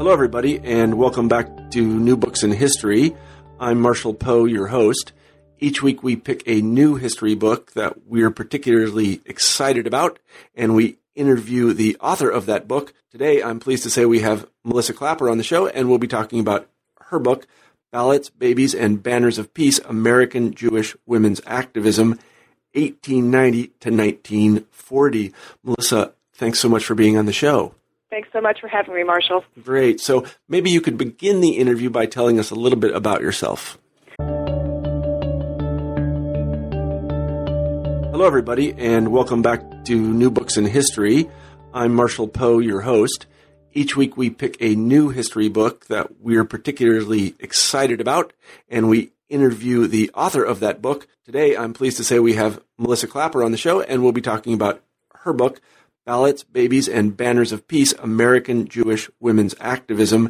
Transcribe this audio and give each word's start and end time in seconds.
Hello, 0.00 0.12
everybody, 0.12 0.58
and 0.60 0.94
welcome 0.94 1.28
back 1.28 1.70
to 1.72 1.82
New 1.82 2.16
Books 2.16 2.42
in 2.42 2.52
History. 2.52 3.14
I'm 3.60 3.82
Marshall 3.82 4.14
Poe, 4.14 4.46
your 4.46 4.68
host. 4.68 5.12
Each 5.58 5.82
week 5.82 6.02
we 6.02 6.16
pick 6.16 6.42
a 6.46 6.62
new 6.62 6.94
history 6.94 7.34
book 7.34 7.72
that 7.72 8.06
we're 8.06 8.30
particularly 8.30 9.20
excited 9.26 9.86
about, 9.86 10.18
and 10.54 10.74
we 10.74 10.96
interview 11.14 11.74
the 11.74 11.98
author 12.00 12.30
of 12.30 12.46
that 12.46 12.66
book. 12.66 12.94
Today, 13.10 13.42
I'm 13.42 13.60
pleased 13.60 13.82
to 13.82 13.90
say 13.90 14.06
we 14.06 14.20
have 14.20 14.48
Melissa 14.64 14.94
Klapper 14.94 15.28
on 15.28 15.36
the 15.36 15.44
show, 15.44 15.66
and 15.66 15.90
we'll 15.90 15.98
be 15.98 16.08
talking 16.08 16.40
about 16.40 16.66
her 16.98 17.18
book, 17.18 17.46
Ballots, 17.92 18.30
Babies, 18.30 18.74
and 18.74 19.02
Banners 19.02 19.36
of 19.36 19.52
Peace 19.52 19.80
American 19.80 20.54
Jewish 20.54 20.96
Women's 21.04 21.42
Activism, 21.44 22.18
1890 22.72 23.66
to 23.80 23.90
1940. 23.90 25.34
Melissa, 25.62 26.14
thanks 26.32 26.58
so 26.58 26.70
much 26.70 26.86
for 26.86 26.94
being 26.94 27.18
on 27.18 27.26
the 27.26 27.34
show. 27.34 27.74
Thanks 28.10 28.28
so 28.32 28.40
much 28.40 28.60
for 28.60 28.66
having 28.66 28.94
me, 28.96 29.04
Marshall. 29.04 29.44
Great. 29.62 30.00
So 30.00 30.26
maybe 30.48 30.68
you 30.68 30.80
could 30.80 30.98
begin 30.98 31.40
the 31.40 31.50
interview 31.50 31.90
by 31.90 32.06
telling 32.06 32.40
us 32.40 32.50
a 32.50 32.56
little 32.56 32.78
bit 32.78 32.92
about 32.92 33.20
yourself. 33.20 33.78
Hello, 38.10 38.26
everybody, 38.26 38.72
and 38.72 39.12
welcome 39.12 39.42
back 39.42 39.84
to 39.84 39.94
New 39.94 40.28
Books 40.28 40.56
in 40.56 40.66
History. 40.66 41.30
I'm 41.72 41.94
Marshall 41.94 42.26
Poe, 42.26 42.58
your 42.58 42.80
host. 42.80 43.26
Each 43.72 43.96
week 43.96 44.16
we 44.16 44.28
pick 44.28 44.56
a 44.58 44.74
new 44.74 45.10
history 45.10 45.48
book 45.48 45.86
that 45.86 46.20
we're 46.20 46.44
particularly 46.44 47.36
excited 47.38 48.00
about, 48.00 48.32
and 48.68 48.88
we 48.88 49.12
interview 49.28 49.86
the 49.86 50.10
author 50.14 50.42
of 50.42 50.58
that 50.58 50.82
book. 50.82 51.06
Today, 51.24 51.56
I'm 51.56 51.72
pleased 51.72 51.96
to 51.98 52.04
say 52.04 52.18
we 52.18 52.34
have 52.34 52.60
Melissa 52.76 53.06
Klapper 53.06 53.44
on 53.44 53.52
the 53.52 53.56
show, 53.56 53.80
and 53.80 54.02
we'll 54.02 54.10
be 54.10 54.20
talking 54.20 54.52
about 54.52 54.82
her 55.20 55.32
book, 55.32 55.60
Ballots, 56.10 56.42
Babies, 56.42 56.88
and 56.88 57.16
Banners 57.16 57.52
of 57.52 57.68
Peace 57.68 57.92
American 57.92 58.66
Jewish 58.66 59.08
Women's 59.20 59.54
Activism, 59.60 60.24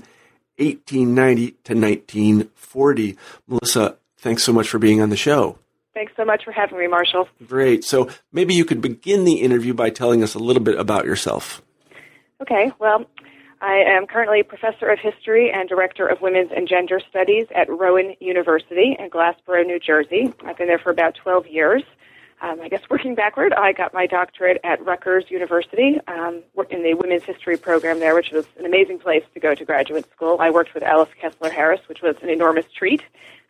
1890 0.59 1.53
to 1.53 1.75
1940. 1.75 3.17
Melissa, 3.47 3.97
thanks 4.19 4.43
so 4.43 4.53
much 4.53 4.69
for 4.69 4.79
being 4.79 5.01
on 5.01 5.09
the 5.09 5.17
show. 5.17 5.57
Thanks 5.95 6.13
so 6.19 6.27
much 6.27 6.45
for 6.45 6.53
having 6.53 6.79
me, 6.79 6.87
Marshall. 6.87 7.29
Great. 7.47 7.83
So 7.83 8.11
maybe 8.31 8.53
you 8.53 8.67
could 8.67 8.83
begin 8.83 9.25
the 9.25 9.41
interview 9.41 9.73
by 9.73 9.89
telling 9.89 10.23
us 10.23 10.35
a 10.35 10.39
little 10.39 10.63
bit 10.63 10.79
about 10.79 11.07
yourself. 11.07 11.63
Okay. 12.43 12.71
Well, 12.79 13.07
I 13.63 13.77
am 13.77 14.07
currently 14.07 14.41
a 14.41 14.45
professor 14.45 14.87
of 14.91 14.99
history 14.99 15.51
and 15.51 15.67
director 15.67 16.07
of 16.07 16.21
women's 16.21 16.51
and 16.55 16.69
gender 16.69 17.01
studies 17.09 17.47
at 17.55 17.71
Rowan 17.71 18.17
University 18.21 18.97
in 18.99 19.09
Glassboro, 19.09 19.65
New 19.65 19.81
Jersey. 19.81 20.31
I've 20.45 20.59
been 20.59 20.69
there 20.69 20.79
for 20.79 20.91
about 20.91 21.15
12 21.15 21.47
years. 21.47 21.85
Um, 22.43 22.61
I 22.63 22.69
guess 22.69 22.81
working 22.89 23.15
backward, 23.15 23.53
I 23.53 23.73
got 23.73 23.93
my 23.93 24.07
doctorate 24.07 24.61
at 24.65 24.83
Rutgers 24.85 25.31
University 25.31 26.01
um, 26.09 26.43
in 26.71 26.83
the 26.83 26.95
women's 26.95 27.25
history 27.25 27.59
program 27.59 28.01
there, 28.01 28.15
which 28.15 28.31
was 28.31 28.47
an 28.59 28.65
amazing 28.65 28.99
place 28.99 29.25
to 29.35 29.41
go 29.41 29.55
to 29.55 29.65
graduate 29.65 30.11
school. 30.11 30.39
I 30.41 30.51
worked 30.51 30.73
with 30.73 30.83
Alice 30.83 31.11
Kessler 31.21 31.51
Harris, 31.51 31.81
which 31.87 32.01
was 32.01 32.17
an 32.23 32.31
enormous 32.31 32.65
treat. 32.73 33.03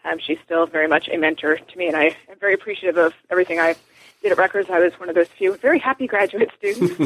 Um, 0.05 0.19
she's 0.19 0.39
still 0.45 0.67
very 0.67 0.89
much 0.89 1.09
a 1.09 1.19
mentor 1.19 1.59
to 1.59 1.79
me, 1.79 1.87
and 1.87 1.97
I 1.97 2.17
am 2.29 2.39
very 2.41 2.55
appreciative 2.55 2.97
of 2.97 3.13
everything 3.31 3.61
I 3.61 3.77
did 4.23 4.33
at 4.33 4.39
Rutgers. 4.39 4.67
I 4.71 4.79
was 4.81 4.93
one 4.99 5.09
of 5.09 5.15
those 5.15 5.29
few 5.29 5.57
very 5.57 5.79
happy 5.79 6.07
graduate 6.07 6.51
students. 6.59 6.99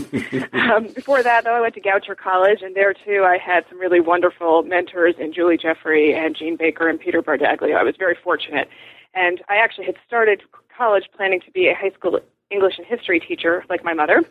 um, 0.53 0.89
before 0.89 1.23
that, 1.23 1.45
though, 1.45 1.55
I 1.55 1.61
went 1.61 1.75
to 1.75 1.81
Goucher 1.81 2.17
College, 2.17 2.63
and 2.63 2.75
there 2.75 2.95
too, 2.95 3.25
I 3.27 3.37
had 3.37 3.65
some 3.69 3.79
really 3.79 4.01
wonderful 4.01 4.63
mentors 4.63 5.17
in 5.19 5.33
Julie 5.33 5.59
Jeffrey 5.59 6.15
and 6.15 6.35
Jean 6.37 6.57
Baker 6.57 6.89
and 6.89 6.98
Peter 6.98 7.23
Bardaglio. 7.23 7.77
I 7.77 7.83
was 7.83 7.97
very 7.98 8.17
fortunate, 8.23 8.69
and 9.15 9.43
I 9.48 9.57
actually 9.57 9.87
had 9.87 9.97
started 10.07 10.43
college 10.77 11.05
planning 11.17 11.41
to 11.41 11.51
be 11.51 11.69
a 11.69 11.75
high 11.75 11.91
school 11.91 12.19
English 12.51 12.79
and 12.79 12.87
history 12.87 13.20
teacher, 13.20 13.65
like 13.69 13.84
my 13.84 13.95
mother. 13.95 14.23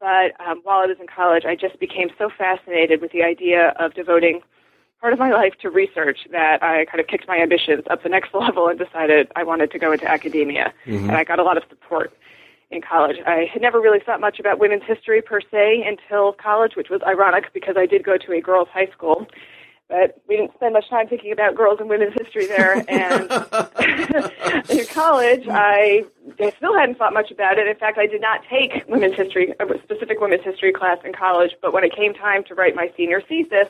But 0.00 0.38
um, 0.46 0.60
while 0.62 0.78
I 0.78 0.86
was 0.86 0.98
in 1.00 1.06
college, 1.06 1.44
I 1.44 1.56
just 1.56 1.80
became 1.80 2.10
so 2.18 2.28
fascinated 2.28 3.00
with 3.00 3.12
the 3.12 3.22
idea 3.22 3.74
of 3.78 3.94
devoting 3.94 4.42
part 5.00 5.12
of 5.12 5.18
my 5.18 5.30
life 5.30 5.54
to 5.60 5.70
research 5.70 6.20
that 6.32 6.62
I 6.62 6.84
kind 6.86 7.00
of 7.00 7.06
kicked 7.06 7.28
my 7.28 7.38
ambitions 7.38 7.84
up 7.90 8.02
the 8.02 8.08
next 8.08 8.34
level 8.34 8.68
and 8.68 8.78
decided 8.78 9.30
I 9.36 9.44
wanted 9.44 9.70
to 9.72 9.78
go 9.78 9.92
into 9.92 10.10
academia. 10.10 10.72
Mm-hmm. 10.86 11.08
And 11.08 11.16
I 11.16 11.24
got 11.24 11.38
a 11.38 11.42
lot 11.42 11.56
of 11.56 11.64
support 11.68 12.12
in 12.70 12.82
college. 12.82 13.16
I 13.26 13.48
had 13.52 13.62
never 13.62 13.80
really 13.80 14.00
thought 14.00 14.20
much 14.20 14.40
about 14.40 14.58
women's 14.58 14.82
history 14.82 15.22
per 15.22 15.40
se 15.40 15.84
until 15.86 16.32
college, 16.32 16.76
which 16.76 16.90
was 16.90 17.00
ironic 17.06 17.52
because 17.54 17.76
I 17.78 17.86
did 17.86 18.02
go 18.02 18.16
to 18.16 18.32
a 18.32 18.40
girls' 18.40 18.68
high 18.72 18.88
school. 18.92 19.26
But 19.88 20.20
we 20.28 20.36
didn't 20.36 20.52
spend 20.54 20.72
much 20.72 20.90
time 20.90 21.06
thinking 21.06 21.30
about 21.30 21.54
girls 21.54 21.78
and 21.78 21.88
women's 21.88 22.14
history 22.20 22.46
there. 22.46 22.82
And 22.88 23.30
in 24.70 24.86
college, 24.86 25.46
I, 25.48 26.04
I 26.40 26.52
still 26.56 26.76
hadn't 26.76 26.98
thought 26.98 27.14
much 27.14 27.30
about 27.30 27.58
it. 27.58 27.68
In 27.68 27.76
fact, 27.76 27.96
I 27.96 28.06
did 28.06 28.20
not 28.20 28.40
take 28.50 28.84
women's 28.88 29.14
history, 29.14 29.54
a 29.60 29.78
specific 29.84 30.20
women's 30.20 30.42
history 30.42 30.72
class 30.72 30.98
in 31.04 31.12
college. 31.12 31.52
But 31.62 31.72
when 31.72 31.84
it 31.84 31.94
came 31.94 32.14
time 32.14 32.42
to 32.44 32.54
write 32.54 32.74
my 32.74 32.92
senior 32.96 33.20
thesis, 33.20 33.68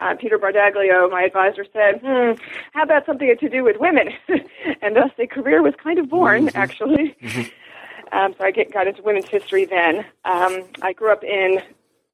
uh, 0.00 0.14
Peter 0.18 0.38
Bardaglio, 0.38 1.10
my 1.10 1.22
advisor, 1.24 1.66
said, 1.72 2.00
hmm, 2.02 2.32
how 2.72 2.82
about 2.82 3.04
something 3.04 3.36
to 3.38 3.48
do 3.48 3.62
with 3.62 3.76
women? 3.78 4.08
and 4.82 4.96
thus 4.96 5.10
a 5.18 5.26
career 5.26 5.62
was 5.62 5.74
kind 5.82 5.98
of 5.98 6.08
born, 6.08 6.46
mm-hmm. 6.46 6.56
actually. 6.56 7.14
Mm-hmm. 7.22 8.16
Um, 8.16 8.34
so 8.36 8.44
I 8.44 8.50
get, 8.50 8.72
got 8.72 8.86
into 8.86 9.02
women's 9.02 9.28
history 9.28 9.66
then. 9.66 10.04
Um, 10.24 10.64
I 10.82 10.92
grew 10.94 11.12
up 11.12 11.22
in 11.22 11.60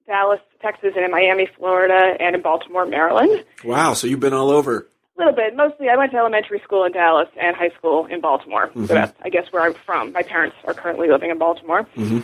Dallas, 0.07 0.41
Texas, 0.67 0.93
and 0.97 1.05
in 1.05 1.11
Miami, 1.11 1.49
Florida, 1.57 2.17
and 2.19 2.35
in 2.35 2.43
Baltimore, 2.43 2.87
Maryland. 2.87 3.45
Wow, 3.65 3.95
so 3.95 4.07
you've 4.07 4.21
been 4.21 4.33
all 4.33 4.51
over. 4.51 4.89
A 5.17 5.19
little 5.19 5.33
bit. 5.33 5.55
Mostly, 5.57 5.89
I 5.89 5.97
went 5.97 6.11
to 6.13 6.19
elementary 6.19 6.61
school 6.61 6.85
in 6.85 6.93
Dallas 6.93 7.29
and 7.41 7.55
high 7.55 7.71
school 7.71 8.07
in 8.07 8.21
Baltimore. 8.21 8.69
Mm-hmm. 8.69 8.87
So 8.87 8.95
that's, 8.95 9.17
I 9.23 9.29
guess, 9.29 9.47
where 9.53 9.63
I'm 9.63 9.75
from. 9.75 10.13
My 10.13 10.23
parents 10.23 10.57
are 10.65 10.75
currently 10.75 11.09
living 11.09 11.31
in 11.31 11.39
Baltimore. 11.39 11.85
Mm-hmm. 11.97 12.21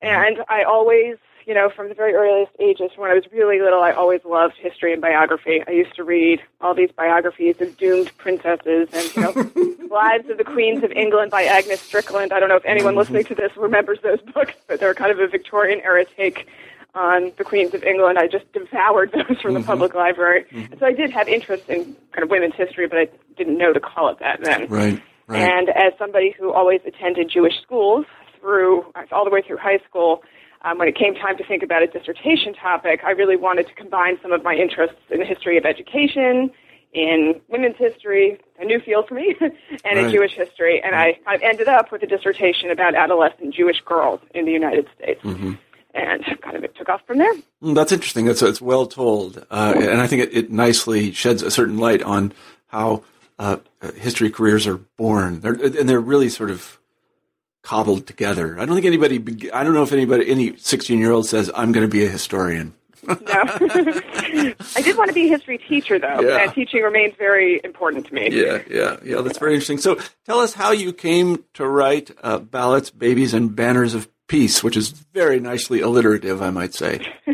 And 0.00 0.38
I 0.48 0.62
always 0.62 1.18
you 1.48 1.54
know, 1.54 1.70
from 1.74 1.88
the 1.88 1.94
very 1.94 2.12
earliest 2.12 2.52
ages, 2.60 2.90
when 2.96 3.10
I 3.10 3.14
was 3.14 3.24
really 3.32 3.58
little, 3.58 3.80
I 3.80 3.92
always 3.92 4.20
loved 4.26 4.56
history 4.58 4.92
and 4.92 5.00
biography. 5.00 5.64
I 5.66 5.70
used 5.70 5.96
to 5.96 6.04
read 6.04 6.42
all 6.60 6.74
these 6.74 6.90
biographies 6.92 7.58
of 7.62 7.74
doomed 7.78 8.14
princesses 8.18 8.88
and, 8.92 9.16
you 9.16 9.22
know, 9.22 9.86
Lives 9.90 10.28
of 10.28 10.36
the 10.36 10.44
Queens 10.44 10.84
of 10.84 10.92
England 10.92 11.30
by 11.30 11.44
Agnes 11.44 11.80
Strickland. 11.80 12.34
I 12.34 12.38
don't 12.38 12.50
know 12.50 12.56
if 12.56 12.66
anyone 12.66 12.92
mm-hmm. 12.92 12.98
listening 12.98 13.24
to 13.24 13.34
this 13.34 13.50
remembers 13.56 13.98
those 14.02 14.20
books, 14.20 14.52
but 14.66 14.78
they're 14.78 14.92
kind 14.92 15.10
of 15.10 15.20
a 15.20 15.26
Victorian 15.26 15.80
era 15.80 16.04
take 16.04 16.46
on 16.94 17.32
the 17.36 17.44
Queens 17.44 17.74
of 17.74 17.84
England. 17.84 18.18
I 18.18 18.26
just 18.26 18.50
devoured 18.52 19.12
those 19.12 19.40
from 19.40 19.54
the 19.54 19.60
mm-hmm. 19.60 19.66
public 19.66 19.94
library. 19.94 20.46
Mm-hmm. 20.50 20.78
So 20.78 20.86
I 20.86 20.92
did 20.92 21.10
have 21.10 21.28
interest 21.28 21.68
in 21.68 21.96
kind 22.12 22.24
of 22.24 22.30
women's 22.30 22.54
history, 22.54 22.86
but 22.88 22.98
I 22.98 23.08
didn't 23.36 23.58
know 23.58 23.72
to 23.72 23.80
call 23.80 24.08
it 24.08 24.18
that 24.20 24.40
then. 24.42 24.66
Right. 24.68 25.02
Right. 25.26 25.42
And 25.42 25.68
as 25.68 25.92
somebody 25.98 26.34
who 26.38 26.52
always 26.52 26.80
attended 26.86 27.30
Jewish 27.30 27.60
schools 27.62 28.06
through 28.40 28.86
all 29.12 29.24
the 29.24 29.30
way 29.30 29.42
through 29.46 29.58
high 29.58 29.78
school, 29.86 30.22
um, 30.62 30.78
when 30.78 30.88
it 30.88 30.96
came 30.96 31.14
time 31.14 31.36
to 31.36 31.44
think 31.46 31.62
about 31.62 31.82
a 31.82 31.86
dissertation 31.86 32.54
topic, 32.54 33.00
I 33.04 33.10
really 33.10 33.36
wanted 33.36 33.68
to 33.68 33.74
combine 33.74 34.18
some 34.22 34.32
of 34.32 34.42
my 34.42 34.54
interests 34.54 34.96
in 35.10 35.20
the 35.20 35.26
history 35.26 35.58
of 35.58 35.66
education, 35.66 36.50
in 36.94 37.40
women's 37.48 37.76
history, 37.76 38.40
a 38.58 38.64
new 38.64 38.80
field 38.80 39.06
for 39.06 39.14
me, 39.14 39.36
and 39.40 39.52
right. 39.84 39.98
in 39.98 40.10
Jewish 40.10 40.32
history. 40.32 40.80
And 40.82 40.96
I, 40.96 41.18
I 41.26 41.36
ended 41.42 41.68
up 41.68 41.92
with 41.92 42.02
a 42.02 42.06
dissertation 42.06 42.70
about 42.70 42.94
adolescent 42.94 43.54
Jewish 43.54 43.80
girls 43.84 44.20
in 44.34 44.46
the 44.46 44.52
United 44.52 44.88
States. 44.96 45.22
Mm-hmm. 45.22 45.52
And 45.98 46.24
kind 46.42 46.56
of 46.56 46.64
it 46.64 46.76
took 46.76 46.88
off 46.88 47.00
from 47.06 47.18
there. 47.18 47.34
Mm, 47.62 47.74
that's 47.74 47.92
interesting. 47.92 48.26
That's 48.26 48.42
it's 48.42 48.60
well 48.60 48.86
told, 48.86 49.44
uh, 49.50 49.74
and 49.76 50.00
I 50.00 50.06
think 50.06 50.22
it, 50.22 50.36
it, 50.36 50.50
nicely 50.50 51.12
sheds 51.12 51.42
a 51.42 51.50
certain 51.50 51.78
light 51.78 52.02
on 52.02 52.32
how 52.68 53.02
uh, 53.38 53.58
history 53.96 54.30
careers 54.30 54.66
are 54.66 54.78
born. 54.96 55.40
They're, 55.40 55.54
and 55.54 55.88
they're 55.88 56.00
really 56.00 56.28
sort 56.28 56.50
of 56.50 56.78
cobbled 57.62 58.06
together. 58.06 58.58
I 58.58 58.64
don't 58.64 58.74
think 58.74 58.86
anybody, 58.86 59.52
I 59.52 59.62
don't 59.62 59.74
know 59.74 59.82
if 59.82 59.92
anybody, 59.92 60.30
any 60.30 60.56
16 60.56 60.98
year 60.98 61.12
old 61.12 61.26
says, 61.26 61.50
I'm 61.54 61.72
going 61.72 61.86
to 61.86 61.90
be 61.90 62.04
a 62.04 62.08
historian. 62.08 62.74
no. 63.06 63.16
I 63.20 64.82
did 64.82 64.96
want 64.96 65.08
to 65.08 65.14
be 65.14 65.26
a 65.26 65.28
history 65.28 65.58
teacher, 65.58 65.98
though, 65.98 66.20
yeah. 66.20 66.38
and 66.38 66.52
teaching 66.52 66.82
remains 66.82 67.14
very 67.18 67.60
important 67.62 68.06
to 68.06 68.14
me. 68.14 68.30
Yeah, 68.30 68.62
yeah, 68.68 68.96
yeah. 69.04 69.20
That's 69.20 69.38
very 69.38 69.54
interesting. 69.54 69.78
So, 69.78 69.98
tell 70.26 70.40
us 70.40 70.52
how 70.54 70.72
you 70.72 70.92
came 70.92 71.44
to 71.54 71.66
write 71.66 72.10
uh, 72.22 72.38
ballots, 72.38 72.90
babies, 72.90 73.34
and 73.34 73.54
banners 73.54 73.94
of 73.94 74.08
peace, 74.28 74.62
which 74.62 74.76
is 74.76 74.90
very 74.90 75.40
nicely 75.40 75.80
alliterative, 75.80 76.40
I 76.40 76.50
might 76.50 76.74
say. 76.74 77.00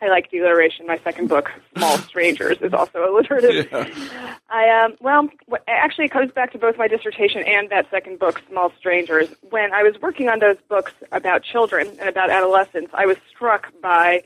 I 0.00 0.08
like 0.08 0.30
the 0.30 0.38
alliteration. 0.38 0.86
My 0.86 0.98
second 0.98 1.28
book, 1.28 1.50
Small 1.76 1.98
Strangers, 2.08 2.58
is 2.60 2.72
also 2.72 3.10
alliterative. 3.10 3.68
Yeah. 3.70 4.36
I 4.48 4.68
um, 4.70 4.96
well, 5.00 5.28
actually, 5.68 6.06
it 6.06 6.10
comes 6.10 6.32
back 6.32 6.52
to 6.52 6.58
both 6.58 6.76
my 6.78 6.88
dissertation 6.88 7.42
and 7.46 7.68
that 7.70 7.88
second 7.90 8.18
book, 8.18 8.42
Small 8.48 8.72
Strangers. 8.78 9.28
When 9.50 9.72
I 9.72 9.82
was 9.82 10.00
working 10.00 10.28
on 10.28 10.38
those 10.38 10.56
books 10.68 10.92
about 11.12 11.42
children 11.42 11.88
and 12.00 12.08
about 12.08 12.30
adolescents, 12.30 12.90
I 12.94 13.06
was 13.06 13.16
struck 13.28 13.68
by 13.82 14.22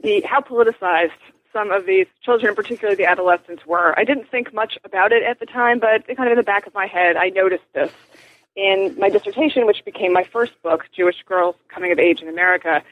the 0.00 0.20
how 0.22 0.40
politicized 0.40 1.10
some 1.52 1.70
of 1.70 1.86
these 1.86 2.06
children, 2.22 2.54
particularly 2.54 2.96
the 2.96 3.06
adolescents, 3.06 3.64
were. 3.64 3.98
I 3.98 4.04
didn't 4.04 4.28
think 4.28 4.52
much 4.52 4.76
about 4.84 5.12
it 5.12 5.22
at 5.22 5.40
the 5.40 5.46
time, 5.46 5.78
but 5.78 6.06
kind 6.06 6.28
of 6.28 6.32
in 6.32 6.36
the 6.36 6.42
back 6.42 6.66
of 6.66 6.74
my 6.74 6.86
head, 6.86 7.16
I 7.16 7.30
noticed 7.30 7.64
this 7.72 7.92
in 8.56 8.94
my 8.98 9.08
dissertation, 9.08 9.66
which 9.66 9.84
became 9.84 10.12
my 10.12 10.24
first 10.24 10.60
book, 10.62 10.86
Jewish 10.94 11.22
Girls 11.26 11.56
Coming 11.68 11.92
of 11.92 11.98
Age 11.98 12.20
in 12.20 12.28
America, 12.28 12.82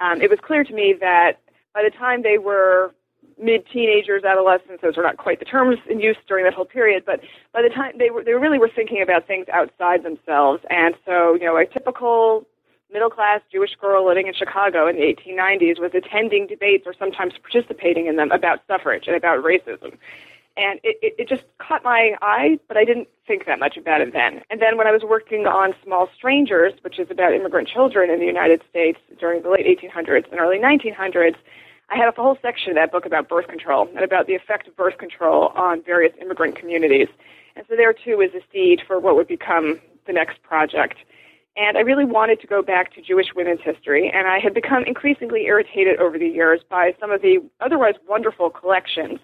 um, 0.00 0.20
it 0.20 0.30
was 0.30 0.38
clear 0.40 0.64
to 0.64 0.72
me 0.72 0.94
that 1.00 1.40
by 1.74 1.82
the 1.82 1.90
time 1.90 2.22
they 2.22 2.38
were 2.38 2.94
mid 3.40 3.66
teenagers, 3.68 4.24
adolescents, 4.24 4.82
those 4.82 4.96
were 4.96 5.02
not 5.02 5.16
quite 5.16 5.38
the 5.38 5.44
terms 5.44 5.78
in 5.88 6.00
use 6.00 6.16
during 6.26 6.44
that 6.44 6.54
whole 6.54 6.64
period, 6.64 7.04
but 7.04 7.20
by 7.52 7.62
the 7.62 7.68
time 7.68 7.92
they 7.98 8.10
were, 8.10 8.22
they 8.22 8.34
really 8.34 8.58
were 8.58 8.68
thinking 8.68 9.02
about 9.02 9.26
things 9.26 9.46
outside 9.52 10.02
themselves. 10.02 10.62
And 10.70 10.94
so, 11.04 11.34
you 11.34 11.44
know, 11.44 11.56
a 11.56 11.66
typical 11.66 12.46
middle 12.92 13.10
class 13.10 13.40
Jewish 13.52 13.74
girl 13.76 14.06
living 14.06 14.26
in 14.26 14.34
Chicago 14.34 14.88
in 14.88 14.96
the 14.96 15.02
1890s 15.02 15.78
was 15.78 15.92
attending 15.94 16.46
debates 16.46 16.86
or 16.86 16.94
sometimes 16.98 17.34
participating 17.40 18.06
in 18.06 18.16
them 18.16 18.30
about 18.32 18.60
suffrage 18.66 19.06
and 19.06 19.16
about 19.16 19.44
racism. 19.44 19.96
And 20.58 20.80
it, 20.82 20.98
it, 21.00 21.14
it 21.18 21.28
just 21.28 21.44
caught 21.58 21.84
my 21.84 22.16
eye, 22.20 22.58
but 22.66 22.76
I 22.76 22.84
didn't 22.84 23.06
think 23.28 23.46
that 23.46 23.60
much 23.60 23.76
about 23.76 24.00
it 24.00 24.12
then. 24.12 24.42
And 24.50 24.60
then 24.60 24.76
when 24.76 24.88
I 24.88 24.90
was 24.90 25.02
working 25.04 25.46
on 25.46 25.72
Small 25.84 26.08
Strangers, 26.16 26.72
which 26.82 26.98
is 26.98 27.08
about 27.12 27.32
immigrant 27.32 27.68
children 27.68 28.10
in 28.10 28.18
the 28.18 28.26
United 28.26 28.62
States 28.68 28.98
during 29.20 29.42
the 29.42 29.50
late 29.50 29.66
1800s 29.66 30.28
and 30.32 30.40
early 30.40 30.58
1900s, 30.58 31.36
I 31.90 31.96
had 31.96 32.08
a 32.08 32.12
whole 32.20 32.36
section 32.42 32.70
of 32.70 32.74
that 32.74 32.90
book 32.90 33.06
about 33.06 33.28
birth 33.28 33.46
control 33.46 33.88
and 33.94 34.02
about 34.02 34.26
the 34.26 34.34
effect 34.34 34.66
of 34.66 34.76
birth 34.76 34.98
control 34.98 35.52
on 35.54 35.80
various 35.82 36.12
immigrant 36.20 36.56
communities. 36.56 37.08
And 37.54 37.64
so 37.68 37.76
there 37.76 37.92
too 37.92 38.20
is 38.20 38.34
a 38.34 38.42
seed 38.52 38.82
for 38.84 38.98
what 38.98 39.14
would 39.14 39.28
become 39.28 39.80
the 40.06 40.12
next 40.12 40.42
project. 40.42 40.96
And 41.56 41.78
I 41.78 41.80
really 41.80 42.04
wanted 42.04 42.40
to 42.40 42.48
go 42.48 42.62
back 42.62 42.94
to 42.94 43.00
Jewish 43.00 43.28
women's 43.34 43.60
history, 43.62 44.10
and 44.12 44.26
I 44.26 44.38
had 44.38 44.54
become 44.54 44.84
increasingly 44.84 45.46
irritated 45.46 45.98
over 45.98 46.18
the 46.18 46.28
years 46.28 46.60
by 46.68 46.94
some 47.00 47.10
of 47.12 47.22
the 47.22 47.38
otherwise 47.60 47.94
wonderful 48.08 48.50
collections 48.50 49.18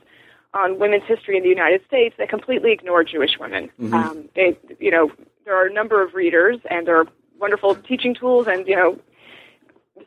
on 0.55 0.79
women's 0.79 1.05
history 1.05 1.37
in 1.37 1.43
the 1.43 1.49
United 1.49 1.85
States 1.87 2.15
that 2.19 2.29
completely 2.29 2.73
ignore 2.73 3.05
Jewish 3.05 3.39
women. 3.39 3.71
Mm-hmm. 3.81 3.95
Um, 3.95 4.29
they, 4.35 4.57
you 4.79 4.91
know, 4.91 5.11
there 5.45 5.57
are 5.57 5.67
a 5.67 5.73
number 5.73 6.03
of 6.03 6.15
readers, 6.15 6.59
and 6.71 6.87
there 6.87 6.97
are 6.99 7.07
wonderful 7.39 7.75
teaching 7.75 8.15
tools, 8.15 8.47
and 8.47 8.67
you 8.67 8.77
know, 8.77 8.99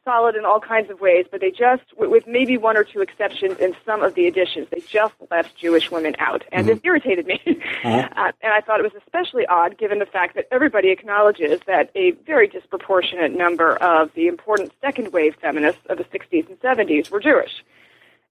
solid 0.08 0.36
in 0.36 0.46
all 0.46 0.62
kinds 0.62 0.90
of 0.90 1.02
ways, 1.02 1.26
but 1.30 1.42
they 1.42 1.52
just, 1.52 1.84
with 1.98 2.26
maybe 2.26 2.58
one 2.58 2.78
or 2.78 2.84
two 2.86 3.02
exceptions 3.02 3.60
in 3.60 3.76
some 3.86 4.02
of 4.02 4.16
the 4.16 4.26
editions, 4.26 4.68
they 4.72 4.82
just 4.88 5.14
left 5.30 5.56
Jewish 5.58 5.92
women 5.92 6.16
out. 6.20 6.46
And 6.52 6.66
mm-hmm. 6.66 6.76
this 6.76 6.82
irritated 6.84 7.28
me. 7.28 7.42
Uh-huh. 7.84 8.10
Uh, 8.16 8.32
and 8.42 8.52
I 8.52 8.62
thought 8.62 8.80
it 8.80 8.84
was 8.84 9.00
especially 9.06 9.46
odd 9.46 9.78
given 9.78 10.00
the 10.00 10.06
fact 10.06 10.36
that 10.36 10.48
everybody 10.52 10.90
acknowledges 10.90 11.60
that 11.68 11.92
a 11.96 12.12
very 12.26 12.48
disproportionate 12.48 13.32
number 13.38 13.76
of 13.78 14.12
the 14.16 14.28
important 14.28 14.72
second 14.82 15.14
wave 15.14 15.36
feminists 15.40 15.82
of 15.88 16.00
the 16.00 16.04
60s 16.06 16.50
and 16.50 16.60
70s 16.60 17.12
were 17.12 17.20
Jewish. 17.20 17.64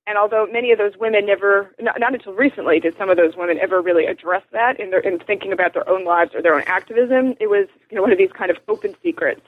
And 0.06 0.16
although 0.16 0.46
many 0.46 0.70
of 0.70 0.78
those 0.78 0.96
women 0.96 1.26
never, 1.26 1.74
not, 1.80 1.98
not 1.98 2.14
until 2.14 2.32
recently, 2.32 2.78
did 2.78 2.96
some 2.96 3.10
of 3.10 3.16
those 3.16 3.36
women 3.36 3.58
ever 3.58 3.80
really 3.80 4.06
address 4.06 4.42
that 4.52 4.78
in 4.78 4.90
their 4.90 5.00
in 5.00 5.18
thinking 5.18 5.52
about 5.52 5.74
their 5.74 5.88
own 5.88 6.04
lives 6.04 6.34
or 6.34 6.42
their 6.42 6.54
own 6.54 6.62
activism, 6.66 7.34
it 7.40 7.48
was 7.48 7.66
you 7.90 7.96
know 7.96 8.02
one 8.02 8.12
of 8.12 8.18
these 8.18 8.32
kind 8.32 8.50
of 8.50 8.56
open 8.68 8.94
secrets 9.02 9.42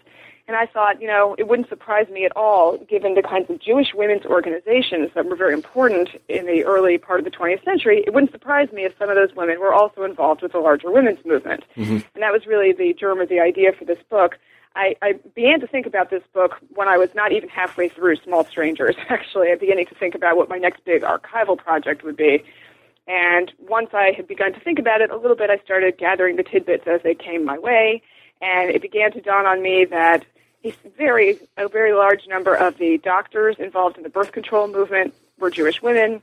and 0.49 0.56
I 0.56 0.64
thought, 0.64 1.00
you 1.00 1.06
know, 1.06 1.37
it 1.38 1.46
wouldn't 1.46 1.69
surprise 1.69 2.08
me 2.08 2.25
at 2.25 2.34
all, 2.34 2.78
given 2.88 3.14
the 3.14 3.22
kinds 3.22 3.50
of 3.50 3.60
Jewish 3.60 3.88
women's 3.94 4.25
organizations 4.25 5.10
that 5.14 5.26
were 5.26 5.37
very 5.37 5.52
important 5.52 6.08
in 6.26 6.46
the 6.46 6.64
early 6.64 6.96
part 6.96 7.20
of 7.20 7.26
the 7.26 7.31
20th 7.31 7.62
century. 7.64 8.02
It 8.06 8.14
wouldn't 8.14 8.32
surprise 8.32 8.72
me 8.72 8.84
if 8.84 8.96
some 8.99 9.11
of 9.11 9.16
those 9.16 9.37
women 9.37 9.61
were 9.61 9.75
also 9.75 10.04
involved 10.04 10.40
with 10.40 10.52
the 10.52 10.58
larger 10.58 10.90
women's 10.90 11.22
movement. 11.26 11.64
Mm-hmm. 11.76 11.99
And 12.14 12.22
that 12.22 12.32
was 12.32 12.46
really 12.46 12.72
the 12.72 12.94
germ 12.99 13.20
of 13.20 13.28
the 13.28 13.40
idea 13.40 13.72
for 13.78 13.84
this 13.84 13.99
book. 14.08 14.38
I, 14.78 14.94
I 15.02 15.12
began 15.34 15.58
to 15.58 15.66
think 15.66 15.86
about 15.86 16.08
this 16.08 16.22
book 16.32 16.56
when 16.69 16.86
I 16.86 16.98
was 16.98 17.12
not 17.12 17.32
even 17.32 17.48
halfway 17.48 17.88
through 17.88 18.14
Small 18.16 18.44
Strangers. 18.44 18.94
Actually, 19.08 19.50
I 19.50 19.56
beginning 19.56 19.86
to 19.86 19.94
think 19.96 20.14
about 20.14 20.36
what 20.36 20.48
my 20.48 20.56
next 20.56 20.84
big 20.84 21.02
archival 21.02 21.58
project 21.58 22.04
would 22.04 22.16
be. 22.16 22.44
And 23.08 23.50
once 23.58 23.90
I 23.92 24.12
had 24.16 24.28
begun 24.28 24.52
to 24.52 24.60
think 24.60 24.78
about 24.78 25.00
it 25.00 25.10
a 25.10 25.16
little 25.16 25.36
bit, 25.36 25.50
I 25.50 25.58
started 25.58 25.98
gathering 25.98 26.36
the 26.36 26.44
tidbits 26.44 26.86
as 26.86 27.02
they 27.02 27.16
came 27.16 27.44
my 27.44 27.58
way. 27.58 28.02
And 28.40 28.70
it 28.70 28.80
began 28.80 29.10
to 29.12 29.20
dawn 29.20 29.46
on 29.46 29.62
me 29.62 29.84
that 29.86 30.25
a 30.64 30.72
very 30.96 31.40
a 31.56 31.69
very 31.69 31.92
large 31.92 32.28
number 32.28 32.54
of 32.54 32.78
the 32.78 32.98
doctors 32.98 33.56
involved 33.58 33.96
in 33.96 34.04
the 34.04 34.08
birth 34.08 34.30
control 34.30 34.69
movement 34.69 35.12
were 35.40 35.50
Jewish 35.50 35.82
women. 35.82 36.22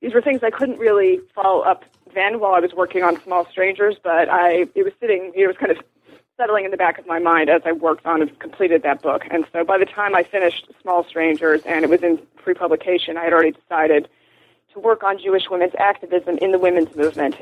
These 0.00 0.14
were 0.14 0.22
things 0.22 0.44
I 0.44 0.50
couldn't 0.50 0.78
really 0.78 1.18
follow 1.34 1.62
up 1.62 1.84
then 2.14 2.38
while 2.38 2.54
I 2.54 2.60
was 2.60 2.72
working 2.72 3.02
on 3.02 3.20
Small 3.22 3.46
Strangers, 3.46 3.96
but 4.00 4.28
I 4.28 4.66
it 4.76 4.84
was 4.84 4.92
sitting 5.00 5.32
it 5.34 5.48
was 5.48 5.56
kind 5.56 5.72
of 5.72 5.78
settling 6.36 6.64
in 6.64 6.70
the 6.70 6.76
back 6.76 6.98
of 6.98 7.06
my 7.06 7.18
mind 7.18 7.48
as 7.48 7.62
I 7.64 7.72
worked 7.72 8.04
on 8.06 8.22
and 8.22 8.38
completed 8.38 8.82
that 8.82 9.02
book. 9.02 9.22
And 9.30 9.46
so 9.52 9.64
by 9.64 9.78
the 9.78 9.86
time 9.86 10.14
I 10.14 10.22
finished 10.22 10.68
Small 10.82 11.04
Strangers 11.04 11.62
and 11.64 11.84
it 11.84 11.90
was 11.90 12.02
in 12.02 12.18
pre-publication, 12.36 13.16
I 13.16 13.24
had 13.24 13.32
already 13.32 13.52
decided 13.52 14.08
to 14.74 14.80
work 14.80 15.02
on 15.02 15.18
Jewish 15.18 15.48
women's 15.50 15.74
activism 15.78 16.38
in 16.38 16.52
the 16.52 16.58
women's 16.58 16.94
movement 16.94 17.36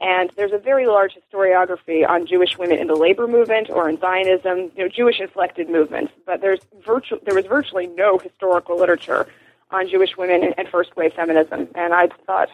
and 0.00 0.30
there's 0.36 0.52
a 0.52 0.58
very 0.58 0.86
large 0.86 1.14
historiography 1.14 2.06
on 2.06 2.26
Jewish 2.26 2.58
women 2.58 2.78
in 2.78 2.86
the 2.86 2.94
labor 2.94 3.26
movement 3.26 3.70
or 3.70 3.88
in 3.88 3.98
Zionism, 3.98 4.70
you 4.76 4.84
know, 4.84 4.88
Jewish 4.88 5.20
inflected 5.20 5.70
movements. 5.70 6.12
But 6.26 6.42
there's 6.42 6.60
virtu- 6.84 7.20
there 7.24 7.34
was 7.34 7.46
virtually 7.46 7.86
no 7.86 8.18
historical 8.18 8.78
literature 8.78 9.26
on 9.70 9.88
Jewish 9.88 10.16
women 10.16 10.52
and 10.56 10.68
first 10.68 10.96
wave 10.96 11.14
feminism. 11.14 11.68
And 11.74 11.94
I 11.94 12.08
thought, 12.26 12.50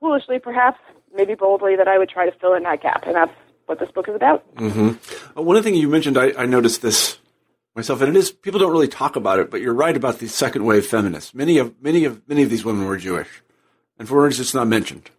foolishly 0.00 0.38
perhaps, 0.38 0.80
maybe 1.14 1.34
boldly, 1.34 1.76
that 1.76 1.88
I 1.88 1.98
would 1.98 2.08
try 2.08 2.24
to 2.24 2.36
fill 2.38 2.54
in 2.54 2.62
that 2.62 2.80
gap. 2.80 3.06
And 3.06 3.14
that's 3.14 3.34
what 3.66 3.78
this 3.78 3.90
book 3.90 4.08
is 4.08 4.14
about. 4.14 4.54
Mm-hmm. 4.56 5.38
Uh, 5.38 5.42
one 5.42 5.56
of 5.56 5.64
the 5.64 5.70
things 5.70 5.80
you 5.80 5.88
mentioned, 5.88 6.16
I, 6.16 6.32
I 6.36 6.46
noticed 6.46 6.82
this 6.82 7.18
myself, 7.74 8.00
and 8.00 8.16
it 8.16 8.18
is 8.18 8.30
people 8.30 8.60
don't 8.60 8.72
really 8.72 8.88
talk 8.88 9.16
about 9.16 9.38
it, 9.38 9.50
but 9.50 9.60
you're 9.60 9.74
right 9.74 9.96
about 9.96 10.18
the 10.18 10.28
second 10.28 10.64
wave 10.64 10.86
feminists. 10.86 11.34
Many 11.34 11.58
of 11.58 11.80
many 11.82 12.04
of 12.04 12.26
many 12.28 12.42
of 12.42 12.50
these 12.50 12.64
women 12.64 12.86
were 12.86 12.96
Jewish, 12.96 13.42
and 13.98 14.08
for 14.08 14.26
instance, 14.26 14.48
it's 14.48 14.54
not 14.54 14.68
mentioned 14.68 15.10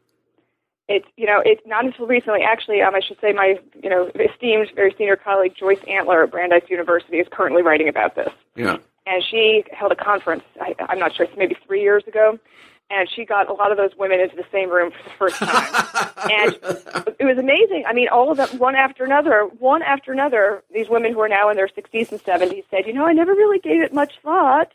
it's 0.88 1.08
you 1.18 1.26
know 1.26 1.42
it's 1.44 1.62
not 1.66 1.86
until 1.86 2.08
recently 2.08 2.42
actually 2.42 2.82
um, 2.82 2.96
I 2.96 3.02
should 3.06 3.20
say 3.20 3.34
my 3.34 3.56
you 3.82 3.90
know 3.90 4.10
esteemed 4.16 4.70
very 4.76 4.96
senior 4.98 5.16
colleague 5.16 5.54
Joyce 5.58 5.80
Antler 5.88 6.24
at 6.24 6.32
Brandeis 6.32 6.64
University 6.70 7.18
is 7.18 7.28
currently 7.32 7.62
writing 7.62 7.90
about 7.90 8.16
this. 8.16 8.30
Yeah. 8.56 8.78
And 9.06 9.24
she 9.24 9.64
held 9.72 9.94
a 9.94 9.96
conference. 9.96 10.44
I, 10.60 10.76
I'm 10.90 11.00
not 11.00 11.16
sure, 11.16 11.28
maybe 11.38 11.56
three 11.66 11.82
years 11.82 12.04
ago, 12.08 12.38
and 12.90 13.10
she 13.10 13.26
got 13.26 13.50
a 13.50 13.54
lot 13.54 13.72
of 13.72 13.78
those 13.78 13.92
women 13.98 14.20
into 14.20 14.36
the 14.36 14.46
same 14.52 14.70
room 14.70 14.92
for 14.92 15.04
the 15.04 15.16
first 15.18 15.36
time. 15.38 15.86
and 16.32 16.54
it 17.20 17.26
was 17.26 17.38
amazing. 17.38 17.84
I 17.86 17.94
mean, 17.94 18.08
all 18.08 18.32
of 18.32 18.38
them, 18.38 18.48
one 18.58 18.76
after 18.76 19.04
another, 19.04 19.50
one 19.60 19.82
after 19.82 20.12
another, 20.12 20.64
these 20.74 20.88
women 20.88 21.14
who 21.14 21.20
are 21.20 21.30
now 21.30 21.50
in 21.50 21.58
their 21.58 21.68
60s 21.68 22.12
and 22.12 22.24
70s 22.24 22.64
said, 22.72 22.88
you 22.88 22.94
know, 22.94 23.06
I 23.06 23.14
never 23.14 23.34
really 23.34 23.60
gave 23.60 23.82
it 23.82 23.94
much 23.94 24.20
thought. 24.24 24.72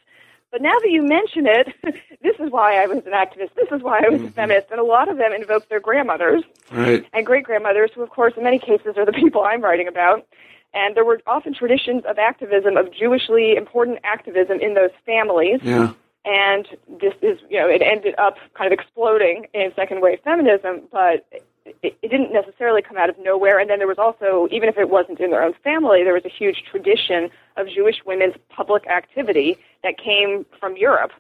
But 0.51 0.61
now 0.61 0.79
that 0.79 0.91
you 0.91 1.03
mention 1.03 1.47
it, 1.47 1.75
this 2.23 2.37
is 2.39 2.51
why 2.51 2.83
I 2.83 2.87
was 2.87 2.99
an 3.07 3.13
activist. 3.13 3.55
This 3.55 3.69
is 3.73 3.83
why 3.83 4.03
I 4.05 4.11
was 4.11 4.21
mm-hmm. 4.21 4.29
a 4.29 4.33
feminist. 4.33 4.71
And 4.71 4.79
a 4.79 4.85
lot 4.85 5.09
of 5.09 5.17
them 5.17 5.33
invoke 5.33 5.69
their 5.71 5.81
grandmothers 5.81 6.43
right. 6.71 7.07
and 7.15 7.25
great 7.25 7.45
grandmothers, 7.45 7.91
who, 7.95 8.03
of 8.03 8.11
course, 8.11 8.35
in 8.37 8.45
many 8.45 8.59
cases 8.59 8.99
are 8.99 9.07
the 9.07 9.13
people 9.23 9.43
I'm 9.43 9.63
writing 9.63 9.89
about. 9.89 10.27
And 10.75 10.95
there 10.95 11.05
were 11.05 11.21
often 11.27 11.55
traditions 11.55 12.05
of 12.07 12.19
activism, 12.19 12.77
of 12.77 12.93
Jewishly 12.93 13.57
important 13.57 13.99
activism 14.05 14.61
in 14.61 14.75
those 14.75 14.91
families. 15.05 15.61
Yeah. 15.63 15.93
And 16.25 16.67
this 17.01 17.15
is, 17.21 17.39
you 17.51 17.59
know, 17.59 17.69
it 17.69 17.83
ended 17.83 18.15
up 18.19 18.37
kind 18.55 18.73
of 18.73 18.79
exploding 18.79 19.47
in 19.55 19.73
second 19.75 20.01
wave 20.01 20.21
feminism, 20.23 20.83
but 20.93 21.27
it, 21.65 21.99
it 22.01 22.11
didn't 22.11 22.33
necessarily 22.33 22.81
come 22.81 22.97
out 22.97 23.11
of 23.11 23.17
nowhere. 23.19 23.59
And 23.59 23.69
then 23.69 23.79
there 23.79 23.89
was 23.89 23.99
also, 23.99 24.47
even 24.53 24.69
if 24.69 24.79
it 24.79 24.89
wasn't 24.89 25.21
in 25.21 25.31
their 25.31 25.43
own 25.43 25.55
family, 25.65 26.05
there 26.05 26.15
was 26.15 26.25
a 26.25 26.31
huge 26.31 26.63
tradition 26.71 27.29
of 27.57 27.67
Jewish 27.69 27.97
women's 28.07 28.35
public 28.51 28.87
activity 28.87 29.59
that 29.83 29.99
came 29.99 30.47
from 30.61 30.77
Europe 30.77 31.11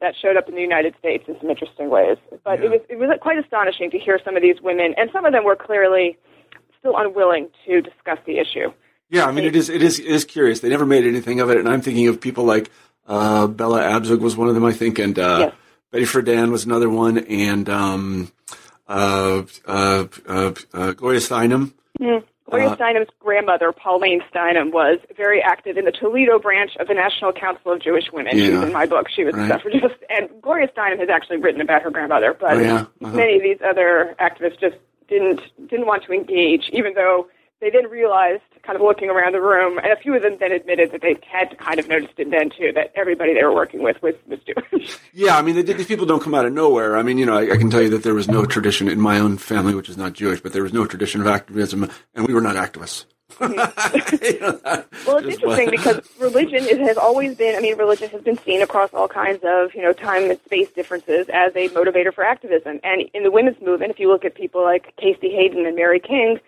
that 0.00 0.14
showed 0.20 0.36
up 0.36 0.48
in 0.48 0.54
the 0.54 0.62
United 0.62 0.94
States 0.98 1.24
in 1.28 1.38
some 1.40 1.50
interesting 1.50 1.90
ways. 1.90 2.16
But 2.44 2.58
yeah. 2.58 2.66
it 2.66 2.70
was 2.70 2.80
it 2.88 2.98
was 2.98 3.18
quite 3.20 3.38
astonishing 3.38 3.90
to 3.90 3.98
hear 3.98 4.18
some 4.24 4.36
of 4.36 4.42
these 4.42 4.60
women, 4.62 4.94
and 4.96 5.10
some 5.12 5.24
of 5.24 5.32
them 5.32 5.44
were 5.44 5.56
clearly 5.56 6.18
still 6.78 6.96
unwilling 6.96 7.48
to 7.66 7.82
discuss 7.82 8.18
the 8.26 8.38
issue. 8.38 8.72
Yeah, 9.10 9.26
I 9.26 9.32
mean, 9.32 9.44
it 9.44 9.56
is 9.56 9.68
it 9.68 9.82
is 9.82 9.98
it 9.98 10.06
is 10.06 10.24
curious. 10.24 10.60
They 10.60 10.68
never 10.68 10.86
made 10.86 11.04
anything 11.04 11.40
of 11.40 11.50
it, 11.50 11.58
and 11.58 11.68
I'm 11.68 11.82
thinking 11.82 12.08
of 12.08 12.20
people 12.20 12.44
like 12.44 12.70
uh, 13.10 13.46
Bella 13.48 13.82
Abzug 13.82 14.20
was 14.20 14.36
one 14.36 14.48
of 14.48 14.54
them, 14.54 14.64
I 14.64 14.72
think, 14.72 14.98
and 14.98 15.18
uh, 15.18 15.38
yes. 15.40 15.54
Betty 15.90 16.04
Friedan 16.04 16.50
was 16.50 16.64
another 16.64 16.88
one, 16.88 17.18
and 17.18 17.68
um, 17.68 18.32
uh, 18.88 19.42
uh, 19.66 20.06
uh, 20.28 20.52
uh, 20.72 20.92
Gloria 20.92 21.20
Steinem. 21.20 21.72
Mm. 22.00 22.22
Gloria 22.48 22.70
uh, 22.70 22.76
Steinem's 22.76 23.10
grandmother, 23.18 23.72
Pauline 23.72 24.22
Steinem, 24.32 24.72
was 24.72 24.98
very 25.16 25.42
active 25.42 25.76
in 25.76 25.84
the 25.84 25.92
Toledo 25.92 26.38
branch 26.38 26.76
of 26.78 26.86
the 26.88 26.94
National 26.94 27.32
Council 27.32 27.72
of 27.72 27.80
Jewish 27.80 28.10
Women. 28.12 28.36
Yeah. 28.36 28.44
She 28.44 28.50
was 28.52 28.62
in 28.64 28.72
my 28.72 28.86
book. 28.86 29.08
She 29.08 29.24
was 29.24 29.34
right. 29.34 29.50
a 29.50 29.54
suffragist. 29.54 29.94
And 30.08 30.28
Gloria 30.40 30.68
Steinem 30.68 30.98
has 30.98 31.08
actually 31.08 31.38
written 31.38 31.60
about 31.60 31.82
her 31.82 31.90
grandmother, 31.90 32.36
but 32.38 32.56
oh, 32.56 32.60
yeah. 32.60 32.74
uh-huh. 33.02 33.12
many 33.12 33.36
of 33.36 33.42
these 33.42 33.58
other 33.64 34.14
activists 34.20 34.60
just 34.60 34.76
didn't 35.08 35.40
didn't 35.68 35.86
want 35.86 36.04
to 36.04 36.12
engage, 36.12 36.70
even 36.72 36.94
though 36.94 37.28
they 37.60 37.70
then 37.70 37.88
realized, 37.90 38.42
kind 38.62 38.76
of 38.76 38.82
looking 38.82 39.10
around 39.10 39.32
the 39.32 39.40
room, 39.40 39.78
and 39.78 39.92
a 39.92 39.96
few 39.96 40.14
of 40.14 40.22
them 40.22 40.36
then 40.40 40.52
admitted 40.52 40.92
that 40.92 41.02
they 41.02 41.16
had 41.30 41.56
kind 41.58 41.78
of 41.78 41.88
noticed 41.88 42.14
it 42.16 42.30
then 42.30 42.50
too, 42.50 42.72
that 42.74 42.92
everybody 42.94 43.34
they 43.34 43.44
were 43.44 43.54
working 43.54 43.82
with 43.82 44.00
was, 44.02 44.14
was 44.26 44.38
Jewish. 44.40 44.96
Yeah, 45.12 45.36
I 45.36 45.42
mean, 45.42 45.64
these 45.64 45.86
people 45.86 46.06
don't 46.06 46.22
come 46.22 46.34
out 46.34 46.46
of 46.46 46.52
nowhere. 46.52 46.96
I 46.96 47.02
mean, 47.02 47.18
you 47.18 47.26
know, 47.26 47.36
I, 47.36 47.52
I, 47.52 47.56
can 47.56 47.68
tell 47.68 47.82
you 47.82 47.90
that 47.90 48.04
there 48.04 48.14
was 48.14 48.28
no 48.28 48.46
tradition 48.46 48.88
in 48.88 49.00
my 49.00 49.18
own 49.18 49.38
family, 49.38 49.74
which 49.74 49.88
is 49.88 49.96
not 49.96 50.12
Jewish, 50.12 50.40
but 50.40 50.52
there 50.52 50.62
was 50.62 50.72
no 50.72 50.86
tradition 50.86 51.20
of 51.20 51.26
activism, 51.26 51.90
and 52.14 52.26
we 52.26 52.32
were 52.32 52.40
not 52.40 52.56
activists. 52.56 53.04
Mm-hmm. 53.40 55.06
well, 55.06 55.18
it's 55.18 55.34
interesting 55.34 55.70
because 55.70 56.00
religion 56.18 56.64
has 56.80 56.98
always 56.98 57.36
been. 57.36 57.56
I 57.56 57.60
mean, 57.60 57.78
religion 57.78 58.10
has 58.10 58.22
been 58.22 58.38
seen 58.38 58.60
across 58.60 58.92
all 58.92 59.08
kinds 59.08 59.40
of 59.44 59.74
you 59.74 59.82
know 59.82 59.92
time 59.92 60.30
and 60.30 60.38
space 60.44 60.70
differences 60.72 61.26
as 61.32 61.52
a 61.56 61.68
motivator 61.70 62.12
for 62.12 62.22
activism. 62.22 62.80
And 62.82 63.08
in 63.14 63.22
the 63.22 63.30
women's 63.30 63.60
movement, 63.62 63.92
if 63.92 63.98
you 63.98 64.08
look 64.08 64.24
at 64.24 64.34
people 64.34 64.62
like 64.62 64.94
Casey 64.96 65.30
Hayden 65.30 65.64
and 65.64 65.74
Mary 65.74 66.00
King, 66.00 66.38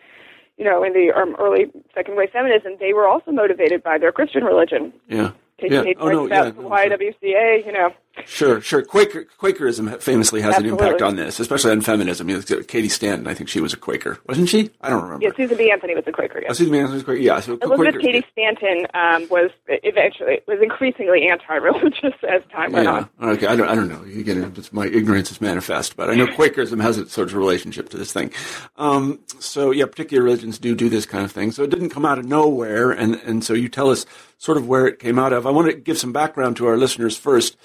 you 0.63 0.71
know, 0.71 0.85
in 0.85 0.93
the 0.93 1.11
um, 1.11 1.35
early 1.41 1.67
second 1.93 2.17
wave 2.17 2.31
feminism, 2.31 2.77
they 2.79 2.93
were 2.93 3.09
also 3.09 3.33
motivated 3.33 3.83
by 3.83 3.99
their 3.99 4.13
Christian 4.13 4.45
religion. 4.45 4.93
Yeah. 5.09 5.33
Casey 5.59 5.75
yeah. 5.75 5.95
oh, 5.99 6.09
no, 6.09 6.27
about 6.27 6.47
yeah, 6.47 6.51
the 6.53 6.63
YWCA, 6.63 7.67
you 7.67 7.73
know. 7.73 7.93
Sure, 8.27 8.61
sure. 8.61 8.83
Quaker, 8.83 9.25
Quakerism 9.39 9.89
famously 10.01 10.41
has 10.43 10.55
Absolutely. 10.55 10.79
an 10.79 10.85
impact 10.93 11.03
on 11.03 11.17
this, 11.17 11.41
especially 11.41 11.71
on 11.73 11.81
feminism. 11.81 12.29
You 12.29 12.37
know, 12.49 12.63
Cady 12.63 12.89
Stanton, 12.89 13.27
I 13.27 13.35
think 13.35 13.49
she 13.49 13.61
was 13.61 13.73
a 13.73 13.77
Quaker, 13.77 14.19
wasn't 14.29 14.49
she? 14.49 14.71
I 14.81 14.91
don't 14.91 15.03
remember. 15.03 15.25
Yeah, 15.25 15.31
Susan 15.37 15.57
B. 15.57 15.71
Anthony 15.71 15.95
was 15.95 16.05
a 16.07 16.13
Quaker. 16.13 16.41
Yeah. 16.41 16.49
Oh. 16.51 16.53
Susan 16.53 16.73
B. 16.73 16.79
Anthony 16.79 16.95
was 16.97 17.05
Quaker. 17.05 17.21
Yeah, 17.21 17.41
so 17.41 17.53
Elizabeth 17.63 17.77
Quaker- 17.95 17.99
Cady 18.01 18.25
Stanton 18.33 18.87
um, 18.95 19.29
was 19.29 19.51
eventually 19.69 20.41
was 20.47 20.59
increasingly 20.63 21.29
anti-religious 21.29 22.15
as 22.29 22.43
time 22.53 22.73
went 22.73 22.85
Yeah. 22.85 23.07
on. 23.21 23.31
Okay. 23.35 23.47
I 23.47 23.57
don't. 23.57 23.69
I 23.69 23.75
don't 23.75 23.89
know. 23.89 24.03
Again, 24.03 24.53
it's 24.57 24.73
my 24.73 24.87
ignorance 24.87 25.31
is 25.31 25.41
manifest, 25.41 25.97
but 25.97 26.11
I 26.11 26.15
know 26.15 26.27
Quakerism 26.27 26.81
has 26.81 26.99
its 26.99 27.13
sort 27.13 27.29
of 27.29 27.35
relationship 27.35 27.89
to 27.91 27.97
this 27.97 28.13
thing. 28.13 28.31
Um, 28.77 29.21
so 29.41 29.71
yeah, 29.71 29.87
particular 29.87 30.23
religions 30.23 30.59
do 30.59 30.75
do 30.75 30.89
this 30.89 31.07
kind 31.07 31.25
of 31.25 31.33
thing. 31.33 31.51
So 31.53 31.63
it 31.63 31.71
didn't 31.71 31.91
come 31.91 32.05
out 32.05 32.19
of 32.19 32.25
nowhere, 32.27 32.91
and 32.91 33.15
and 33.25 33.43
so 33.45 33.55
you 33.55 33.69
tell 33.69 33.91
us 33.91 34.07
sort 34.39 34.59
of 34.59 34.67
where 34.69 34.87
it 34.87 34.99
came 34.99 35.19
out 35.19 35.33
of. 35.33 35.47
I 35.47 35.51
want 35.51 35.69
to 35.69 35.75
give 35.75 35.99
some 35.99 36.13
background 36.13 36.57
to 36.57 36.67
our 36.67 36.77
listeners 36.77 37.17
first, 37.17 37.57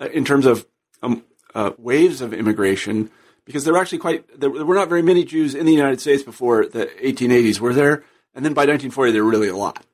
in 0.00 0.24
terms 0.24 0.46
of 0.46 0.66
um, 1.02 1.24
uh, 1.54 1.72
waves 1.78 2.20
of 2.20 2.32
immigration, 2.32 3.10
because 3.44 3.64
there 3.64 3.72
were 3.74 3.80
actually 3.80 3.98
quite 3.98 4.38
there 4.40 4.50
were 4.50 4.74
not 4.74 4.88
very 4.88 5.02
many 5.02 5.24
Jews 5.24 5.54
in 5.54 5.66
the 5.66 5.72
United 5.72 6.00
States 6.00 6.22
before 6.22 6.66
the 6.66 6.86
1880s, 7.02 7.60
were 7.60 7.74
there? 7.74 8.04
And 8.34 8.44
then 8.44 8.52
by 8.52 8.62
1940, 8.62 9.12
there 9.12 9.24
were 9.24 9.30
really 9.30 9.48
a 9.48 9.56
lot. 9.56 9.84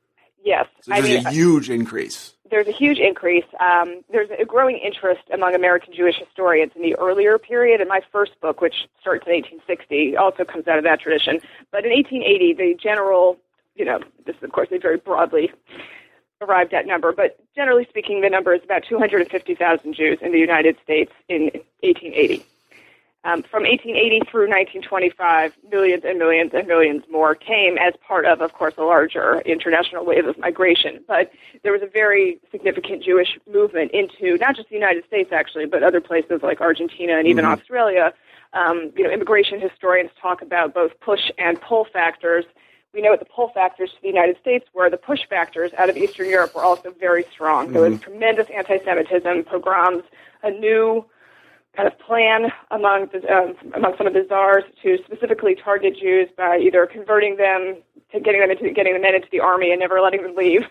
Yes, 0.45 0.67
So 0.81 0.93
I 0.93 1.01
there's 1.01 1.15
mean 1.19 1.27
a 1.27 1.31
huge 1.31 1.71
increase. 1.71 2.33
there's 2.51 2.67
a 2.67 2.73
huge 2.73 2.99
increase. 2.99 3.45
Um, 3.61 4.03
there's 4.11 4.29
a 4.37 4.45
growing 4.45 4.77
interest 4.79 5.23
among 5.33 5.55
American 5.55 5.95
Jewish 5.95 6.17
historians 6.19 6.73
in 6.75 6.83
the 6.83 6.97
earlier 6.97 7.39
period, 7.39 7.81
and 7.81 7.89
my 7.89 8.01
first 8.11 8.33
book, 8.41 8.61
which 8.61 8.75
starts 9.01 9.25
in 9.27 9.33
1860, 9.33 10.17
also 10.17 10.45
comes 10.45 10.67
out 10.67 10.79
of 10.79 10.85
that 10.85 10.99
tradition. 11.01 11.39
But 11.71 11.85
in 11.85 11.93
1880, 11.93 12.55
the 12.55 12.75
general, 12.83 13.39
you 13.77 13.85
know, 13.85 14.01
this 14.27 14.35
is 14.37 14.43
of 14.43 14.51
course 14.51 14.69
a 14.73 14.79
very 14.79 14.97
broadly 14.97 15.53
arrived 16.43 16.75
at 16.75 16.87
number, 16.87 17.13
but 17.13 17.39
generally 17.55 17.87
speaking, 17.89 18.21
the 18.21 18.29
number 18.29 18.53
is 18.53 18.63
about 18.65 18.85
250,000 18.85 19.95
Jews 19.95 20.19
in 20.21 20.33
the 20.33 20.39
United 20.39 20.77
States 20.83 21.13
in 21.29 21.45
1880. 21.81 22.45
Um, 23.25 23.45
from 23.45 23.63
1880 23.63 24.23
through 24.29 24.49
1925, 24.49 25.53
millions 25.71 26.03
and 26.05 26.19
millions 26.19 26.51
and 26.55 26.67
millions 26.67 27.05
more 27.09 27.37
came 27.37 27.79
as 27.79 27.95
part 28.05 28.27
of, 28.27 28.41
of 28.41 28.53
course, 28.53 28.75
a 28.79 28.83
larger 28.83 29.41
international 29.43 30.05
wave 30.05 30.27
of 30.27 30.37
migration. 30.39 31.05
But 31.07 31.31
there 31.63 31.71
was 31.71 31.83
a 31.83 31.87
very 31.87 32.41
significant 32.51 33.05
Jewish 33.05 33.39
movement 33.53 33.93
into 33.93 34.39
not 34.39 34.57
just 34.57 34.71
the 34.71 34.75
United 34.75 35.07
States, 35.07 35.31
actually, 35.33 35.67
but 35.67 35.85
other 35.85 36.01
places 36.01 36.43
like 36.43 36.61
Argentina 36.61 37.17
and 37.17 37.29
even 37.29 37.45
Australia. 37.45 38.13
Um, 38.55 38.91
you 38.97 39.05
know, 39.05 39.11
immigration 39.11 39.61
historians 39.61 40.11
talk 40.21 40.43
about 40.43 40.75
both 40.75 40.99
push 40.99 41.31
and 41.39 41.61
pull 41.61 41.87
factors. 41.93 42.45
We 42.95 43.01
know 43.01 43.11
what 43.11 43.21
the 43.21 43.27
pull 43.27 43.49
factors 43.49 43.91
to 43.91 44.03
the 44.03 44.09
United 44.09 44.39
States 44.39 44.67
were. 44.75 44.91
The 44.91 44.99
push 44.99 45.27
factors 45.27 45.73
out 45.79 45.89
of 45.89 45.97
Eastern 45.97 46.29
Europe 46.29 46.55
were 46.55 46.63
also 46.63 46.93
very 47.01 47.25
strong. 47.33 47.73
There 47.73 47.83
was 47.83 47.95
mm-hmm. 47.95 48.11
tremendous 48.11 48.49
anti-Semitism, 48.55 49.45
pogroms, 49.45 50.05
a 50.43 50.51
new 50.51 51.05
kind 51.76 51.88
of 51.88 51.99
plan 51.99 52.52
among 52.71 53.09
the, 53.12 53.33
um, 53.33 53.55
among 53.75 53.97
some 53.97 54.07
of 54.07 54.12
the 54.12 54.26
czars 54.29 54.64
to 54.83 54.99
specifically 55.05 55.55
target 55.55 55.97
Jews 55.99 56.29
by 56.37 56.59
either 56.59 56.87
converting 56.87 57.37
them 57.37 57.76
to 58.12 58.21
getting 58.21 58.41
them 58.41 58.50
into 58.50 58.71
getting 58.71 58.93
the 58.93 59.00
men 59.00 59.14
into 59.14 59.29
the 59.33 59.41
army 59.41 59.71
and 59.71 59.81
never 59.81 60.00
letting 60.00 60.23
them 60.23 60.37
leave, 60.37 60.67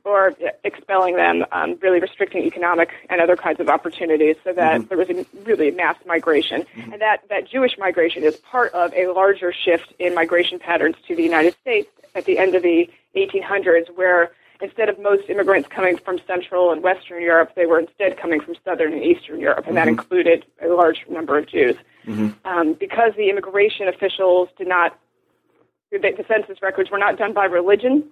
or 0.04 0.34
expelling 0.64 1.16
them, 1.16 1.44
um, 1.50 1.78
really 1.80 1.98
restricting 1.98 2.42
economic 2.42 2.90
and 3.08 3.22
other 3.22 3.36
kinds 3.36 3.58
of 3.58 3.68
opportunities, 3.68 4.36
so 4.44 4.52
that 4.52 4.86
there 4.88 4.98
was 4.98 5.08
a 5.08 5.24
really 5.44 5.70
mass 5.70 5.96
migration, 6.06 6.64
and 6.92 7.00
that 7.00 7.22
that 7.30 7.48
Jewish 7.48 7.78
migration 7.78 8.22
is 8.22 8.36
part 8.36 8.72
of 8.74 8.92
a 8.92 9.06
larger 9.12 9.52
shift 9.52 9.94
in 9.98 10.14
migration 10.14 10.58
patterns 10.58 10.96
to 11.08 11.16
the 11.16 11.22
United 11.22 11.54
States 11.62 11.88
at 12.14 12.26
the 12.26 12.38
end 12.38 12.54
of 12.54 12.62
the 12.62 12.90
1800s, 13.16 13.86
where 13.96 14.32
instead 14.60 14.88
of 14.88 14.98
most 14.98 15.28
immigrants 15.28 15.68
coming 15.68 15.96
from 15.98 16.18
Central 16.26 16.70
and 16.72 16.82
Western 16.82 17.22
Europe, 17.22 17.50
they 17.56 17.66
were 17.66 17.78
instead 17.78 18.16
coming 18.16 18.40
from 18.40 18.54
Southern 18.64 18.92
and 18.92 19.02
Eastern 19.02 19.40
Europe, 19.40 19.66
and 19.66 19.76
that 19.76 19.88
included 19.88 20.44
a 20.62 20.68
large 20.68 21.04
number 21.08 21.36
of 21.38 21.46
Jews. 21.46 21.76
Um, 22.44 22.74
because 22.74 23.12
the 23.16 23.30
immigration 23.30 23.88
officials 23.88 24.48
did 24.58 24.68
not, 24.68 24.98
the, 25.90 25.98
the 25.98 26.24
census 26.28 26.60
records 26.62 26.90
were 26.90 26.98
not 26.98 27.16
done 27.18 27.32
by 27.32 27.46
religion. 27.46 28.04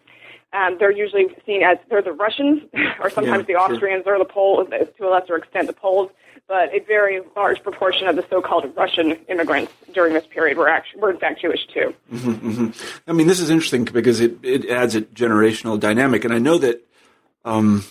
Um, 0.55 0.77
they're 0.79 0.91
usually 0.93 1.27
seen 1.47 1.63
as 1.63 1.79
they're 1.89 2.03
the 2.03 2.13
Russians, 2.13 2.63
or 3.01 3.09
sometimes 3.11 3.47
Yeah, 3.49 3.59
the 3.59 3.67
sure. 3.67 3.75
Austrians, 3.75 4.05
or 4.07 4.19
the 4.19 4.25
Poles, 4.25 4.69
to 4.71 5.09
a 5.09 5.11
lesser 5.11 5.37
extent 5.37 5.67
the 5.67 5.73
Poles. 5.73 6.11
But 6.49 6.75
a 6.75 6.81
very 6.81 7.21
large 7.35 7.63
proportion 7.63 8.09
of 8.09 8.17
the 8.17 8.25
so-called 8.29 8.71
Russian 8.77 9.13
immigrants 9.29 9.73
during 9.95 10.13
this 10.13 10.27
period 10.27 10.59
were 10.59 10.69
actually 10.69 11.01
were 11.01 11.11
in 11.11 11.19
fact 11.19 11.41
Jewish 11.41 11.67
too. 11.73 11.95
I 13.07 13.13
mean, 13.13 13.27
this 13.27 13.41
is 13.41 13.49
interesting 13.49 13.85
because 13.85 14.21
it, 14.21 14.37
it 14.43 14.69
adds 14.69 14.95
a 14.95 15.03
generational 15.03 15.81
dynamic, 15.81 16.25
and 16.25 16.35
I 16.35 16.39
know 16.39 16.59
that 16.59 16.87
um, 17.45 17.85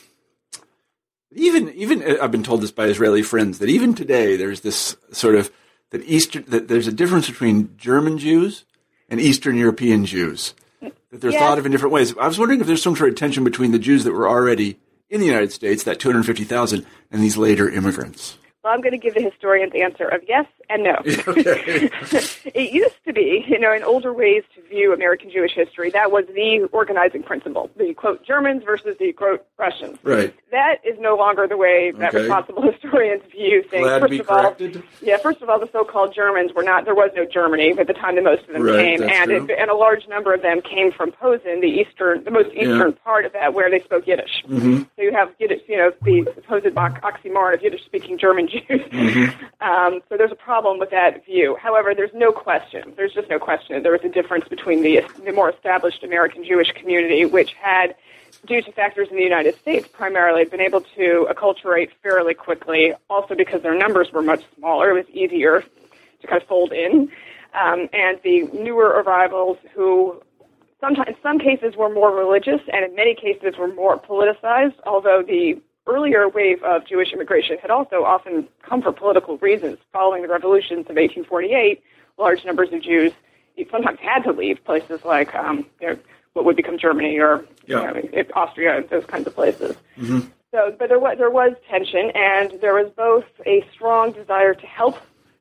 even 1.31 1.70
even 1.74 2.03
uh, 2.03 2.17
I've 2.22 2.31
been 2.31 2.43
told 2.43 2.62
this 2.62 2.72
by 2.72 2.86
Israeli 2.86 3.24
friends 3.24 3.60
that 3.60 3.70
even 3.70 3.96
today 3.96 4.36
there's 4.36 4.62
this 4.62 4.96
sort 5.12 5.36
of 5.36 5.51
that 5.91 6.03
Eastern 6.03 6.43
that 6.48 6.67
there's 6.67 6.88
a 6.88 6.91
difference 6.91 7.27
between 7.29 7.75
German 7.77 8.17
Jews 8.17 8.65
and 9.10 9.20
Eastern 9.20 9.58
European 9.58 10.05
Jews 10.05 10.53
that 10.81 10.93
they're 11.22 11.31
Yeah. 11.31 11.39
thought 11.39 11.58
of 11.58 11.65
in 11.65 11.72
different 11.72 11.93
ways. 11.93 12.15
I 12.17 12.27
was 12.27 12.38
wondering 12.38 12.62
if 12.62 12.67
there's 12.67 12.81
some 12.84 12.96
sort 12.96 13.10
of 13.10 13.15
tension 13.15 13.43
between 13.43 13.72
the 13.72 13.79
Jews 13.79 14.03
that 14.03 14.13
were 14.13 14.27
already 14.29 14.77
in 15.10 15.20
the 15.20 15.25
United 15.25 15.51
States, 15.51 15.84
that 15.84 16.00
250,000, 16.00 16.86
and 17.12 17.22
these 17.22 17.36
later 17.36 17.70
immigrants. 17.70 18.38
Well, 18.63 18.74
I'm 18.74 18.82
going 18.82 18.91
to 18.91 19.00
give 19.00 19.15
the 19.15 19.22
historian's 19.22 19.74
answer 19.74 20.08
of 20.08 20.22
yes 20.27 20.46
and 20.70 20.84
no. 20.84 20.96
it 21.06 22.72
used 22.72 22.96
to 23.06 23.13
be, 23.13 23.44
you 23.48 23.58
know, 23.58 23.74
in 23.74 23.84
older 23.84 24.13
ways 24.13 24.44
to 24.56 24.62
view 24.70 24.94
American 24.94 25.32
Jewish 25.32 25.53
history, 25.53 25.89
that 25.89 26.12
was 26.12 26.25
the 26.27 26.70
organizing 26.72 27.24
principle, 27.24 27.72
the 27.75 27.94
quote 27.96 28.24
Germans 28.24 28.63
versus 28.63 28.96
the 29.00 29.13
quote 29.13 29.44
Russians. 29.58 29.98
Right. 30.03 30.36
That 30.51 30.75
is 30.84 30.98
no 31.00 31.15
longer 31.15 31.48
the 31.48 31.58
way 31.58 31.91
that 31.98 32.13
Okay. 32.13 32.20
responsible 32.24 32.62
historians 32.72 33.24
view 33.32 33.63
things. 33.63 33.84
Glad 33.84 34.01
first 34.01 34.20
of 34.20 34.30
all, 34.30 34.56
yeah, 35.01 35.18
first 35.18 35.41
of 35.41 35.50
all, 35.50 35.60
the 35.60 35.70
so-called 35.72 36.13
Germans 36.13 36.53
were 36.53 36.63
not. 36.63 36.86
There 36.86 36.96
was 36.96 37.10
no 37.15 37.25
Germany 37.25 37.74
at 37.80 37.88
the 37.88 37.94
time 37.94 38.15
that 38.15 38.24
most 38.24 38.44
of 38.44 38.53
them 38.53 38.62
Right, 38.62 39.00
came, 39.00 39.10
and 39.10 39.32
it, 39.32 39.50
and 39.50 39.72
a 39.72 39.75
large 39.75 40.08
number 40.08 40.34
of 40.34 40.41
them 40.44 40.62
came 40.62 40.91
from 40.91 41.12
Posen, 41.12 41.62
the 41.62 41.68
eastern, 41.68 42.24
the 42.25 42.32
most 42.32 42.53
eastern 42.53 42.94
part 42.94 43.25
of 43.25 43.34
that, 43.34 43.53
where 43.53 43.72
they 43.72 43.80
spoke 43.80 44.06
Yiddish. 44.06 44.44
Mm-hmm. 44.48 44.84
So 44.96 45.01
you 45.01 45.13
have 45.13 45.32
Yiddish, 45.39 45.62
you 45.68 45.77
know, 45.77 45.91
the 46.03 46.32
supposed 46.36 46.65
oxymoron 46.65 47.53
of 47.56 47.63
Yiddish-speaking 47.63 48.18
German 48.20 48.48
Jews. 48.51 48.81
Mm-hmm. 48.91 49.46
Um, 49.62 50.01
so 50.10 50.17
there's 50.17 50.31
a 50.31 50.36
problem 50.36 50.77
with 50.77 50.89
that 50.89 51.25
view. 51.25 51.55
However, 51.60 51.93
there's 51.96 52.13
no 52.13 52.31
question. 52.31 52.93
There's 52.98 53.13
just 53.13 53.29
no 53.29 53.39
question. 53.39 53.81
There 53.84 53.91
was 53.91 54.01
a 54.03 54.10
difference 54.10 54.48
between 54.48 54.81
the 54.81 55.01
the 55.24 55.31
more 55.31 55.50
established 55.50 56.03
American 56.03 56.43
Jewish 56.43 56.72
community, 56.74 57.25
which 57.25 57.53
had 57.53 57.96
due 58.46 58.62
to 58.62 58.72
factors 58.72 59.08
in 59.10 59.17
the 59.17 59.24
United 59.24 59.55
States 59.58 59.88
primarily, 59.88 60.46
been 60.46 60.62
able 60.62 60.81
to 60.81 61.27
acculturate 61.29 61.89
fairly 62.01 62.34
quickly, 62.34 62.93
also 63.10 63.36
because 63.36 63.62
their 63.62 63.77
numbers 63.77 64.12
were 64.12 64.22
much 64.22 64.43
smaller. 64.58 64.91
It 64.91 65.05
was 65.05 65.10
easier 65.15 65.63
to 66.22 66.27
kind 66.27 66.41
of 66.41 66.48
fold 66.48 66.72
in. 66.72 67.12
Um, 67.53 67.89
and 67.93 68.20
the 68.24 68.43
newer 68.53 68.88
arrivals 68.88 69.58
who 69.75 70.22
sometimes, 70.79 71.10
in 71.10 71.15
some 71.22 71.39
cases 71.39 71.75
were 71.75 71.89
more 71.89 72.15
religious 72.15 72.62
and 72.72 72.86
in 72.86 72.96
many 72.96 73.13
cases 73.13 73.58
were 73.58 73.74
more 73.74 74.00
politicized, 74.00 74.75
although 74.86 75.24
the 75.25 75.62
earlier 75.88 76.27
wave 76.29 76.61
of 76.63 76.85
Jewish 76.88 77.11
immigration 77.11 77.57
had 77.61 77.71
also 77.71 78.03
often 78.03 78.47
come 78.61 78.81
for 78.81 78.91
political 78.91 79.38
reasons. 79.38 79.77
Following 79.91 80.21
the 80.21 80.27
revolutions 80.27 80.81
of 80.89 80.95
1848, 80.95 81.81
large 82.17 82.45
numbers 82.45 82.69
of 82.71 82.81
Jews 82.81 83.11
sometimes 83.69 84.00
had 84.00 84.23
to 84.23 84.31
leave 84.31 84.63
places 84.63 85.03
like 85.05 85.35
um, 85.35 85.65
you 85.79 85.88
know, 85.89 85.97
what 86.33 86.45
would 86.45 86.55
become 86.55 86.77
Germany 86.79 87.19
or 87.19 87.45
Yeah. 87.67 87.93
you 87.95 88.09
know, 88.11 88.23
Austria, 88.33 88.83
those 88.89 89.05
kinds 89.05 89.27
of 89.27 89.35
places. 89.35 89.75
So, 90.51 90.75
but 90.77 90.89
there 90.89 91.00
was 91.00 91.17
there 91.17 91.29
was 91.29 91.53
tension, 91.69 92.11
and 92.15 92.59
there 92.59 92.73
was 92.73 92.91
both 92.95 93.25
a 93.45 93.65
strong 93.71 94.11
desire 94.11 94.53
to 94.53 94.65
help 94.65 94.97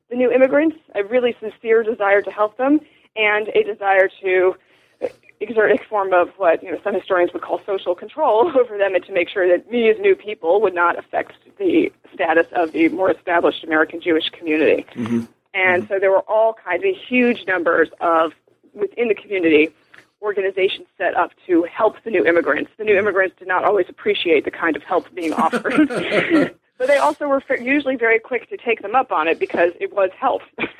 the 0.09 0.15
new 0.15 0.31
immigrants, 0.31 0.77
a 0.95 1.03
really 1.03 1.35
sincere 1.39 1.83
desire 1.83 2.21
to 2.21 2.31
help 2.31 2.57
them, 2.57 2.79
and 3.15 3.47
a 3.49 3.63
desire 3.63 4.07
to 4.21 4.55
exert 5.41 5.71
a 5.71 5.77
form 5.89 6.13
of 6.13 6.29
what 6.37 6.63
you 6.63 6.71
know 6.71 6.79
some 6.83 6.93
historians 6.93 7.33
would 7.33 7.41
call 7.41 7.61
social 7.65 7.95
control 7.95 8.51
over 8.59 8.77
them, 8.77 8.95
and 8.95 9.03
to 9.05 9.11
make 9.11 9.29
sure 9.29 9.47
that 9.47 9.69
these 9.69 9.95
new 9.99 10.15
people 10.15 10.61
would 10.61 10.75
not 10.75 10.97
affect 10.97 11.33
the 11.57 11.91
status 12.13 12.47
of 12.53 12.71
the 12.71 12.89
more 12.89 13.11
established 13.11 13.63
American 13.63 14.01
Jewish 14.01 14.29
community. 14.29 14.85
Mm-hmm. 14.95 15.23
And 15.53 15.87
so 15.87 15.99
there 15.99 16.11
were 16.11 16.23
all 16.29 16.53
kinds 16.53 16.83
of 16.85 16.95
huge 16.95 17.45
numbers 17.45 17.89
of 17.99 18.31
within 18.73 19.09
the 19.09 19.15
community 19.15 19.69
organizations 20.21 20.87
set 20.97 21.15
up 21.15 21.31
to 21.47 21.63
help 21.63 21.95
the 22.03 22.11
new 22.11 22.25
immigrants. 22.25 22.71
The 22.77 22.83
new 22.83 22.97
immigrants 22.97 23.35
did 23.39 23.47
not 23.47 23.65
always 23.65 23.87
appreciate 23.89 24.45
the 24.45 24.51
kind 24.51 24.75
of 24.75 24.83
help 24.83 25.13
being 25.13 25.33
offered. 25.45 25.89
but 26.81 26.87
they 26.87 26.97
also 26.97 27.27
were 27.27 27.43
usually 27.61 27.95
very 27.95 28.17
quick 28.17 28.49
to 28.49 28.57
take 28.57 28.81
them 28.81 28.95
up 28.95 29.11
on 29.11 29.27
it 29.27 29.37
because 29.37 29.71
it 29.79 29.93
was 29.93 30.09
help. 30.19 30.41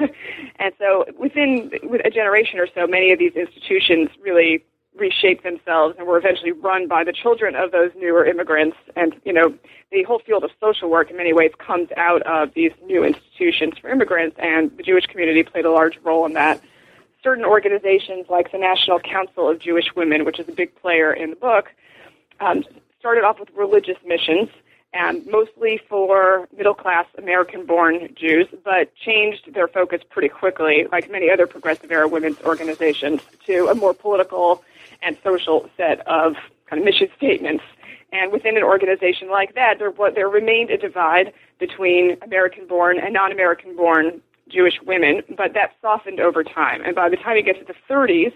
and 0.56 0.74
so 0.80 1.06
within 1.16 1.70
with 1.84 2.02
a 2.04 2.10
generation 2.10 2.60
or 2.60 2.66
so, 2.74 2.88
many 2.88 3.12
of 3.12 3.20
these 3.20 3.34
institutions 3.36 4.10
really 4.20 4.66
reshaped 4.98 5.44
themselves 5.44 5.94
and 6.00 6.08
were 6.08 6.18
eventually 6.18 6.54
run 6.54 6.88
by 6.88 7.04
the 7.04 7.14
children 7.14 7.54
of 7.54 7.72
those 7.72 7.92
newer 7.96 8.26
immigrants. 8.26 8.78
And, 8.96 9.16
you 9.26 9.32
know, 9.32 9.54
the 9.92 10.02
whole 10.02 10.18
field 10.18 10.44
of 10.44 10.50
social 10.60 10.90
work 10.90 11.12
in 11.12 11.18
many 11.18 11.34
ways 11.34 11.52
comes 11.60 11.90
out 11.96 12.24
of 12.24 12.52
these 12.56 12.72
new 12.84 13.04
institutions 13.04 13.78
for 13.78 13.92
immigrants, 13.92 14.38
and 14.40 14.76
the 14.78 14.82
Jewish 14.82 15.06
community 15.06 15.44
played 15.44 15.66
a 15.66 15.72
large 15.72 16.00
role 16.04 16.26
in 16.26 16.34
that 16.34 16.60
certain 17.22 17.46
organizations 17.46 18.26
like 18.28 18.52
the 18.52 18.58
National 18.58 19.00
Council 19.00 19.48
of 19.48 19.60
Jewish 19.60 19.96
Women, 19.96 20.26
which 20.26 20.40
is 20.40 20.50
a 20.50 20.52
big 20.52 20.74
player 20.82 21.14
in 21.14 21.30
the 21.30 21.36
book, 21.36 21.70
um, 22.40 22.64
started 23.00 23.24
off 23.24 23.40
with 23.40 23.50
religious 23.56 23.98
missions 24.04 24.50
and 24.94 25.26
mostly 25.28 25.80
for 25.90 26.48
middle 26.56 26.74
class 26.74 27.06
American 27.18 27.66
born 27.66 28.10
Jews, 28.16 28.48
but 28.64 28.94
changed 28.96 29.54
their 29.54 29.68
focus 29.68 30.02
pretty 30.10 30.30
quickly, 30.30 30.88
like 30.92 31.10
many 31.10 31.30
other 31.30 31.48
progressive 31.48 31.92
era 31.92 32.08
women's 32.08 32.40
organizations, 32.42 33.22
to 33.46 33.68
a 33.68 33.76
more 33.76 33.94
political 33.94 34.64
and 35.02 35.18
social 35.24 35.70
set 35.78 36.06
of 36.08 36.36
kind 36.68 36.80
of 36.82 36.86
mission 36.86 37.08
statements. 37.16 37.64
And 38.12 38.32
within 38.32 38.58
an 38.58 38.64
organization 38.64 39.30
like 39.30 39.56
that, 39.56 39.80
there, 39.80 39.94
there 40.14 40.28
remained 40.28 40.70
a 40.70 40.78
divide 40.78 41.34
between 41.60 42.18
American 42.22 42.68
born 42.68 43.00
and 43.00 43.14
non 43.14 43.32
American 43.32 43.76
born 43.76 44.22
Jewish 44.50 44.82
women, 44.86 45.22
but 45.38 45.54
that 45.54 45.74
softened 45.82 46.20
over 46.20 46.44
time. 46.44 46.82
And 46.84 46.94
by 46.94 47.08
the 47.08 47.16
time 47.16 47.38
you 47.38 47.44
get 47.44 47.58
to 47.60 47.66
the 47.66 47.76
30s, 47.90 48.34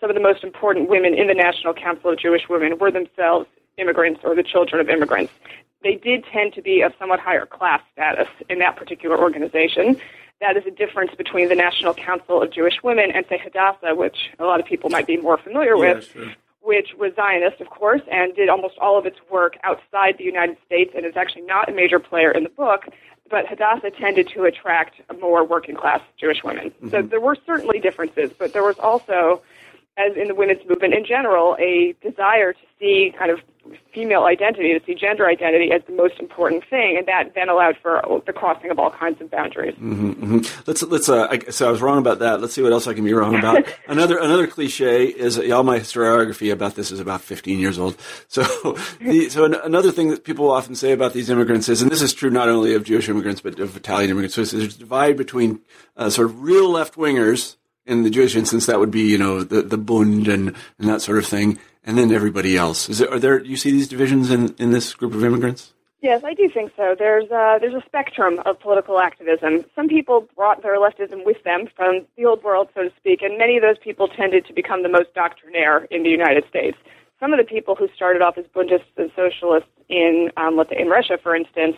some 0.00 0.08
of 0.08 0.14
the 0.14 0.22
most 0.22 0.42
important 0.42 0.88
women 0.88 1.12
in 1.12 1.26
the 1.26 1.34
National 1.34 1.74
Council 1.74 2.10
of 2.10 2.18
Jewish 2.18 2.48
Women 2.48 2.78
were 2.78 2.90
themselves 2.90 3.46
immigrants 3.76 4.20
or 4.24 4.34
the 4.34 4.42
children 4.42 4.80
of 4.80 4.88
immigrants. 4.88 5.32
They 5.82 5.94
did 5.94 6.24
tend 6.24 6.52
to 6.54 6.62
be 6.62 6.82
of 6.82 6.92
somewhat 6.98 7.20
higher 7.20 7.46
class 7.46 7.82
status 7.92 8.28
in 8.48 8.58
that 8.58 8.76
particular 8.76 9.18
organization. 9.18 10.00
That 10.40 10.56
is 10.56 10.64
a 10.66 10.70
difference 10.70 11.14
between 11.14 11.48
the 11.48 11.54
National 11.54 11.94
Council 11.94 12.42
of 12.42 12.52
Jewish 12.52 12.82
Women 12.82 13.10
and, 13.10 13.24
say, 13.28 13.38
Hadassah, 13.38 13.94
which 13.94 14.30
a 14.38 14.44
lot 14.44 14.60
of 14.60 14.66
people 14.66 14.90
might 14.90 15.06
be 15.06 15.16
more 15.16 15.38
familiar 15.38 15.76
yeah, 15.76 15.94
with, 15.94 16.10
sure. 16.12 16.32
which 16.62 16.94
was 16.98 17.14
Zionist, 17.14 17.60
of 17.60 17.68
course, 17.68 18.02
and 18.10 18.34
did 18.34 18.48
almost 18.48 18.76
all 18.78 18.98
of 18.98 19.06
its 19.06 19.18
work 19.30 19.56
outside 19.64 20.16
the 20.18 20.24
United 20.24 20.56
States 20.64 20.92
and 20.94 21.04
is 21.04 21.16
actually 21.16 21.42
not 21.42 21.68
a 21.68 21.72
major 21.72 21.98
player 21.98 22.30
in 22.30 22.44
the 22.44 22.50
book. 22.50 22.86
But 23.28 23.46
Hadassah 23.46 23.90
tended 23.92 24.28
to 24.34 24.44
attract 24.44 25.00
more 25.20 25.44
working 25.44 25.76
class 25.76 26.00
Jewish 26.18 26.42
women. 26.42 26.70
Mm-hmm. 26.70 26.88
So 26.88 27.02
there 27.02 27.20
were 27.20 27.36
certainly 27.46 27.78
differences, 27.78 28.32
but 28.36 28.52
there 28.52 28.64
was 28.64 28.78
also 28.78 29.42
as 30.00 30.16
in 30.16 30.28
the 30.28 30.34
women's 30.34 30.66
movement 30.68 30.94
in 30.94 31.04
general, 31.04 31.56
a 31.58 31.94
desire 32.02 32.52
to 32.52 32.60
see 32.78 33.12
kind 33.18 33.30
of 33.30 33.40
female 33.92 34.24
identity, 34.24 34.76
to 34.78 34.84
see 34.84 34.94
gender 34.94 35.26
identity 35.28 35.70
as 35.72 35.82
the 35.86 35.92
most 35.92 36.18
important 36.18 36.64
thing, 36.68 36.96
and 36.96 37.06
that 37.06 37.34
then 37.34 37.48
allowed 37.48 37.76
for 37.82 38.02
the 38.26 38.32
crossing 38.32 38.70
of 38.70 38.78
all 38.78 38.90
kinds 38.90 39.20
of 39.20 39.30
boundaries. 39.30 39.74
Mm-hmm, 39.74 40.10
mm-hmm. 40.12 40.62
Let's 40.66 40.82
let's. 40.82 41.08
Uh, 41.08 41.28
I, 41.30 41.50
so 41.50 41.68
I 41.68 41.70
was 41.70 41.82
wrong 41.82 41.98
about 41.98 42.20
that. 42.20 42.40
Let's 42.40 42.54
see 42.54 42.62
what 42.62 42.72
else 42.72 42.86
I 42.86 42.94
can 42.94 43.04
be 43.04 43.12
wrong 43.12 43.34
about. 43.34 43.64
another 43.88 44.18
another 44.18 44.46
cliche 44.46 45.04
is 45.04 45.38
all 45.38 45.62
my 45.62 45.78
historiography 45.78 46.52
about 46.52 46.74
this 46.74 46.90
is 46.90 47.00
about 47.00 47.20
15 47.20 47.58
years 47.58 47.78
old. 47.78 47.96
So 48.30 48.42
the, 49.00 49.28
so 49.28 49.44
an, 49.44 49.54
another 49.54 49.90
thing 49.90 50.10
that 50.10 50.24
people 50.24 50.50
often 50.50 50.76
say 50.76 50.92
about 50.92 51.12
these 51.12 51.30
immigrants 51.30 51.68
is, 51.68 51.82
and 51.82 51.90
this 51.90 52.00
is 52.00 52.14
true 52.14 52.30
not 52.30 52.48
only 52.48 52.74
of 52.74 52.84
Jewish 52.84 53.08
immigrants 53.08 53.40
but 53.40 53.58
of 53.58 53.76
Italian 53.76 54.10
immigrants. 54.10 54.36
So 54.36 54.44
there's 54.44 54.76
a 54.76 54.78
divide 54.78 55.16
between 55.16 55.60
uh, 55.96 56.10
sort 56.10 56.28
of 56.28 56.40
real 56.40 56.70
left 56.70 56.94
wingers 56.94 57.56
in 57.90 58.04
the 58.04 58.10
Jewish 58.10 58.36
instance, 58.36 58.66
that 58.66 58.78
would 58.78 58.90
be 58.90 59.02
you 59.02 59.18
know 59.18 59.42
the 59.42 59.62
the 59.62 59.78
Bund 59.78 60.28
and, 60.28 60.54
and 60.78 60.88
that 60.88 61.02
sort 61.02 61.18
of 61.18 61.26
thing, 61.26 61.58
and 61.84 61.98
then 61.98 62.12
everybody 62.12 62.56
else. 62.56 62.88
Is 62.88 62.98
there 62.98 63.12
are 63.12 63.18
there 63.18 63.44
you 63.44 63.56
see 63.56 63.70
these 63.70 63.88
divisions 63.88 64.30
in 64.30 64.54
in 64.58 64.70
this 64.70 64.94
group 64.94 65.14
of 65.14 65.24
immigrants? 65.24 65.72
Yes, 66.02 66.24
I 66.24 66.32
do 66.32 66.48
think 66.48 66.72
so. 66.78 66.96
There's 66.98 67.30
a, 67.30 67.58
there's 67.60 67.74
a 67.74 67.84
spectrum 67.84 68.40
of 68.46 68.58
political 68.58 68.98
activism. 68.98 69.66
Some 69.76 69.86
people 69.86 70.26
brought 70.34 70.62
their 70.62 70.78
leftism 70.78 71.26
with 71.26 71.42
them 71.44 71.68
from 71.76 72.06
the 72.16 72.24
old 72.24 72.42
world, 72.42 72.68
so 72.74 72.84
to 72.84 72.92
speak, 72.96 73.20
and 73.20 73.36
many 73.36 73.58
of 73.58 73.62
those 73.62 73.76
people 73.76 74.08
tended 74.08 74.46
to 74.46 74.54
become 74.54 74.82
the 74.82 74.88
most 74.88 75.12
doctrinaire 75.12 75.84
in 75.90 76.02
the 76.02 76.08
United 76.08 76.44
States. 76.48 76.78
Some 77.18 77.34
of 77.34 77.38
the 77.38 77.44
people 77.44 77.74
who 77.74 77.86
started 77.94 78.22
off 78.22 78.38
as 78.38 78.46
Bundists 78.46 78.96
and 78.96 79.10
socialists 79.14 79.68
in, 79.90 80.30
um, 80.38 80.58
in 80.70 80.88
Russia, 80.88 81.18
for 81.22 81.36
instance, 81.36 81.76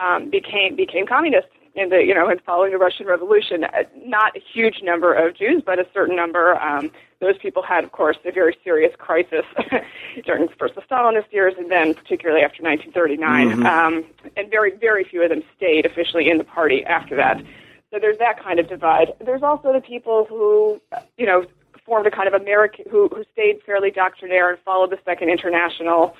um, 0.00 0.28
became 0.28 0.74
became 0.74 1.06
communists 1.06 1.54
in 1.74 1.88
the 1.88 2.04
you 2.04 2.14
know 2.14 2.28
in 2.28 2.38
following 2.40 2.72
the 2.72 2.78
Russian 2.78 3.06
Revolution. 3.06 3.64
Uh, 3.64 3.82
not 4.04 4.36
a 4.36 4.40
huge 4.40 4.82
number 4.82 5.14
of 5.14 5.36
Jews, 5.36 5.62
but 5.64 5.78
a 5.78 5.86
certain 5.92 6.16
number. 6.16 6.60
Um, 6.60 6.90
those 7.20 7.38
people 7.38 7.62
had, 7.62 7.84
of 7.84 7.92
course, 7.92 8.16
a 8.24 8.32
very 8.32 8.56
serious 8.64 8.92
crisis 8.98 9.44
during 10.24 10.48
first 10.58 10.74
the 10.74 10.82
Stalinist 10.82 11.32
years, 11.32 11.54
and 11.56 11.70
then 11.70 11.94
particularly 11.94 12.42
after 12.42 12.62
1939. 12.62 13.50
Mm-hmm. 13.50 13.66
Um, 13.66 14.04
and 14.36 14.50
very 14.50 14.76
very 14.76 15.04
few 15.04 15.22
of 15.22 15.30
them 15.30 15.42
stayed 15.56 15.86
officially 15.86 16.28
in 16.28 16.38
the 16.38 16.44
party 16.44 16.84
after 16.84 17.16
that. 17.16 17.42
So 17.90 17.98
there's 18.00 18.18
that 18.18 18.42
kind 18.42 18.58
of 18.58 18.68
divide. 18.68 19.12
There's 19.24 19.42
also 19.42 19.72
the 19.72 19.80
people 19.80 20.26
who 20.28 20.80
you 21.16 21.26
know 21.26 21.46
formed 21.84 22.06
a 22.06 22.10
kind 22.10 22.28
of 22.28 22.34
American 22.34 22.84
who 22.90 23.08
who 23.08 23.24
stayed 23.32 23.60
fairly 23.64 23.90
doctrinaire 23.90 24.50
and 24.50 24.58
followed 24.64 24.90
the 24.90 24.98
Second 25.04 25.30
International 25.30 26.16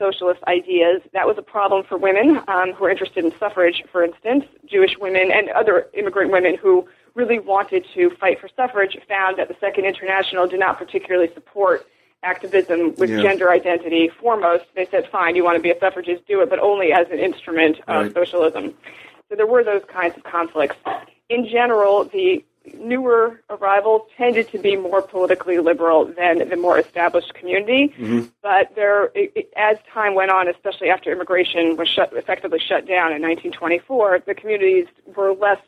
socialist 0.00 0.42
ideas. 0.48 1.02
That 1.12 1.26
was 1.26 1.36
a 1.38 1.42
problem 1.42 1.84
for 1.84 1.96
women 1.98 2.40
um, 2.48 2.72
who 2.72 2.84
were 2.84 2.90
interested 2.90 3.24
in 3.24 3.32
suffrage, 3.38 3.84
for 3.92 4.02
instance. 4.02 4.44
Jewish 4.64 4.96
women 4.98 5.30
and 5.30 5.50
other 5.50 5.86
immigrant 5.94 6.32
women 6.32 6.56
who 6.56 6.88
really 7.14 7.38
wanted 7.38 7.84
to 7.94 8.10
fight 8.18 8.40
for 8.40 8.48
suffrage 8.56 8.96
found 9.06 9.38
that 9.38 9.48
the 9.48 9.56
Second 9.60 9.84
International 9.84 10.48
did 10.48 10.60
not 10.60 10.78
particularly 10.78 11.28
support 11.34 11.86
activism 12.22 12.94
with 12.96 13.10
yeah. 13.10 13.22
gender 13.22 13.50
identity 13.50 14.08
foremost. 14.20 14.64
They 14.74 14.86
said, 14.86 15.08
fine, 15.10 15.36
you 15.36 15.44
want 15.44 15.56
to 15.56 15.62
be 15.62 15.70
a 15.70 15.78
suffragist, 15.78 16.26
do 16.26 16.40
it, 16.42 16.50
but 16.50 16.58
only 16.58 16.92
as 16.92 17.06
an 17.10 17.18
instrument 17.18 17.78
of 17.88 18.06
right. 18.06 18.14
socialism. 18.14 18.74
So 19.28 19.36
there 19.36 19.46
were 19.46 19.64
those 19.64 19.82
kinds 19.88 20.16
of 20.16 20.24
conflicts. 20.24 20.76
In 21.28 21.46
general, 21.46 22.04
the 22.04 22.44
newer 22.78 23.40
arrivals 23.50 24.02
tended 24.16 24.50
to 24.50 24.58
be 24.58 24.76
more 24.76 25.02
politically 25.02 25.58
liberal 25.58 26.04
than 26.04 26.48
the 26.48 26.56
more 26.56 26.78
established 26.78 27.34
community. 27.34 27.88
Mm-hmm. 27.98 28.26
But 28.42 28.74
there, 28.74 29.10
it, 29.14 29.52
as 29.56 29.76
time 29.92 30.14
went 30.14 30.30
on, 30.30 30.48
especially 30.48 30.90
after 30.90 31.10
immigration 31.12 31.76
was 31.76 31.88
shut, 31.88 32.12
effectively 32.12 32.58
shut 32.58 32.86
down 32.86 33.12
in 33.12 33.22
1924, 33.22 34.22
the 34.26 34.34
communities 34.34 34.86
were 35.16 35.32
less 35.32 35.60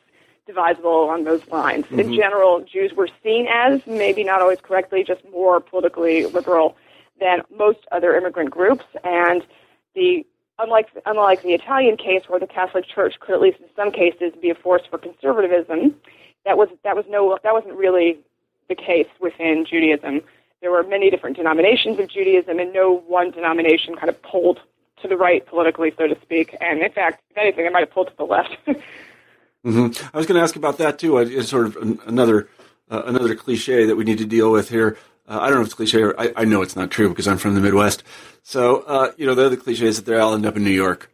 divisible 0.47 1.05
along 1.05 1.25
those 1.25 1.47
lines. 1.49 1.85
Mm-hmm. 1.87 2.01
In 2.01 2.15
general, 2.15 2.61
Jews 2.61 2.93
were 2.95 3.09
seen 3.23 3.47
as, 3.49 3.81
maybe 3.87 4.25
not 4.25 4.41
always 4.41 4.59
correctly, 4.61 5.05
just 5.05 5.23
more 5.31 5.61
politically 5.61 6.27
liberal 6.27 6.77
than 7.21 7.43
most 7.57 7.79
other 7.93 8.17
immigrant 8.17 8.51
groups. 8.51 8.85
And 9.05 9.45
the 9.95 10.27
unlike 10.59 10.89
unlike 11.07 11.43
the 11.43 11.55
Italian 11.55 11.97
case, 11.97 12.23
where 12.29 12.41
the 12.41 12.47
Catholic 12.47 12.87
Church 12.87 13.19
could, 13.21 13.35
at 13.35 13.41
least 13.41 13.59
in 13.61 13.67
some 13.77 13.91
cases, 13.91 14.33
be 14.41 14.51
a 14.51 14.55
force 14.55 14.83
for 14.89 14.99
conservatism 14.99 15.95
that 16.45 16.57
was 16.57 16.69
that 16.85 16.97
was 16.97 17.05
no 17.09 17.39
that 17.43 17.53
wasn't 17.53 17.75
really 17.75 18.19
the 18.69 18.75
case 18.75 19.09
within 19.21 19.65
Judaism. 19.69 20.23
There 20.61 20.71
were 20.71 20.83
many 20.83 21.11
different 21.11 21.37
denominations 21.37 21.99
of 21.99 22.09
Judaism, 22.09 22.59
and 22.59 22.73
no 22.73 22.99
one 23.07 23.31
denomination 23.31 23.97
kind 23.97 24.09
of 24.09 24.21
pulled 24.23 24.61
to 25.03 25.09
the 25.09 25.17
right 25.17 25.45
politically, 25.47 25.93
so 25.99 26.07
to 26.07 26.17
speak. 26.23 26.57
And 26.61 26.81
in 26.81 26.93
fact, 26.93 27.23
if 27.31 27.37
anything, 27.37 27.67
it 27.67 27.73
might 27.73 27.81
have 27.81 27.91
pulled 27.91 28.09
to 28.09 28.17
the 28.17 28.25
left. 28.25 28.57
mm-hmm. 28.67 30.07
I 30.15 30.17
was 30.17 30.27
going 30.27 30.37
to 30.37 30.43
ask 30.43 30.57
about 30.57 30.79
that 30.79 30.99
too. 30.99 31.19
It's 31.19 31.49
sort 31.49 31.67
of 31.67 31.77
another 32.07 32.49
uh, 32.91 33.03
another 33.07 33.35
cliche 33.35 33.87
that 33.87 33.97
we 33.97 34.05
need 34.05 34.19
to 34.19 34.27
deal 34.27 34.51
with 34.51 34.69
here. 34.69 34.97
Uh, 35.29 35.39
I 35.41 35.47
don't 35.47 35.57
know 35.57 35.61
if 35.63 35.69
it's 35.69 35.75
cliche 35.75 36.03
or 36.03 36.21
I, 36.21 36.33
I, 36.37 36.45
know 36.45 36.63
it's 36.63 36.75
not 36.75 36.91
true 36.91 37.09
because 37.09 37.29
I'm 37.29 37.39
from 37.39 37.55
the 37.55 37.61
Midwest. 37.61 38.03
So, 38.43 38.81
uh, 38.83 39.13
you 39.17 39.25
know, 39.25 39.35
the 39.35 39.47
other 39.47 39.57
cliche 39.57 39.87
is 39.87 39.97
that 39.97 40.11
they 40.11 40.19
all 40.19 40.35
end 40.35 40.45
up 40.45 40.57
in 40.57 40.65
New 40.65 40.71
York. 40.71 41.11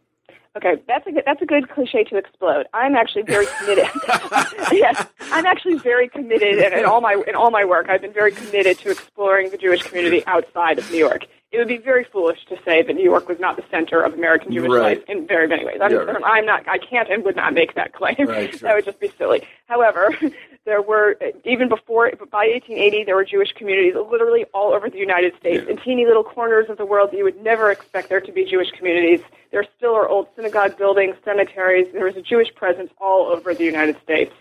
Okay, 0.57 0.81
that's 0.87 1.05
a 1.05 1.11
good, 1.11 1.23
that's 1.25 1.41
a 1.41 1.45
good 1.45 1.69
cliche 1.69 2.03
to 2.05 2.17
explode. 2.17 2.65
I'm 2.73 2.95
actually 2.95 3.21
very 3.21 3.45
committed. 3.59 3.87
yes, 4.71 5.05
I'm 5.31 5.45
actually 5.45 5.75
very 5.75 6.09
committed, 6.09 6.57
and 6.57 6.73
in 6.73 6.85
all 6.85 7.01
my 7.01 7.21
in 7.27 7.35
all 7.35 7.51
my 7.51 7.63
work, 7.63 7.87
I've 7.87 8.01
been 8.01 8.13
very 8.13 8.31
committed 8.31 8.79
to 8.79 8.89
exploring 8.89 9.51
the 9.51 9.57
Jewish 9.57 9.83
community 9.83 10.25
outside 10.25 10.79
of 10.79 10.89
New 10.89 10.97
York. 10.97 11.27
It 11.51 11.57
would 11.57 11.67
be 11.67 11.77
very 11.77 12.03
foolish 12.03 12.45
to 12.49 12.57
say 12.65 12.81
that 12.81 12.93
New 12.93 13.03
York 13.03 13.27
was 13.27 13.39
not 13.39 13.57
the 13.57 13.63
center 13.71 14.01
of 14.01 14.13
American 14.13 14.51
Jewish 14.51 14.71
right. 14.71 14.97
life 14.97 15.03
in 15.07 15.27
very 15.27 15.47
many 15.47 15.65
ways. 15.65 15.79
I'm, 15.81 15.91
yeah, 15.91 15.97
right. 15.97 16.23
I'm, 16.23 16.45
not. 16.45 16.67
I 16.67 16.77
can't 16.77 17.09
and 17.09 17.23
would 17.23 17.35
not 17.35 17.53
make 17.53 17.75
that 17.75 17.93
claim. 17.93 18.15
Right, 18.19 18.51
sure. 18.51 18.59
That 18.67 18.75
would 18.75 18.85
just 18.85 18.99
be 18.99 19.11
silly. 19.17 19.47
However, 19.67 20.15
there 20.65 20.81
were 20.81 21.17
even 21.45 21.69
before 21.69 22.11
by 22.31 22.47
1880 22.47 23.03
there 23.05 23.15
were 23.15 23.25
Jewish 23.25 23.51
communities 23.53 23.93
literally 23.95 24.45
all 24.53 24.73
over 24.73 24.89
the 24.89 24.97
United 24.97 25.33
States 25.39 25.63
yeah. 25.65 25.71
in 25.71 25.77
teeny 25.81 26.05
little 26.05 26.23
corners 26.23 26.69
of 26.69 26.77
the 26.77 26.85
world 26.85 27.11
that 27.11 27.17
you 27.17 27.23
would 27.23 27.41
never 27.41 27.71
expect 27.71 28.09
there 28.09 28.21
to 28.21 28.31
be 28.31 28.45
Jewish 28.45 28.69
communities. 28.71 29.21
There 29.51 29.65
still 29.77 29.95
are 29.95 30.07
old 30.07 30.27
synagogue 30.35 30.77
buildings, 30.77 31.15
cemeteries. 31.25 31.87
There 31.93 32.05
was 32.05 32.15
a 32.15 32.21
Jewish 32.21 32.53
presence 32.55 32.91
all 32.99 33.27
over 33.27 33.53
the 33.53 33.63
United 33.63 33.97
States. 34.03 34.33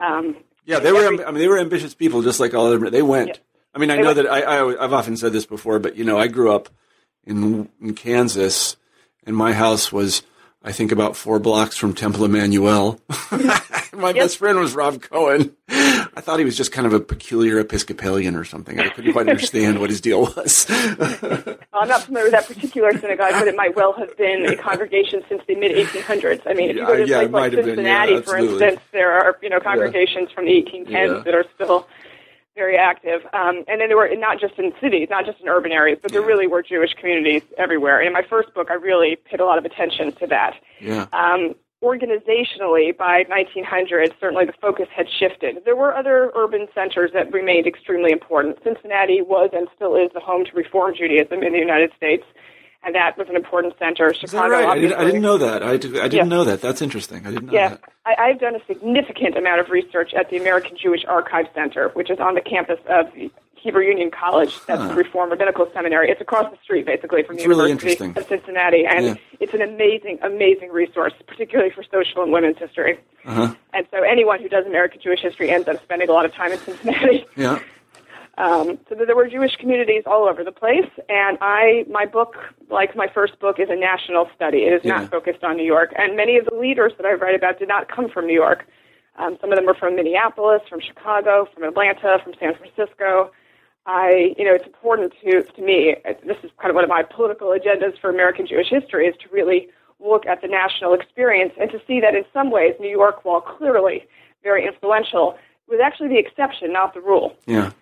Um, 0.00 0.36
yeah, 0.64 0.78
they 0.78 0.92
were. 0.92 1.06
I 1.24 1.30
mean, 1.30 1.40
they 1.40 1.48
were 1.48 1.58
ambitious 1.58 1.94
people, 1.94 2.22
just 2.22 2.40
like 2.40 2.54
all 2.54 2.66
other. 2.66 2.90
They 2.90 3.02
went. 3.02 3.28
Yeah. 3.28 3.34
I 3.74 3.78
mean, 3.78 3.90
I 3.90 3.96
they 3.96 4.02
know 4.02 4.14
went. 4.14 4.16
that 4.24 4.26
I, 4.30 4.40
I 4.42 4.84
I've 4.84 4.92
often 4.92 5.16
said 5.16 5.32
this 5.32 5.46
before, 5.46 5.78
but 5.78 5.96
you 5.96 6.04
know, 6.04 6.18
I 6.18 6.28
grew 6.28 6.52
up 6.52 6.68
in 7.24 7.68
in 7.80 7.94
Kansas, 7.94 8.76
and 9.24 9.34
my 9.34 9.52
house 9.54 9.90
was 9.90 10.22
I 10.62 10.72
think 10.72 10.92
about 10.92 11.16
four 11.16 11.38
blocks 11.38 11.76
from 11.76 11.94
Temple 11.94 12.24
Emmanuel. 12.24 13.00
My 13.98 14.08
yep. 14.08 14.16
best 14.16 14.38
friend 14.38 14.58
was 14.58 14.74
Rob 14.74 15.02
Cohen. 15.02 15.56
I 15.68 16.20
thought 16.20 16.38
he 16.38 16.44
was 16.44 16.56
just 16.56 16.70
kind 16.70 16.86
of 16.86 16.92
a 16.92 17.00
peculiar 17.00 17.58
Episcopalian 17.58 18.36
or 18.36 18.44
something. 18.44 18.78
I 18.78 18.88
couldn't 18.90 19.12
quite 19.12 19.28
understand 19.28 19.80
what 19.80 19.90
his 19.90 20.00
deal 20.00 20.22
was. 20.22 20.66
well, 20.68 21.58
I'm 21.72 21.88
not 21.88 22.02
familiar 22.02 22.26
with 22.26 22.32
that 22.32 22.46
particular 22.46 22.92
synagogue, 22.98 23.32
but 23.32 23.48
it 23.48 23.56
might 23.56 23.74
well 23.74 23.92
have 23.94 24.16
been 24.16 24.46
a 24.46 24.56
congregation 24.56 25.22
since 25.28 25.42
the 25.48 25.56
mid 25.56 25.72
1800s. 25.72 26.42
I 26.46 26.54
mean, 26.54 26.70
if 26.70 26.76
you 26.76 26.86
go 26.86 26.96
to 26.96 27.06
yeah, 27.06 27.26
place 27.26 27.32
like 27.32 27.52
Cincinnati, 27.52 28.12
yeah, 28.12 28.20
for 28.20 28.36
instance, 28.36 28.80
there 28.92 29.12
are 29.12 29.36
you 29.42 29.50
know 29.50 29.60
congregations 29.60 30.28
yeah. 30.28 30.34
from 30.34 30.46
the 30.46 30.62
1810s 30.62 31.24
that 31.24 31.34
are 31.34 31.44
still 31.54 31.88
very 32.54 32.76
active. 32.76 33.22
Um, 33.32 33.64
and 33.68 33.80
then 33.80 33.88
there 33.88 33.96
were 33.96 34.10
not 34.16 34.40
just 34.40 34.58
in 34.58 34.72
cities, 34.80 35.08
not 35.10 35.24
just 35.24 35.40
in 35.40 35.48
urban 35.48 35.72
areas, 35.72 35.98
but 36.02 36.12
there 36.12 36.22
really 36.22 36.46
were 36.46 36.62
Jewish 36.62 36.92
communities 36.94 37.42
everywhere. 37.56 38.00
And 38.00 38.08
in 38.08 38.12
my 38.12 38.22
first 38.28 38.52
book, 38.52 38.68
I 38.70 38.74
really 38.74 39.16
paid 39.16 39.40
a 39.40 39.44
lot 39.44 39.58
of 39.58 39.64
attention 39.64 40.12
to 40.16 40.26
that. 40.26 40.54
Yeah. 40.80 41.06
Um, 41.12 41.54
organizationally, 41.82 42.96
by 42.96 43.24
1900, 43.28 44.12
certainly 44.20 44.44
the 44.44 44.52
focus 44.60 44.88
had 44.94 45.06
shifted. 45.08 45.64
There 45.64 45.76
were 45.76 45.94
other 45.94 46.32
urban 46.34 46.66
centers 46.74 47.12
that 47.14 47.32
remained 47.32 47.66
extremely 47.66 48.10
important. 48.10 48.58
Cincinnati 48.64 49.22
was 49.22 49.50
and 49.52 49.68
still 49.76 49.94
is 49.94 50.10
the 50.12 50.20
home 50.20 50.44
to 50.44 50.52
Reform 50.56 50.94
Judaism 50.96 51.42
in 51.42 51.52
the 51.52 51.58
United 51.58 51.92
States. 51.96 52.24
and 52.84 52.94
that 52.94 53.18
was 53.18 53.28
an 53.28 53.36
important 53.36 53.74
center. 53.78 54.12
Is 54.12 54.30
that 54.30 54.50
right? 54.50 54.66
I, 54.66 54.78
did, 54.78 54.92
I 54.92 55.04
didn't 55.04 55.22
know 55.22 55.38
that. 55.38 55.62
I, 55.62 55.76
did, 55.76 55.98
I 55.98 56.08
didn't 56.08 56.14
yeah. 56.14 56.24
know 56.24 56.44
that. 56.44 56.60
That's 56.60 56.80
interesting. 56.80 57.26
I 57.26 57.30
didn't 57.30 57.46
know 57.46 57.52
yeah. 57.52 57.68
that. 57.70 57.82
I, 58.06 58.14
I've 58.18 58.40
done 58.40 58.54
a 58.54 58.64
significant 58.66 59.36
amount 59.36 59.60
of 59.60 59.68
research 59.70 60.14
at 60.14 60.30
the 60.30 60.36
American 60.36 60.76
Jewish 60.80 61.04
Archive 61.06 61.46
Center, 61.54 61.88
which 61.90 62.10
is 62.10 62.18
on 62.20 62.34
the 62.34 62.40
campus 62.40 62.78
of 62.88 63.06
Hebrew 63.60 63.84
Union 63.84 64.10
College. 64.10 64.58
That's 64.66 64.80
huh. 64.80 64.88
the 64.88 64.94
Reform 64.94 65.30
Rabbinical 65.30 65.68
Seminary. 65.72 66.10
It's 66.10 66.20
across 66.20 66.50
the 66.50 66.58
street, 66.62 66.86
basically, 66.86 67.22
from 67.22 67.36
it's 67.36 67.44
the 67.44 67.48
really 67.48 67.70
University 67.70 68.12
of 68.16 68.26
Cincinnati, 68.28 68.84
and 68.86 69.06
yeah. 69.06 69.14
it's 69.40 69.54
an 69.54 69.62
amazing, 69.62 70.18
amazing 70.22 70.70
resource, 70.70 71.12
particularly 71.26 71.70
for 71.70 71.82
social 71.82 72.22
and 72.22 72.32
women's 72.32 72.58
history. 72.58 72.98
Uh-huh. 73.24 73.54
And 73.72 73.86
so, 73.90 74.02
anyone 74.02 74.40
who 74.40 74.48
does 74.48 74.66
American 74.66 75.00
Jewish 75.00 75.20
history 75.20 75.50
ends 75.50 75.68
up 75.68 75.82
spending 75.82 76.08
a 76.08 76.12
lot 76.12 76.24
of 76.24 76.32
time 76.32 76.52
in 76.52 76.58
Cincinnati. 76.58 77.26
Yeah. 77.36 77.60
Um, 78.38 78.78
so 78.88 78.94
there 78.94 79.16
were 79.16 79.28
Jewish 79.28 79.56
communities 79.56 80.04
all 80.06 80.28
over 80.28 80.44
the 80.44 80.52
place, 80.52 80.88
and 81.08 81.38
I, 81.40 81.84
my 81.90 82.06
book, 82.06 82.36
like 82.70 82.94
my 82.94 83.08
first 83.12 83.40
book, 83.40 83.58
is 83.58 83.68
a 83.68 83.74
national 83.74 84.30
study. 84.34 84.58
It 84.58 84.74
is 84.74 84.80
yeah. 84.84 84.98
not 84.98 85.10
focused 85.10 85.42
on 85.42 85.56
New 85.56 85.64
York, 85.64 85.92
and 85.96 86.16
many 86.16 86.36
of 86.36 86.44
the 86.44 86.54
leaders 86.54 86.92
that 86.98 87.06
I 87.06 87.14
write 87.14 87.34
about 87.34 87.58
did 87.58 87.66
not 87.66 87.90
come 87.90 88.08
from 88.08 88.28
New 88.28 88.34
York. 88.34 88.64
Um, 89.18 89.36
some 89.40 89.50
of 89.50 89.56
them 89.56 89.66
were 89.66 89.74
from 89.74 89.96
Minneapolis, 89.96 90.62
from 90.68 90.80
Chicago, 90.80 91.48
from 91.52 91.64
Atlanta, 91.64 92.18
from 92.22 92.34
San 92.38 92.54
Francisco. 92.54 93.32
I, 93.88 94.34
you 94.38 94.44
know, 94.44 94.54
it's 94.54 94.66
important 94.66 95.12
to 95.24 95.42
to 95.42 95.62
me. 95.62 95.96
This 96.24 96.36
is 96.44 96.50
kind 96.58 96.70
of 96.70 96.76
one 96.76 96.84
of 96.84 96.90
my 96.90 97.02
political 97.02 97.48
agendas 97.48 97.98
for 97.98 98.10
American 98.10 98.46
Jewish 98.46 98.68
history 98.68 99.06
is 99.06 99.16
to 99.22 99.28
really 99.32 99.68
look 99.98 100.26
at 100.26 100.42
the 100.42 100.48
national 100.48 100.94
experience 100.94 101.54
and 101.60 101.70
to 101.72 101.80
see 101.86 101.98
that 102.00 102.14
in 102.14 102.24
some 102.32 102.50
ways 102.50 102.74
New 102.78 102.90
York, 102.90 103.24
while 103.24 103.40
clearly 103.40 104.06
very 104.44 104.64
influential, 104.64 105.36
was 105.68 105.80
actually 105.82 106.08
the 106.08 106.18
exception, 106.18 106.72
not 106.72 106.94
the 106.94 107.00
rule. 107.00 107.34
Yeah 107.46 107.72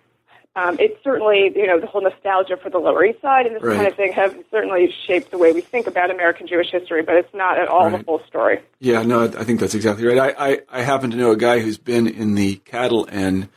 um, 0.57 0.75
it's 0.79 1.01
certainly, 1.03 1.51
you 1.55 1.67
know, 1.67 1.79
the 1.79 1.85
whole 1.85 2.01
nostalgia 2.01 2.57
for 2.57 2.71
the 2.71 2.79
Lower 2.79 3.05
East 3.05 3.21
Side 3.21 3.45
and 3.45 3.55
this 3.55 3.61
right. 3.61 3.75
kind 3.75 3.87
of 3.87 3.95
thing 3.95 4.11
have 4.13 4.35
certainly 4.49 4.91
shaped 5.05 5.29
the 5.29 5.37
way 5.37 5.53
we 5.53 5.61
think 5.61 5.85
about 5.85 6.09
American 6.09 6.47
Jewish 6.47 6.71
history, 6.71 7.03
but 7.03 7.15
it's 7.15 7.33
not 7.33 7.59
at 7.59 7.67
all 7.67 7.89
right. 7.89 7.99
the 7.99 8.03
full 8.03 8.21
story. 8.27 8.59
Yeah, 8.79 9.03
no, 9.03 9.25
I 9.25 9.43
think 9.43 9.59
that's 9.59 9.75
exactly 9.75 10.05
right. 10.05 10.17
I, 10.17 10.51
I, 10.51 10.59
I 10.69 10.81
happen 10.81 11.11
to 11.11 11.17
know 11.17 11.29
a 11.29 11.37
guy 11.37 11.59
who's 11.59 11.77
been 11.77 12.07
in 12.07 12.33
the 12.33 12.55
cattle 12.55 13.07
and 13.11 13.49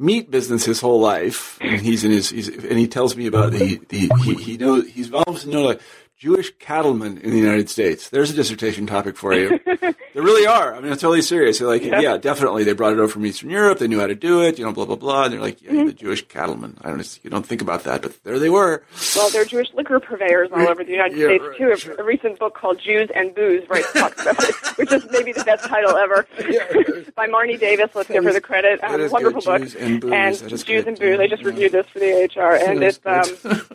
meat 0.00 0.30
business 0.30 0.64
his 0.64 0.80
whole 0.80 1.00
life, 1.00 1.58
and 1.60 1.80
he's 1.80 2.04
in 2.04 2.10
his, 2.10 2.30
he's, 2.30 2.48
and 2.48 2.78
he 2.78 2.88
tells 2.88 3.16
me 3.16 3.26
about 3.26 3.52
the, 3.52 3.80
the 3.88 4.10
he, 4.24 4.34
he 4.34 4.56
knows, 4.56 4.88
he's 4.88 5.10
to 5.10 5.48
know 5.50 5.62
like 5.62 5.80
Jewish 6.20 6.52
cattlemen 6.58 7.16
in 7.16 7.30
the 7.30 7.38
United 7.38 7.70
States. 7.70 8.10
There's 8.10 8.30
a 8.30 8.34
dissertation 8.34 8.86
topic 8.86 9.16
for 9.16 9.32
you. 9.32 9.58
there 9.80 9.94
really 10.14 10.46
are. 10.46 10.74
I 10.74 10.80
mean, 10.80 10.92
it's 10.92 11.00
totally 11.00 11.22
serious. 11.22 11.58
They're 11.58 11.66
like, 11.66 11.82
yeah. 11.82 12.00
yeah. 12.00 12.18
definitely. 12.18 12.62
They 12.62 12.74
brought 12.74 12.92
it 12.92 12.98
over 12.98 13.08
from 13.08 13.24
Eastern 13.24 13.48
Europe. 13.48 13.78
They 13.78 13.88
knew 13.88 14.00
how 14.00 14.06
to 14.06 14.14
do 14.14 14.42
it. 14.42 14.58
You 14.58 14.66
know, 14.66 14.72
blah 14.72 14.84
blah 14.84 14.96
blah. 14.96 15.24
And 15.24 15.32
they're 15.32 15.40
like, 15.40 15.62
yeah, 15.62 15.70
mm-hmm. 15.70 15.86
the 15.86 15.92
Jewish 15.94 16.28
cattlemen. 16.28 16.76
I 16.82 16.90
don't. 16.90 17.20
You 17.22 17.30
don't 17.30 17.46
think 17.46 17.62
about 17.62 17.84
that, 17.84 18.02
but 18.02 18.22
there 18.22 18.38
they 18.38 18.50
were. 18.50 18.82
Well, 19.16 19.30
they're 19.30 19.46
Jewish 19.46 19.68
liquor 19.72 19.98
purveyors 19.98 20.50
all 20.52 20.68
over 20.68 20.84
the 20.84 20.92
United 20.92 21.16
yeah, 21.16 21.26
States 21.28 21.44
right, 21.44 21.56
too. 21.56 21.76
Sure. 21.76 21.94
A, 21.94 22.04
recent 22.04 22.38
book 22.38 22.54
called 22.54 22.78
Jews 22.84 23.08
and 23.14 23.34
Booze, 23.34 23.66
right, 23.70 23.84
talks 23.94 24.20
about 24.20 24.44
it, 24.44 24.54
which 24.76 24.92
is 24.92 25.06
maybe 25.10 25.32
the 25.32 25.44
best 25.44 25.64
title 25.64 25.96
ever 25.96 26.26
by 27.16 27.28
Marni 27.28 27.58
Davis. 27.58 27.92
Let's 27.94 28.10
give 28.10 28.24
her 28.24 28.32
the 28.34 28.42
credit. 28.42 28.84
Um, 28.84 29.10
wonderful 29.10 29.40
good. 29.40 29.44
book. 29.46 29.62
Jews 29.62 29.74
and 29.76 30.00
Booze. 30.02 30.12
And 30.12 30.50
Jews 30.50 30.64
good. 30.64 30.86
and 30.86 30.98
Booze. 30.98 31.18
I 31.18 31.28
just 31.28 31.44
reviewed 31.44 31.72
this 31.72 31.86
for 31.86 31.98
the 31.98 32.28
AHR, 32.36 32.56
and 32.56 32.82
it's 32.82 33.00
um, 33.06 33.24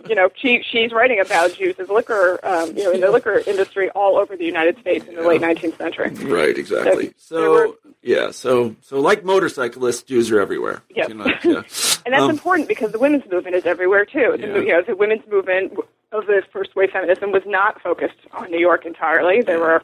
you 0.08 0.14
know, 0.14 0.30
she 0.36 0.62
she's 0.70 0.92
writing 0.92 1.20
about 1.20 1.54
Jews 1.54 1.76
as 1.80 1.90
liquor, 1.90 2.35
um, 2.44 2.76
you 2.76 2.84
know, 2.84 2.92
in 2.92 3.02
the 3.02 3.12
liquor 3.12 3.42
industry 3.46 3.90
all 3.92 4.18
over 4.18 4.36
the 4.36 4.46
United 4.46 4.80
States 4.80 5.06
in 5.08 5.16
the 5.16 5.22
yeah. 5.22 5.28
late 5.28 5.42
19th 5.42 5.78
century. 5.78 6.10
Right, 6.10 6.58
exactly. 6.58 7.14
So, 7.18 7.36
so 7.36 7.52
were, 7.52 7.70
yeah, 8.02 8.32
so 8.32 8.76
so 8.82 9.00
like 9.00 9.24
motorcyclists, 9.24 10.04
Jews 10.04 10.32
are 10.32 10.40
everywhere. 10.40 10.84
Yep. 10.96 11.10
You 11.10 11.16
know, 11.16 11.26
yeah. 11.26 11.34
and 12.06 12.14
that's 12.14 12.24
um, 12.24 12.30
important 12.30 12.68
because 12.68 12.92
the 12.92 13.00
women's 13.00 13.30
movement 13.32 13.56
is 13.56 13.66
everywhere 13.66 14.06
too. 14.06 14.36
The, 14.40 14.48
yeah. 14.48 14.58
You 14.58 14.68
know, 14.68 14.82
the 14.82 14.96
women's 14.96 15.28
movement 15.28 15.74
of 16.12 16.28
the 16.28 16.44
first 16.52 16.76
wave 16.76 16.92
feminism 16.92 17.32
was 17.32 17.44
not 17.46 17.82
focused 17.82 18.20
on 18.32 18.52
New 18.52 18.60
York 18.60 18.86
entirely. 18.86 19.42
There 19.42 19.60
were 19.60 19.84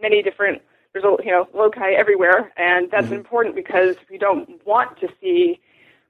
many 0.00 0.22
different 0.22 0.62
there's 0.92 1.04
you 1.24 1.30
know 1.30 1.48
loci 1.54 1.92
everywhere, 1.92 2.52
and 2.56 2.90
that's 2.90 3.06
mm-hmm. 3.06 3.14
important 3.14 3.54
because 3.54 3.96
we 4.10 4.18
don't 4.18 4.64
want 4.66 4.98
to 5.00 5.08
see 5.20 5.60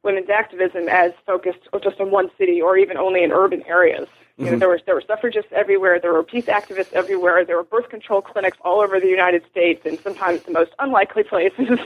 women's 0.03 0.31
activism 0.31 0.88
as 0.88 1.12
focused 1.27 1.69
just 1.83 2.01
on 2.01 2.11
one 2.11 2.31
city 2.38 2.61
or 2.61 2.79
even 2.79 2.97
only 2.97 3.23
in 3.23 3.33
urban 3.33 3.62
areas. 3.66 4.09
You 4.40 4.53
know, 4.53 4.59
there 4.59 4.68
were 4.68 4.81
there 4.87 4.94
were 4.94 5.03
suffragists 5.07 5.53
everywhere. 5.53 6.00
There 6.00 6.12
were 6.12 6.22
peace 6.22 6.46
activists 6.46 6.92
everywhere. 6.92 7.44
There 7.44 7.57
were 7.57 7.64
birth 7.64 7.90
control 7.90 8.22
clinics 8.22 8.57
all 8.62 8.81
over 8.81 8.98
the 8.98 9.09
United 9.09 9.44
States, 9.50 9.83
and 9.85 9.98
sometimes 10.00 10.42
the 10.42 10.53
most 10.53 10.72
unlikely 10.79 11.22
places. 11.35 11.79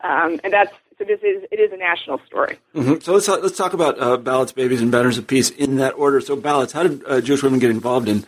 um, 0.00 0.40
and 0.42 0.52
that's 0.52 0.72
so. 0.98 1.04
This 1.04 1.20
is 1.22 1.44
it 1.50 1.60
is 1.60 1.72
a 1.72 1.76
national 1.76 2.20
story. 2.26 2.58
Mm-hmm. 2.74 3.00
So 3.00 3.12
let's 3.12 3.28
let's 3.28 3.56
talk 3.56 3.74
about 3.74 4.00
uh, 4.00 4.16
ballots, 4.16 4.52
babies, 4.52 4.80
and 4.80 4.90
banners 4.90 5.18
of 5.18 5.26
peace 5.26 5.50
in 5.50 5.76
that 5.76 5.92
order. 5.92 6.20
So 6.20 6.34
ballots. 6.34 6.72
How 6.72 6.84
did 6.84 7.02
uh, 7.06 7.20
Jewish 7.20 7.42
women 7.42 7.58
get 7.58 7.70
involved 7.70 8.08
in? 8.08 8.24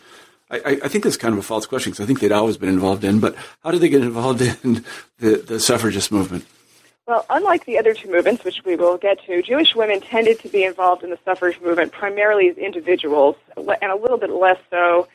I, 0.51 0.79
I 0.83 0.87
think 0.87 1.03
that's 1.03 1.17
kind 1.17 1.33
of 1.33 1.39
a 1.39 1.43
false 1.43 1.65
question 1.65 1.91
because 1.91 2.03
I 2.03 2.05
think 2.05 2.19
they'd 2.19 2.31
always 2.31 2.57
been 2.57 2.69
involved 2.69 3.03
in. 3.03 3.19
But 3.19 3.35
how 3.63 3.71
did 3.71 3.81
they 3.81 3.89
get 3.89 4.01
involved 4.01 4.41
in 4.63 4.85
the, 5.17 5.37
the 5.37 5.59
suffragist 5.59 6.11
movement? 6.11 6.45
Well, 7.07 7.23
unlike 7.29 7.65
the 7.65 7.77
other 7.77 7.93
two 7.93 8.09
movements, 8.09 8.43
which 8.43 8.63
we 8.65 8.75
will 8.75 8.97
get 8.97 9.23
to, 9.25 9.41
Jewish 9.43 9.75
women 9.75 10.01
tended 10.01 10.39
to 10.39 10.49
be 10.49 10.63
involved 10.63 11.03
in 11.03 11.11
the 11.11 11.19
suffrage 11.23 11.61
movement 11.61 11.91
primarily 11.91 12.49
as 12.49 12.57
individuals, 12.57 13.35
and 13.55 13.91
a 13.91 13.95
little 13.95 14.17
bit 14.17 14.31
less 14.31 14.57
so 14.71 15.07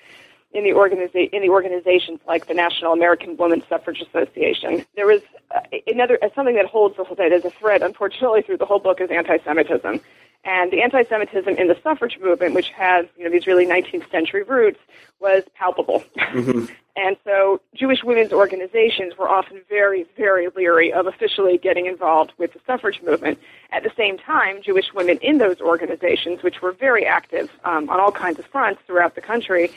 in 0.53 0.63
the, 0.63 0.71
organiza- 0.71 1.31
in 1.33 1.43
the 1.43 1.49
organizations 1.49 2.21
like 2.29 2.47
the 2.47 2.55
National 2.55 2.93
American 2.93 3.37
Women's 3.37 3.65
Suffrage 3.69 4.01
Association. 4.01 4.85
There 4.95 5.07
was 5.07 5.23
uh, 5.53 5.61
another 5.89 6.19
uh, 6.23 6.29
something 6.35 6.55
that 6.57 6.67
holds 6.67 6.97
the 6.97 7.05
whole 7.05 7.17
that 7.17 7.33
is 7.33 7.45
a 7.45 7.51
thread, 7.51 7.83
unfortunately, 7.83 8.43
through 8.43 8.59
the 8.59 8.67
whole 8.67 8.81
book 8.81 9.01
is 9.01 9.11
anti-Semitism. 9.11 10.01
And 10.45 10.73
the 10.73 10.83
anti-Semitism 10.83 11.57
in 11.57 11.69
the 11.69 11.77
suffrage 11.83 12.19
movement, 12.21 12.55
which 12.55 12.71
has 12.71 13.07
you 13.17 13.25
know 13.25 13.31
these 13.31 13.47
really 13.47 13.67
19th 13.67 14.11
century 14.11 14.43
roots, 14.43 14.79
was 15.19 15.43
palpable. 15.55 16.05
Mm-hmm. 16.17 16.73
and 16.97 17.17
so 17.25 17.61
Jewish 17.75 18.03
women's 18.03 18.33
organizations 18.33 19.17
were 19.17 19.29
often 19.29 19.63
very, 19.69 20.07
very 20.17 20.49
leery 20.57 20.93
of 20.93 21.07
officially 21.07 21.59
getting 21.59 21.87
involved 21.87 22.33
with 22.39 22.53
the 22.53 22.61
suffrage 22.67 23.01
movement. 23.03 23.39
At 23.71 23.83
the 23.83 23.93
same 23.97 24.19
time, 24.19 24.63
Jewish 24.63 24.93
women 24.95 25.19
in 25.19 25.39
those 25.39 25.61
organizations, 25.61 26.43
which 26.43 26.61
were 26.63 26.73
very 26.73 27.07
active 27.07 27.51
um, 27.65 27.89
on 27.89 28.01
all 28.01 28.13
kinds 28.13 28.39
of 28.39 28.47
fronts 28.47 28.81
throughout 28.87 29.15
the 29.15 29.21
country, 29.21 29.71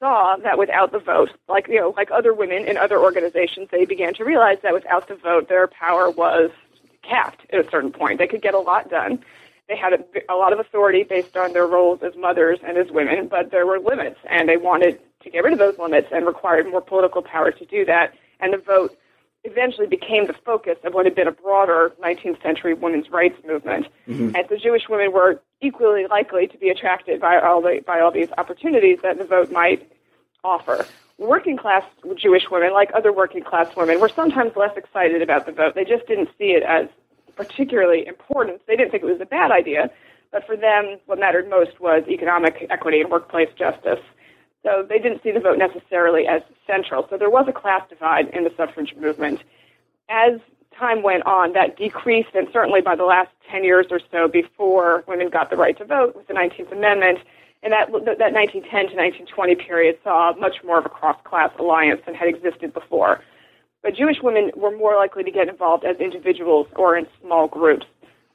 saw 0.00 0.36
that 0.36 0.58
without 0.58 0.92
the 0.92 0.98
vote, 0.98 1.30
like 1.48 1.68
you 1.68 1.80
know, 1.80 1.94
like 1.96 2.10
other 2.10 2.34
women 2.34 2.66
in 2.66 2.76
other 2.76 2.98
organizations, 3.00 3.68
they 3.70 3.84
began 3.84 4.12
to 4.14 4.24
realize 4.24 4.58
that 4.62 4.74
without 4.74 5.08
the 5.08 5.16
vote, 5.16 5.48
their 5.48 5.66
power 5.68 6.10
was 6.10 6.50
capped 7.02 7.46
at 7.52 7.64
a 7.64 7.70
certain 7.70 7.92
point. 7.92 8.18
They 8.18 8.26
could 8.26 8.42
get 8.42 8.54
a 8.54 8.58
lot 8.58 8.90
done 8.90 9.24
they 9.68 9.76
had 9.76 9.92
a, 9.92 10.32
a 10.32 10.36
lot 10.36 10.52
of 10.52 10.60
authority 10.60 11.02
based 11.02 11.36
on 11.36 11.52
their 11.52 11.66
roles 11.66 12.02
as 12.02 12.14
mothers 12.16 12.60
and 12.64 12.76
as 12.78 12.90
women, 12.90 13.28
but 13.28 13.50
there 13.50 13.66
were 13.66 13.78
limits, 13.78 14.18
and 14.28 14.48
they 14.48 14.56
wanted 14.56 15.00
to 15.26 15.30
get 15.30 15.44
rid 15.44 15.52
of 15.52 15.58
those 15.58 15.78
limits 15.78 16.08
and 16.12 16.24
required 16.24 16.70
more 16.70 16.80
political 16.80 17.20
power 17.20 17.50
to 17.50 17.64
do 17.66 17.84
that. 17.84 18.14
And 18.40 18.52
the 18.52 18.58
vote 18.58 18.96
eventually 19.44 19.86
became 19.86 20.26
the 20.26 20.34
focus 20.44 20.76
of 20.84 20.94
what 20.94 21.04
had 21.04 21.14
been 21.14 21.28
a 21.28 21.32
broader 21.32 21.92
19th 22.02 22.42
century 22.42 22.74
women's 22.74 23.10
rights 23.10 23.36
movement. 23.46 23.86
Mm-hmm. 24.08 24.34
And 24.34 24.46
so 24.48 24.56
Jewish 24.56 24.88
women 24.88 25.12
were 25.12 25.40
equally 25.60 26.06
likely 26.08 26.46
to 26.48 26.58
be 26.58 26.68
attracted 26.68 27.20
by 27.20 27.38
all 27.38 27.60
the, 27.60 27.82
by 27.86 28.00
all 28.00 28.10
these 28.10 28.28
opportunities 28.38 28.98
that 29.02 29.18
the 29.18 29.24
vote 29.24 29.50
might 29.50 29.90
offer. 30.44 30.86
Working 31.18 31.56
class 31.56 31.82
Jewish 32.16 32.44
women, 32.50 32.72
like 32.72 32.90
other 32.94 33.12
working 33.12 33.42
class 33.42 33.74
women, 33.74 34.00
were 34.00 34.08
sometimes 34.08 34.54
less 34.54 34.76
excited 34.76 35.22
about 35.22 35.46
the 35.46 35.52
vote. 35.52 35.74
They 35.74 35.84
just 35.84 36.06
didn't 36.06 36.28
see 36.38 36.50
it 36.50 36.62
as 36.62 36.88
particularly 37.36 38.06
important. 38.06 38.62
They 38.66 38.76
didn't 38.76 38.90
think 38.90 39.02
it 39.02 39.06
was 39.06 39.20
a 39.20 39.26
bad 39.26 39.50
idea, 39.50 39.90
but 40.30 40.46
for 40.46 40.56
them, 40.56 40.98
what 41.06 41.18
mattered 41.18 41.48
most 41.48 41.80
was 41.80 42.04
economic 42.08 42.66
equity 42.68 43.00
and 43.00 43.10
workplace 43.10 43.48
justice. 43.58 44.00
So 44.66 44.84
they 44.86 44.98
didn't 44.98 45.22
see 45.22 45.30
the 45.30 45.38
vote 45.38 45.58
necessarily 45.58 46.26
as 46.26 46.42
central. 46.66 47.06
So 47.08 47.16
there 47.16 47.30
was 47.30 47.46
a 47.46 47.52
class 47.52 47.88
divide 47.88 48.26
in 48.30 48.42
the 48.42 48.52
suffrage 48.56 48.96
movement. 48.96 49.44
As 50.08 50.40
time 50.76 51.04
went 51.04 51.24
on, 51.24 51.52
that 51.52 51.76
decreased, 51.76 52.30
and 52.34 52.48
certainly 52.52 52.80
by 52.80 52.96
the 52.96 53.04
last 53.04 53.30
10 53.48 53.62
years 53.62 53.86
or 53.92 54.00
so 54.10 54.26
before 54.26 55.04
women 55.06 55.30
got 55.30 55.50
the 55.50 55.56
right 55.56 55.78
to 55.78 55.84
vote 55.84 56.16
with 56.16 56.26
the 56.26 56.34
19th 56.34 56.72
Amendment, 56.72 57.20
and 57.62 57.72
that, 57.72 57.92
that 57.92 58.32
1910 58.34 58.70
to 58.90 58.96
1920 58.96 59.54
period 59.54 59.98
saw 60.02 60.34
much 60.34 60.56
more 60.64 60.78
of 60.78 60.84
a 60.84 60.88
cross 60.88 61.16
class 61.22 61.50
alliance 61.60 62.00
than 62.04 62.16
had 62.16 62.26
existed 62.26 62.74
before. 62.74 63.22
But 63.82 63.94
Jewish 63.94 64.16
women 64.20 64.50
were 64.56 64.76
more 64.76 64.96
likely 64.96 65.22
to 65.22 65.30
get 65.30 65.48
involved 65.48 65.84
as 65.84 65.96
individuals 65.98 66.66
or 66.74 66.96
in 66.96 67.06
small 67.22 67.46
groups. 67.46 67.86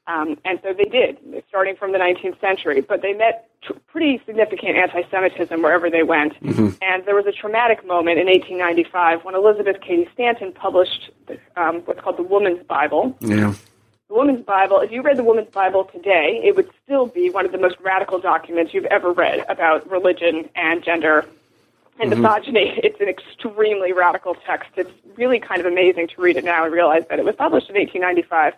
Um, 0.08 0.38
and 0.46 0.60
so 0.64 0.74
they 0.74 0.86
did, 0.86 1.18
starting 1.48 1.76
from 1.76 1.92
the 1.92 2.00
19th 2.00 2.40
century. 2.42 2.82
But 2.82 3.02
they 3.02 3.14
met 3.14 3.50
t- 3.66 3.76
pretty 3.88 4.22
significant 4.26 4.76
anti 4.76 5.04
Semitism 5.10 5.62
wherever 5.62 5.90
they 5.90 6.04
went. 6.04 6.34
Mm-hmm. 6.42 6.70
And 6.82 7.06
there 7.06 7.16
was 7.16 7.26
a 7.28 7.32
traumatic 7.32 7.86
moment 7.86 8.20
in 8.20 8.26
1895 8.28 9.24
when 9.24 9.36
Elizabeth 9.36 9.78
Cady 9.82 10.10
Stanton 10.14 10.52
published 10.54 11.12
um, 11.56 11.82
what's 11.82 12.02
called 12.02 12.18
the 12.18 12.24
Woman's 12.24 12.64
Bible. 12.66 13.16
Yeah. 13.22 13.54
The 14.08 14.16
Woman's 14.16 14.44
Bible, 14.44 14.80
if 14.80 14.92
you 14.92 15.02
read 15.02 15.18
the 15.18 15.24
Woman's 15.24 15.52
Bible 15.52 15.86
today, 15.86 16.42
it 16.44 16.56
would 16.56 16.70
still 16.84 17.06
be 17.06 17.30
one 17.30 17.46
of 17.46 17.54
the 17.54 17.58
most 17.58 17.78
radical 17.80 18.20
documents 18.20 18.74
you've 18.74 18.86
ever 18.86 19.14
read 19.14 19.46
about 19.48 19.90
religion 19.90 20.50
and 20.56 20.84
gender 20.84 21.26
and 22.00 22.12
mm-hmm. 22.12 22.22
misogyny. 22.22 22.80
It's 22.84 23.00
an 23.00 23.08
extremely 23.08 23.94
radical 23.94 24.36
text. 24.36 24.72
It's 24.76 24.92
really 25.16 25.40
kind 25.40 25.62
of 25.62 25.68
amazing 25.68 26.08
to 26.10 26.22
read 26.22 26.36
it 26.36 26.44
now 26.44 26.66
and 26.66 26.74
realize 26.74 27.04
that 27.10 27.20
it 27.20 27.26
was 27.26 27.36
published 27.36 27.70
in 27.70 27.76
1895. 27.76 28.54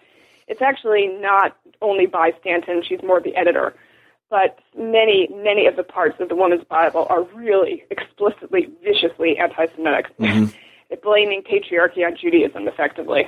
It's 0.48 0.62
actually 0.62 1.08
not 1.08 1.58
only 1.82 2.06
by 2.06 2.32
Stanton, 2.40 2.84
she's 2.88 3.02
more 3.04 3.20
the 3.22 3.36
editor. 3.36 3.74
but 4.30 4.58
many, 4.76 5.30
many 5.32 5.68
of 5.68 5.76
the 5.76 5.84
parts 5.84 6.20
of 6.20 6.28
the 6.28 6.36
Woman's 6.36 6.64
Bible 6.64 7.06
are 7.10 7.22
really 7.36 7.84
explicitly, 7.92 8.68
viciously 8.84 9.38
anti-Semitic, 9.38 10.18
mm-hmm. 10.18 10.46
blaming 11.04 11.44
patriarchy 11.44 12.04
on 12.04 12.18
Judaism, 12.20 12.68
effectively, 12.68 13.28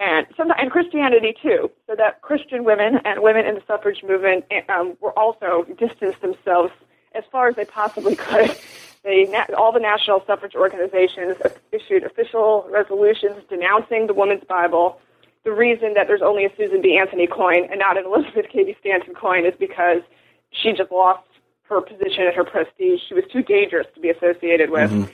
and 0.00 0.26
sometimes 0.36 0.58
and 0.62 0.70
Christianity 0.70 1.34
too. 1.42 1.70
So 1.86 1.94
that 1.96 2.22
Christian 2.22 2.64
women 2.64 3.00
and 3.04 3.22
women 3.22 3.44
in 3.44 3.56
the 3.56 3.62
suffrage 3.66 4.02
movement 4.02 4.44
um, 4.68 4.96
were 5.00 5.16
also 5.18 5.66
distanced 5.78 6.22
themselves 6.22 6.72
as 7.14 7.24
far 7.30 7.48
as 7.48 7.56
they 7.56 7.64
possibly 7.64 8.16
could. 8.16 8.56
They, 9.04 9.32
all 9.56 9.70
the 9.70 9.78
national 9.78 10.24
suffrage 10.26 10.56
organizations 10.56 11.36
issued 11.70 12.02
official 12.02 12.66
resolutions 12.68 13.36
denouncing 13.48 14.08
the 14.08 14.12
Woman's 14.12 14.42
Bible. 14.42 15.00
The 15.48 15.54
reason 15.54 15.94
that 15.94 16.06
there's 16.08 16.20
only 16.20 16.44
a 16.44 16.50
Susan 16.58 16.82
B. 16.82 16.98
Anthony 16.98 17.26
coin 17.26 17.64
and 17.70 17.78
not 17.78 17.96
an 17.96 18.04
Elizabeth 18.04 18.44
Cady 18.52 18.76
Stanton 18.80 19.14
coin 19.14 19.46
is 19.46 19.54
because 19.58 20.02
she 20.50 20.74
just 20.74 20.92
lost 20.92 21.26
her 21.62 21.80
position 21.80 22.24
and 22.24 22.34
her 22.36 22.44
prestige. 22.44 23.00
She 23.08 23.14
was 23.14 23.24
too 23.32 23.42
dangerous 23.42 23.86
to 23.94 24.00
be 24.00 24.10
associated 24.10 24.68
with. 24.68 24.90
Mm-hmm. 24.90 25.10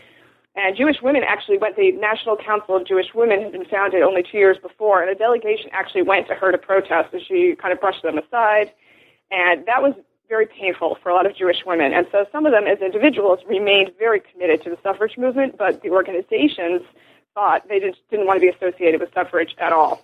And 0.57 0.77
Jewish 0.77 0.97
women 1.01 1.23
actually 1.23 1.59
went, 1.59 1.77
the 1.77 1.93
National 1.93 2.37
Council 2.37 2.75
of 2.75 2.85
Jewish 2.85 3.15
Women 3.15 3.43
had 3.43 3.53
been 3.53 3.65
founded 3.65 4.03
only 4.03 4.25
two 4.25 4.39
years 4.39 4.57
before, 4.59 5.03
and 5.03 5.09
a 5.09 5.15
delegation 5.15 5.71
actually 5.71 6.03
went 6.03 6.27
to 6.27 6.35
her 6.35 6.51
to 6.51 6.59
protest, 6.59 7.13
and 7.13 7.23
she 7.23 7.55
kind 7.55 7.73
of 7.73 7.81
brushed 7.81 8.03
them 8.03 8.19
aside. 8.19 8.73
And 9.31 9.65
that 9.67 9.85
was 9.85 9.95
very 10.29 10.47
painful 10.47 10.99
for 11.01 11.11
a 11.11 11.15
lot 11.15 11.27
of 11.27 11.37
Jewish 11.37 11.59
women. 11.65 11.93
And 11.93 12.09
so 12.11 12.27
some 12.33 12.45
of 12.45 12.51
them, 12.51 12.67
as 12.67 12.81
individuals, 12.81 13.39
remained 13.47 13.93
very 14.01 14.19
committed 14.19 14.65
to 14.65 14.71
the 14.71 14.79
suffrage 14.83 15.17
movement, 15.17 15.57
but 15.57 15.83
the 15.83 15.91
organizations 15.91 16.83
thought 17.35 17.69
they 17.69 17.79
just 17.79 17.99
didn't 18.11 18.27
want 18.27 18.41
to 18.41 18.41
be 18.41 18.49
associated 18.49 19.01
with 19.01 19.15
suffrage 19.15 19.55
at 19.59 19.73
all. 19.73 20.03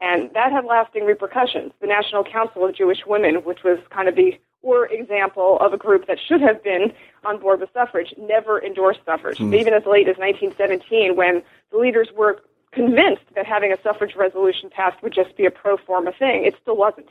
And 0.00 0.30
that 0.32 0.52
had 0.52 0.64
lasting 0.64 1.04
repercussions. 1.04 1.72
The 1.80 1.86
National 1.86 2.24
Council 2.24 2.64
of 2.64 2.74
Jewish 2.74 3.00
Women, 3.06 3.36
which 3.44 3.62
was 3.64 3.78
kind 3.90 4.08
of 4.08 4.16
the 4.16 4.38
or 4.62 4.86
example 4.86 5.58
of 5.60 5.72
a 5.72 5.78
group 5.78 6.06
that 6.06 6.18
should 6.18 6.40
have 6.40 6.62
been 6.62 6.92
on 7.24 7.38
board 7.38 7.60
with 7.60 7.70
suffrage, 7.72 8.14
never 8.18 8.62
endorsed 8.62 9.00
suffrage. 9.06 9.38
Mm. 9.38 9.58
Even 9.58 9.72
as 9.72 9.86
late 9.86 10.06
as 10.06 10.16
1917, 10.18 11.16
when 11.16 11.42
the 11.70 11.78
leaders 11.78 12.08
were 12.14 12.42
convinced 12.72 13.22
that 13.34 13.46
having 13.46 13.72
a 13.72 13.80
suffrage 13.82 14.14
resolution 14.16 14.70
passed 14.70 15.02
would 15.02 15.14
just 15.14 15.36
be 15.36 15.46
a 15.46 15.50
pro 15.50 15.76
forma 15.76 16.12
thing, 16.12 16.44
it 16.44 16.54
still 16.60 16.76
wasn't. 16.76 17.08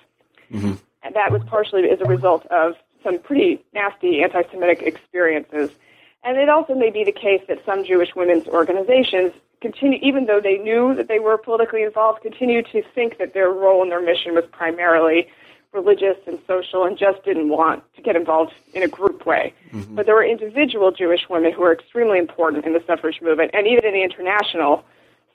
Mm-hmm. 0.52 0.74
And 1.04 1.16
that 1.16 1.32
was 1.32 1.42
partially 1.48 1.90
as 1.90 2.00
a 2.02 2.06
result 2.06 2.46
of 2.48 2.76
some 3.04 3.20
pretty 3.20 3.64
nasty 3.74 4.22
anti 4.22 4.44
Semitic 4.52 4.82
experiences. 4.82 5.72
And 6.24 6.38
it 6.38 6.50
also 6.50 6.76
may 6.76 6.92
be 6.92 7.04
the 7.04 7.12
case 7.12 7.42
that 7.48 7.66
some 7.66 7.84
Jewish 7.86 8.14
women's 8.16 8.48
organizations 8.48 9.32
continue, 9.62 10.00
even 10.02 10.26
though 10.26 10.40
they 10.42 10.58
knew 10.58 10.96
that 10.96 11.08
they 11.08 11.20
were 11.20 11.38
politically 11.38 11.84
involved, 11.84 12.22
continued 12.22 12.68
to 12.72 12.82
think 12.96 13.18
that 13.18 13.34
their 13.34 13.50
role 13.50 13.82
and 13.82 13.92
their 13.92 14.02
mission 14.02 14.34
was 14.34 14.46
primarily 14.52 15.28
religious 15.72 16.18
and 16.26 16.40
social 16.48 16.84
and 16.84 16.98
just 16.98 17.24
didn't 17.24 17.50
want 17.50 17.84
to 17.96 18.02
get 18.02 18.16
involved 18.16 18.54
in 18.74 18.82
a 18.82 18.88
group 18.88 19.26
way. 19.26 19.54
Mm-hmm. 19.72 19.96
But 19.96 20.06
there 20.06 20.16
were 20.16 20.26
individual 20.26 20.92
Jewish 20.92 21.30
women 21.30 21.54
who 21.54 21.62
were 21.62 21.74
extremely 21.74 22.18
important 22.18 22.66
in 22.66 22.74
the 22.74 22.84
suffrage 22.88 23.22
movement 23.22 23.52
and 23.54 23.68
even 23.68 23.86
in 23.86 23.94
the 23.94 24.02
international 24.02 24.84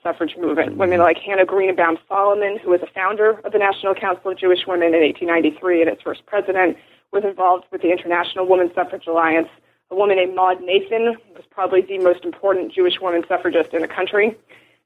suffrage 0.03 0.35
movement. 0.37 0.71
Mm-hmm. 0.71 0.79
Women 0.79 0.99
like 0.99 1.17
Hannah 1.17 1.45
Greenbaum 1.45 1.97
Solomon, 2.07 2.59
who 2.61 2.71
was 2.71 2.81
a 2.81 2.87
founder 2.87 3.39
of 3.45 3.53
the 3.53 3.59
National 3.59 3.95
Council 3.95 4.31
of 4.31 4.37
Jewish 4.37 4.67
Women 4.67 4.93
in 4.93 5.01
1893 5.01 5.81
and 5.81 5.89
its 5.89 6.01
first 6.01 6.25
president, 6.25 6.77
was 7.11 7.23
involved 7.23 7.65
with 7.71 7.81
the 7.81 7.91
International 7.91 8.47
Women's 8.47 8.75
Suffrage 8.75 9.07
Alliance. 9.07 9.47
A 9.91 9.95
woman 9.95 10.17
named 10.17 10.35
Maud 10.35 10.61
Nathan 10.61 11.15
was 11.35 11.45
probably 11.49 11.81
the 11.81 11.99
most 11.99 12.25
important 12.25 12.73
Jewish 12.73 12.99
woman 12.99 13.23
suffragist 13.27 13.73
in 13.73 13.81
the 13.81 13.87
country, 13.87 14.35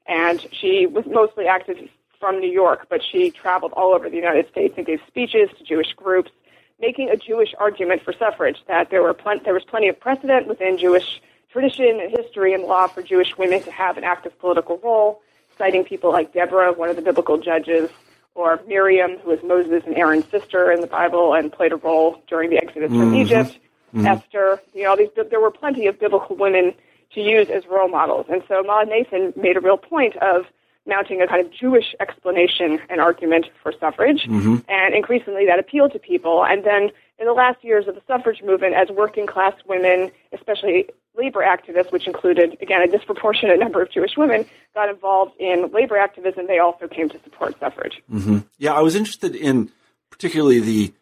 and 0.06 0.46
she 0.52 0.86
was 0.86 1.04
mostly 1.06 1.46
active 1.46 1.78
from 2.18 2.38
New 2.38 2.50
York, 2.50 2.86
but 2.90 3.00
she 3.02 3.30
traveled 3.30 3.72
all 3.72 3.94
over 3.94 4.10
the 4.10 4.16
United 4.16 4.48
States 4.50 4.74
and 4.76 4.86
gave 4.86 5.00
speeches 5.06 5.48
to 5.56 5.64
Jewish 5.64 5.94
groups, 5.94 6.30
making 6.78 7.08
a 7.08 7.16
Jewish 7.16 7.54
argument 7.58 8.02
for 8.02 8.12
suffrage. 8.12 8.58
That 8.68 8.90
there 8.90 9.02
were 9.02 9.14
plen- 9.14 9.40
there 9.44 9.54
was 9.54 9.64
plenty 9.64 9.88
of 9.88 9.98
precedent 9.98 10.46
within 10.46 10.76
Jewish 10.76 11.22
tradition 11.50 11.98
and 12.00 12.10
history 12.10 12.52
and 12.52 12.64
law 12.64 12.86
for 12.86 13.02
Jewish 13.02 13.36
women 13.38 13.62
to 13.62 13.70
have 13.72 13.96
an 13.96 14.04
active 14.04 14.38
political 14.38 14.78
role, 14.78 15.22
citing 15.56 15.82
people 15.82 16.12
like 16.12 16.32
Deborah, 16.32 16.72
one 16.72 16.90
of 16.90 16.96
the 16.96 17.02
biblical 17.02 17.38
judges, 17.38 17.90
or 18.34 18.60
Miriam, 18.66 19.18
who 19.18 19.30
was 19.30 19.42
Moses 19.42 19.82
and 19.86 19.96
Aaron's 19.96 20.28
sister 20.30 20.70
in 20.70 20.82
the 20.82 20.86
Bible 20.86 21.34
and 21.34 21.50
played 21.50 21.72
a 21.72 21.76
role 21.76 22.22
during 22.28 22.50
the 22.50 22.56
Exodus 22.56 22.90
mm-hmm. 22.90 23.00
from 23.00 23.14
Egypt. 23.14 23.58
Mm-hmm. 23.94 24.06
Esther, 24.06 24.60
you 24.74 24.84
know, 24.84 24.96
these, 24.96 25.08
there 25.30 25.40
were 25.40 25.50
plenty 25.50 25.86
of 25.86 25.98
biblical 25.98 26.36
women 26.36 26.74
to 27.14 27.20
use 27.20 27.48
as 27.50 27.66
role 27.66 27.88
models. 27.88 28.26
And 28.28 28.42
so 28.48 28.62
Maud 28.62 28.88
Nathan 28.88 29.32
made 29.36 29.56
a 29.56 29.60
real 29.60 29.76
point 29.76 30.16
of 30.16 30.46
mounting 30.86 31.20
a 31.20 31.26
kind 31.26 31.44
of 31.44 31.52
Jewish 31.52 31.94
explanation 32.00 32.80
and 32.88 33.00
argument 33.00 33.46
for 33.62 33.72
suffrage. 33.78 34.24
Mm-hmm. 34.24 34.56
And 34.68 34.94
increasingly 34.94 35.46
that 35.46 35.58
appealed 35.58 35.92
to 35.92 35.98
people. 35.98 36.44
And 36.44 36.64
then 36.64 36.90
in 37.18 37.26
the 37.26 37.32
last 37.32 37.62
years 37.62 37.86
of 37.86 37.94
the 37.94 38.02
suffrage 38.06 38.42
movement, 38.42 38.74
as 38.74 38.88
working 38.88 39.26
class 39.26 39.54
women, 39.66 40.10
especially 40.32 40.88
labor 41.16 41.40
activists, 41.40 41.92
which 41.92 42.06
included, 42.06 42.56
again, 42.62 42.80
a 42.80 42.86
disproportionate 42.86 43.58
number 43.58 43.82
of 43.82 43.90
Jewish 43.90 44.16
women, 44.16 44.46
got 44.74 44.88
involved 44.88 45.32
in 45.38 45.70
labor 45.72 45.98
activism, 45.98 46.46
they 46.46 46.58
also 46.58 46.88
came 46.88 47.08
to 47.10 47.20
support 47.24 47.58
suffrage. 47.60 48.02
Mm-hmm. 48.10 48.38
Yeah, 48.58 48.72
I 48.72 48.80
was 48.80 48.94
interested 48.94 49.34
in 49.36 49.70
particularly 50.10 50.60
the 50.60 50.92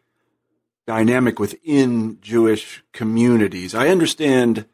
dynamic 0.89 1.39
within 1.39 2.19
Jewish 2.23 2.83
communities. 2.95 3.75
I 3.75 3.89
understand 3.89 4.65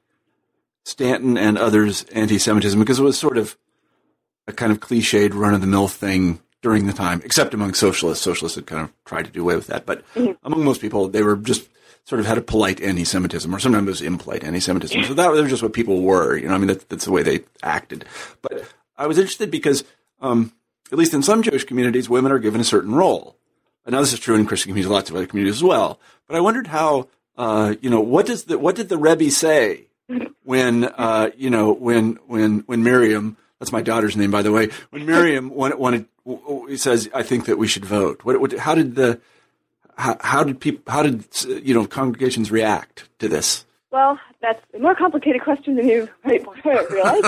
Stanton 0.85 1.37
and 1.37 1.59
others' 1.59 2.05
anti 2.05 2.39
Semitism 2.39 2.79
because 2.79 3.01
it 3.01 3.03
was 3.03 3.19
sort 3.19 3.37
of 3.37 3.59
a 4.47 4.53
kind 4.53 4.71
of 4.71 4.79
cliched 4.79 5.35
run 5.35 5.55
of 5.55 5.61
the 5.61 5.67
mill 5.67 5.89
thing 5.89 6.41
during 6.63 6.87
the 6.87 6.93
time, 6.93 7.21
except 7.25 7.53
among 7.53 7.75
socialists. 7.75 8.23
Socialists 8.23 8.55
had 8.55 8.65
kind 8.65 8.83
of 8.83 8.93
tried 9.05 9.25
to 9.25 9.33
do 9.33 9.43
away 9.43 9.57
with 9.57 9.67
that. 9.67 9.87
But 9.87 10.07
mm-hmm. 10.15 10.35
among 10.45 10.65
most 10.65 10.81
people, 10.81 11.09
they 11.09 11.25
were 11.25 11.35
just 11.35 11.69
sort 12.05 12.21
of 12.21 12.27
had 12.27 12.39
a 12.39 12.43
polite 12.43 12.81
anti-Semitism, 12.81 13.53
or 13.53 13.59
sometimes 13.59 13.89
it 13.89 13.91
was 13.91 14.03
impolite 14.03 14.45
anti-Semitism. 14.45 15.03
So 15.05 15.15
that 15.15 15.33
was 15.33 15.51
just 15.51 15.65
what 15.65 15.73
people 15.73 16.03
were. 16.03 16.37
You 16.37 16.47
know, 16.47 16.55
I 16.55 16.59
mean, 16.59 16.69
that, 16.69 16.89
that's 16.89 17.07
the 17.07 17.13
way 17.13 17.25
they 17.25 17.41
acted. 17.65 18.05
But 18.41 18.63
I 18.97 19.09
was 19.09 19.19
interested 19.19 19.51
because, 19.51 19.83
um, 20.21 20.53
at 20.93 20.99
least 20.99 21.13
in 21.13 21.25
some 21.25 21.43
Jewish 21.43 21.65
communities, 21.65 22.09
women 22.09 22.31
are 22.31 22.39
given 22.39 22.61
a 22.61 22.65
certain 22.65 22.95
role. 22.95 23.37
Now, 23.87 24.01
this 24.01 24.13
is 24.13 24.21
true 24.21 24.35
in 24.35 24.47
Christian 24.47 24.71
communities, 24.71 24.91
lots 24.91 25.11
of 25.11 25.17
other 25.17 25.27
communities 25.27 25.59
as 25.59 25.65
well. 25.65 26.01
But 26.27 26.37
I 26.37 26.41
wondered 26.41 26.69
how, 26.69 27.09
uh, 27.37 27.75
you 27.81 27.91
know, 27.91 28.01
what 28.01 28.27
does 28.27 28.45
the 28.45 28.59
what 28.59 28.77
did 28.77 28.89
the 28.89 28.97
Rebbe 28.97 29.31
say 29.31 29.87
when, 30.43 30.85
uh, 30.85 31.31
you 31.37 31.51
know, 31.51 31.73
when 31.73 32.19
when 32.27 32.61
when 32.61 32.83
Miriam 32.83 33.37
that's 33.59 33.73
my 33.73 33.83
daughter's 33.83 34.17
name, 34.17 34.31
by 34.31 34.43
the 34.43 34.53
way. 34.53 34.69
When 34.91 35.07
Miriam 35.07 35.49
wanted, 35.55 35.79
wanted 35.79 36.07
he 36.69 36.77
says, 36.77 37.09
"I 37.15 37.23
think 37.23 37.47
that 37.47 37.57
we 37.57 37.67
should 37.67 37.85
vote." 37.85 38.25
What, 38.25 38.41
what, 38.41 38.53
how 38.53 38.75
did 38.75 38.95
the 38.95 39.21
how, 39.97 40.17
how 40.21 40.45
did 40.45 40.61
people 40.61 40.83
how 40.93 41.03
did 41.03 41.25
you 41.45 41.75
know 41.75 41.87
congregations 41.87 42.51
react 42.51 43.09
to 43.21 43.29
this? 43.29 43.65
Well, 43.91 44.19
that's 44.45 44.63
a 44.75 44.79
more 44.79 44.95
complicated 44.95 45.43
question 45.43 45.77
than 45.77 45.89
you 45.89 46.09
might 46.23 46.45
realize. 46.65 47.23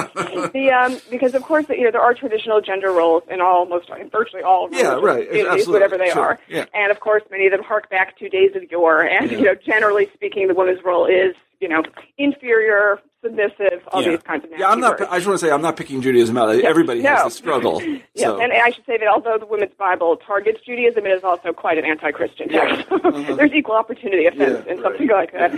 the 0.53 0.71
um, 0.71 1.01
because 1.11 1.35
of 1.35 1.43
course 1.43 1.67
you 1.71 1.85
know 1.85 1.91
there 1.91 2.01
are 2.01 2.15
traditional 2.15 2.61
gender 2.61 2.93
roles 2.93 3.23
in 3.31 3.41
all 3.41 3.65
most 3.67 3.91
virtually 4.13 4.43
all 4.43 4.69
yeah 4.71 4.95
right 4.95 5.27
communities, 5.29 5.67
whatever 5.67 5.97
they 5.97 6.11
sure. 6.11 6.23
are, 6.23 6.41
yeah. 6.49 6.67
and 6.75 6.93
of 6.93 7.01
course 7.01 7.23
many 7.31 7.47
of 7.47 7.53
them 7.53 7.63
hark 7.63 7.89
back 7.89 8.19
to 8.19 8.29
days 8.29 8.55
of 8.55 8.63
yore. 8.71 9.03
And 9.03 9.31
yeah. 9.31 9.39
you 9.39 9.45
know 9.45 9.55
generally 9.55 10.11
speaking, 10.15 10.49
the 10.49 10.55
woman's 10.55 10.85
role 10.85 11.07
is 11.07 11.35
you 11.61 11.69
know 11.69 11.83
inferior, 12.19 13.01
submissive, 13.25 13.81
all 13.93 14.03
yeah. 14.03 14.11
these 14.11 14.23
kinds 14.23 14.45
of 14.45 14.51
yeah. 14.51 14.69
I'm 14.69 14.81
not. 14.81 15.01
Words. 15.01 15.11
I 15.11 15.17
just 15.17 15.27
want 15.27 15.41
to 15.41 15.47
say 15.47 15.53
I'm 15.53 15.63
not 15.63 15.77
picking 15.77 16.03
Judaism 16.03 16.37
out. 16.37 16.55
Everybody 16.55 17.01
no. 17.01 17.15
has 17.15 17.25
the 17.25 17.31
struggle. 17.31 17.83
yeah, 18.15 18.27
so. 18.27 18.41
and 18.41 18.53
I 18.53 18.71
should 18.71 18.85
say 18.85 18.99
that 18.99 19.09
although 19.09 19.39
the 19.39 19.47
Women's 19.47 19.75
Bible 19.79 20.17
targets 20.19 20.61
Judaism, 20.67 21.07
it 21.07 21.11
is 21.11 21.25
also 21.25 21.53
quite 21.53 21.79
an 21.79 21.87
anti-Christian 21.87 22.51
text. 22.51 22.87
Yeah. 22.91 22.99
Uh-huh. 23.07 23.37
There's 23.37 23.53
equal 23.53 23.77
opportunity 23.77 24.27
offense 24.27 24.65
yeah, 24.67 24.73
in 24.73 24.83
something 24.83 25.07
like 25.07 25.33
that. 25.33 25.53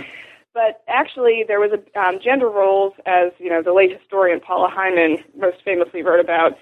But 0.53 0.81
actually, 0.87 1.45
there 1.47 1.59
was 1.59 1.71
a 1.71 1.99
um, 1.99 2.19
gender 2.23 2.49
roles, 2.49 2.93
as 3.05 3.31
you 3.37 3.49
know, 3.49 3.61
the 3.61 3.73
late 3.73 3.91
historian 3.91 4.39
Paula 4.39 4.69
Hyman 4.69 5.23
most 5.37 5.57
famously 5.63 6.01
wrote 6.01 6.19
about. 6.19 6.57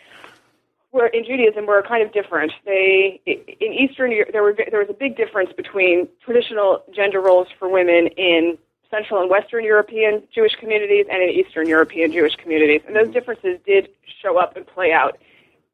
Were 0.91 1.07
in 1.07 1.25
Judaism 1.25 1.65
were 1.65 1.83
kind 1.83 2.01
of 2.01 2.13
different. 2.13 2.53
They 2.65 3.21
in 3.25 3.73
Eastern 3.73 4.11
there 4.31 4.41
were 4.41 4.55
there 4.69 4.79
was 4.79 4.89
a 4.89 4.93
big 4.93 5.17
difference 5.17 5.51
between 5.55 6.07
traditional 6.23 6.83
gender 6.95 7.19
roles 7.21 7.47
for 7.59 7.67
women 7.69 8.07
in 8.17 8.57
Central 8.89 9.21
and 9.21 9.29
Western 9.29 9.63
European 9.65 10.23
Jewish 10.33 10.55
communities 10.55 11.05
and 11.09 11.21
in 11.21 11.29
Eastern 11.29 11.67
European 11.67 12.11
Jewish 12.11 12.35
communities. 12.35 12.81
And 12.87 12.95
those 12.95 13.09
differences 13.09 13.59
did 13.65 13.89
show 14.21 14.37
up 14.37 14.55
and 14.55 14.65
play 14.65 14.93
out 14.93 15.17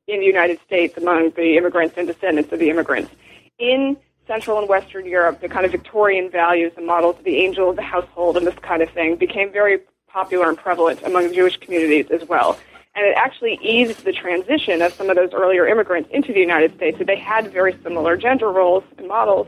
in 0.07 0.19
the 0.19 0.25
United 0.25 0.59
States 0.65 0.97
among 0.97 1.31
the 1.35 1.57
immigrants 1.57 1.95
and 1.97 2.07
descendants 2.07 2.51
of 2.51 2.59
the 2.59 2.69
immigrants. 2.69 3.11
In 3.59 3.97
Central 4.27 4.59
and 4.59 4.69
Western 4.69 5.05
Europe, 5.05 5.41
the 5.41 5.49
kind 5.49 5.65
of 5.65 5.71
Victorian 5.71 6.29
values 6.29 6.71
and 6.77 6.85
models 6.85 7.17
of 7.19 7.25
the 7.25 7.37
angel 7.37 7.69
of 7.69 7.75
the 7.75 7.81
household 7.81 8.37
and 8.37 8.47
this 8.47 8.55
kind 8.61 8.81
of 8.81 8.89
thing 8.91 9.15
became 9.15 9.51
very 9.51 9.79
popular 10.07 10.49
and 10.49 10.57
prevalent 10.57 11.01
among 11.03 11.33
Jewish 11.33 11.57
communities 11.57 12.07
as 12.11 12.27
well. 12.27 12.57
And 12.95 13.05
it 13.05 13.15
actually 13.17 13.59
eased 13.61 14.05
the 14.05 14.13
transition 14.13 14.81
of 14.81 14.93
some 14.93 15.09
of 15.09 15.15
those 15.15 15.33
earlier 15.33 15.67
immigrants 15.67 16.09
into 16.11 16.31
the 16.31 16.39
United 16.39 16.75
States. 16.75 16.99
So 16.99 17.03
they 17.03 17.17
had 17.17 17.51
very 17.51 17.75
similar 17.83 18.15
gender 18.15 18.51
roles 18.51 18.83
and 18.97 19.07
models 19.07 19.47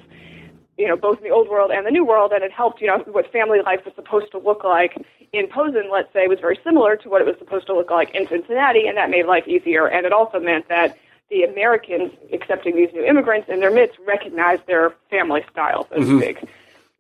you 0.78 0.88
know, 0.88 0.98
both 0.98 1.20
in 1.20 1.24
the 1.24 1.30
old 1.30 1.48
world 1.48 1.72
and 1.72 1.86
the 1.86 1.92
new 1.92 2.06
world, 2.06 2.32
and 2.34 2.44
it 2.44 2.52
helped, 2.52 2.82
you 2.82 2.88
know, 2.88 2.98
what 3.08 3.32
family 3.32 3.60
life 3.62 3.86
was 3.86 3.94
supposed 3.96 4.32
to 4.32 4.38
look 4.38 4.64
like 4.64 4.98
in 5.32 5.48
Posen, 5.48 5.90
let's 5.92 6.12
say, 6.14 6.28
was 6.28 6.40
very 6.40 6.60
similar 6.64 6.96
to 6.98 7.10
what 7.10 7.22
it 7.22 7.26
was 7.26 7.36
supposed 7.38 7.68
to 7.68 7.74
look 7.74 7.90
like 7.90 8.14
in 8.14 8.28
Cincinnati, 8.28 8.88
and 8.88 8.98
that 8.98 9.10
made 9.10 9.26
life 9.26 9.48
easier. 9.48 9.88
And 9.88 10.06
it 10.06 10.14
also 10.14 10.40
meant 10.40 10.68
that 10.70 10.98
the 11.30 11.44
Americans 11.44 12.12
accepting 12.32 12.76
these 12.76 12.90
new 12.94 13.04
immigrants 13.04 13.50
in 13.50 13.60
their 13.60 13.72
midst 13.72 13.98
recognized 14.06 14.66
their 14.68 14.94
family 15.10 15.44
style, 15.52 15.88
so 15.90 15.96
to 15.96 16.02
mm-hmm. 16.02 16.20
speak. 16.20 16.50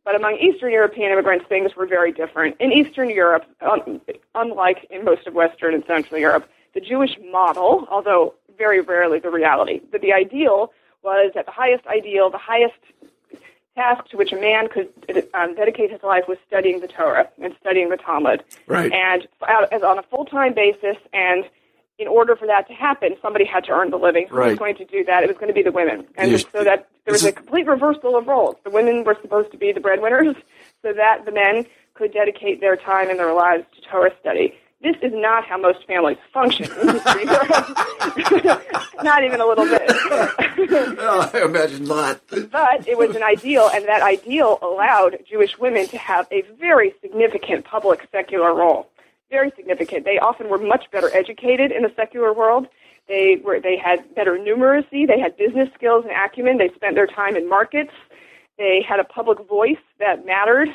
But 0.03 0.15
among 0.15 0.37
Eastern 0.37 0.71
European 0.71 1.11
immigrants, 1.11 1.45
things 1.47 1.75
were 1.75 1.87
very 1.87 2.11
different. 2.11 2.55
In 2.59 2.71
Eastern 2.71 3.09
Europe, 3.09 3.45
um, 3.61 4.01
unlike 4.35 4.85
in 4.89 5.03
most 5.03 5.25
of 5.25 5.33
Western 5.33 5.73
and 5.73 5.83
Central 5.85 6.19
Europe, 6.19 6.47
the 6.73 6.81
Jewish 6.81 7.17
model, 7.31 7.87
although 7.89 8.35
very 8.57 8.81
rarely 8.81 9.19
the 9.19 9.31
reality, 9.31 9.81
but 9.91 10.01
the 10.01 10.13
ideal 10.13 10.71
was 11.01 11.31
that 11.35 11.45
the 11.45 11.51
highest 11.51 11.85
ideal, 11.87 12.29
the 12.29 12.37
highest 12.37 12.75
task 13.75 14.07
to 14.09 14.17
which 14.17 14.31
a 14.31 14.37
man 14.37 14.67
could 14.69 14.89
um, 15.33 15.55
dedicate 15.55 15.91
his 15.91 16.01
life 16.03 16.23
was 16.27 16.37
studying 16.47 16.79
the 16.79 16.87
Torah 16.87 17.29
and 17.41 17.55
studying 17.59 17.89
the 17.89 17.97
Talmud. 17.97 18.43
Right. 18.67 18.91
And 18.91 19.27
as 19.71 19.83
on 19.83 19.99
a 19.99 20.03
full-time 20.03 20.53
basis 20.53 20.97
and 21.13 21.45
in 21.97 22.07
order 22.07 22.35
for 22.35 22.45
that 22.47 22.67
to 22.67 22.73
happen, 22.73 23.15
somebody 23.21 23.45
had 23.45 23.63
to 23.65 23.71
earn 23.71 23.89
the 23.89 23.97
living. 23.97 24.27
Who 24.29 24.35
right. 24.35 24.49
was 24.49 24.59
going 24.59 24.75
to 24.75 24.85
do 24.85 25.03
that? 25.05 25.23
It 25.23 25.27
was 25.27 25.37
going 25.37 25.47
to 25.47 25.53
be 25.53 25.61
the 25.61 25.71
women. 25.71 26.05
And 26.17 26.31
yes. 26.31 26.43
so 26.51 26.63
that 26.63 26.87
there 27.05 27.13
was 27.13 27.23
a 27.23 27.31
complete 27.31 27.67
reversal 27.67 28.17
of 28.17 28.27
roles. 28.27 28.55
The 28.63 28.69
women 28.69 29.03
were 29.03 29.17
supposed 29.21 29.51
to 29.51 29.57
be 29.57 29.71
the 29.71 29.79
breadwinners 29.79 30.35
so 30.81 30.93
that 30.93 31.25
the 31.25 31.31
men 31.31 31.65
could 31.93 32.11
dedicate 32.13 32.59
their 32.59 32.75
time 32.75 33.09
and 33.09 33.17
their 33.19 33.33
lives 33.33 33.63
to 33.75 33.81
Torah 33.89 34.11
study. 34.19 34.53
This 34.81 34.97
is 35.01 35.13
not 35.15 35.45
how 35.45 35.57
most 35.57 35.87
families 35.87 36.17
function 36.31 36.67
not 39.03 39.23
even 39.23 39.41
a 39.41 39.45
little 39.47 39.65
bit. 39.65 39.81
I 39.89 41.41
imagine 41.43 41.85
not. 41.85 42.21
but 42.51 42.87
it 42.87 42.95
was 42.97 43.15
an 43.15 43.23
ideal, 43.23 43.71
and 43.73 43.85
that 43.85 44.03
ideal 44.03 44.59
allowed 44.61 45.17
Jewish 45.27 45.57
women 45.57 45.87
to 45.87 45.97
have 45.97 46.27
a 46.31 46.43
very 46.59 46.93
significant 47.01 47.65
public 47.65 48.07
secular 48.11 48.53
role 48.53 48.87
very 49.29 49.51
significant. 49.55 50.05
They 50.05 50.19
often 50.19 50.49
were 50.49 50.57
much 50.57 50.85
better 50.91 51.09
educated 51.13 51.71
in 51.71 51.83
the 51.83 51.91
secular 51.95 52.33
world. 52.33 52.67
They 53.07 53.37
were 53.43 53.59
they 53.59 53.77
had 53.77 54.13
better 54.15 54.37
numeracy. 54.37 55.07
They 55.07 55.19
had 55.19 55.37
business 55.37 55.69
skills 55.75 56.05
and 56.05 56.13
acumen. 56.13 56.57
They 56.57 56.69
spent 56.75 56.95
their 56.95 57.07
time 57.07 57.35
in 57.35 57.47
markets. 57.47 57.91
They 58.57 58.83
had 58.87 58.99
a 58.99 59.03
public 59.03 59.39
voice 59.47 59.83
that 59.99 60.25
mattered, 60.25 60.69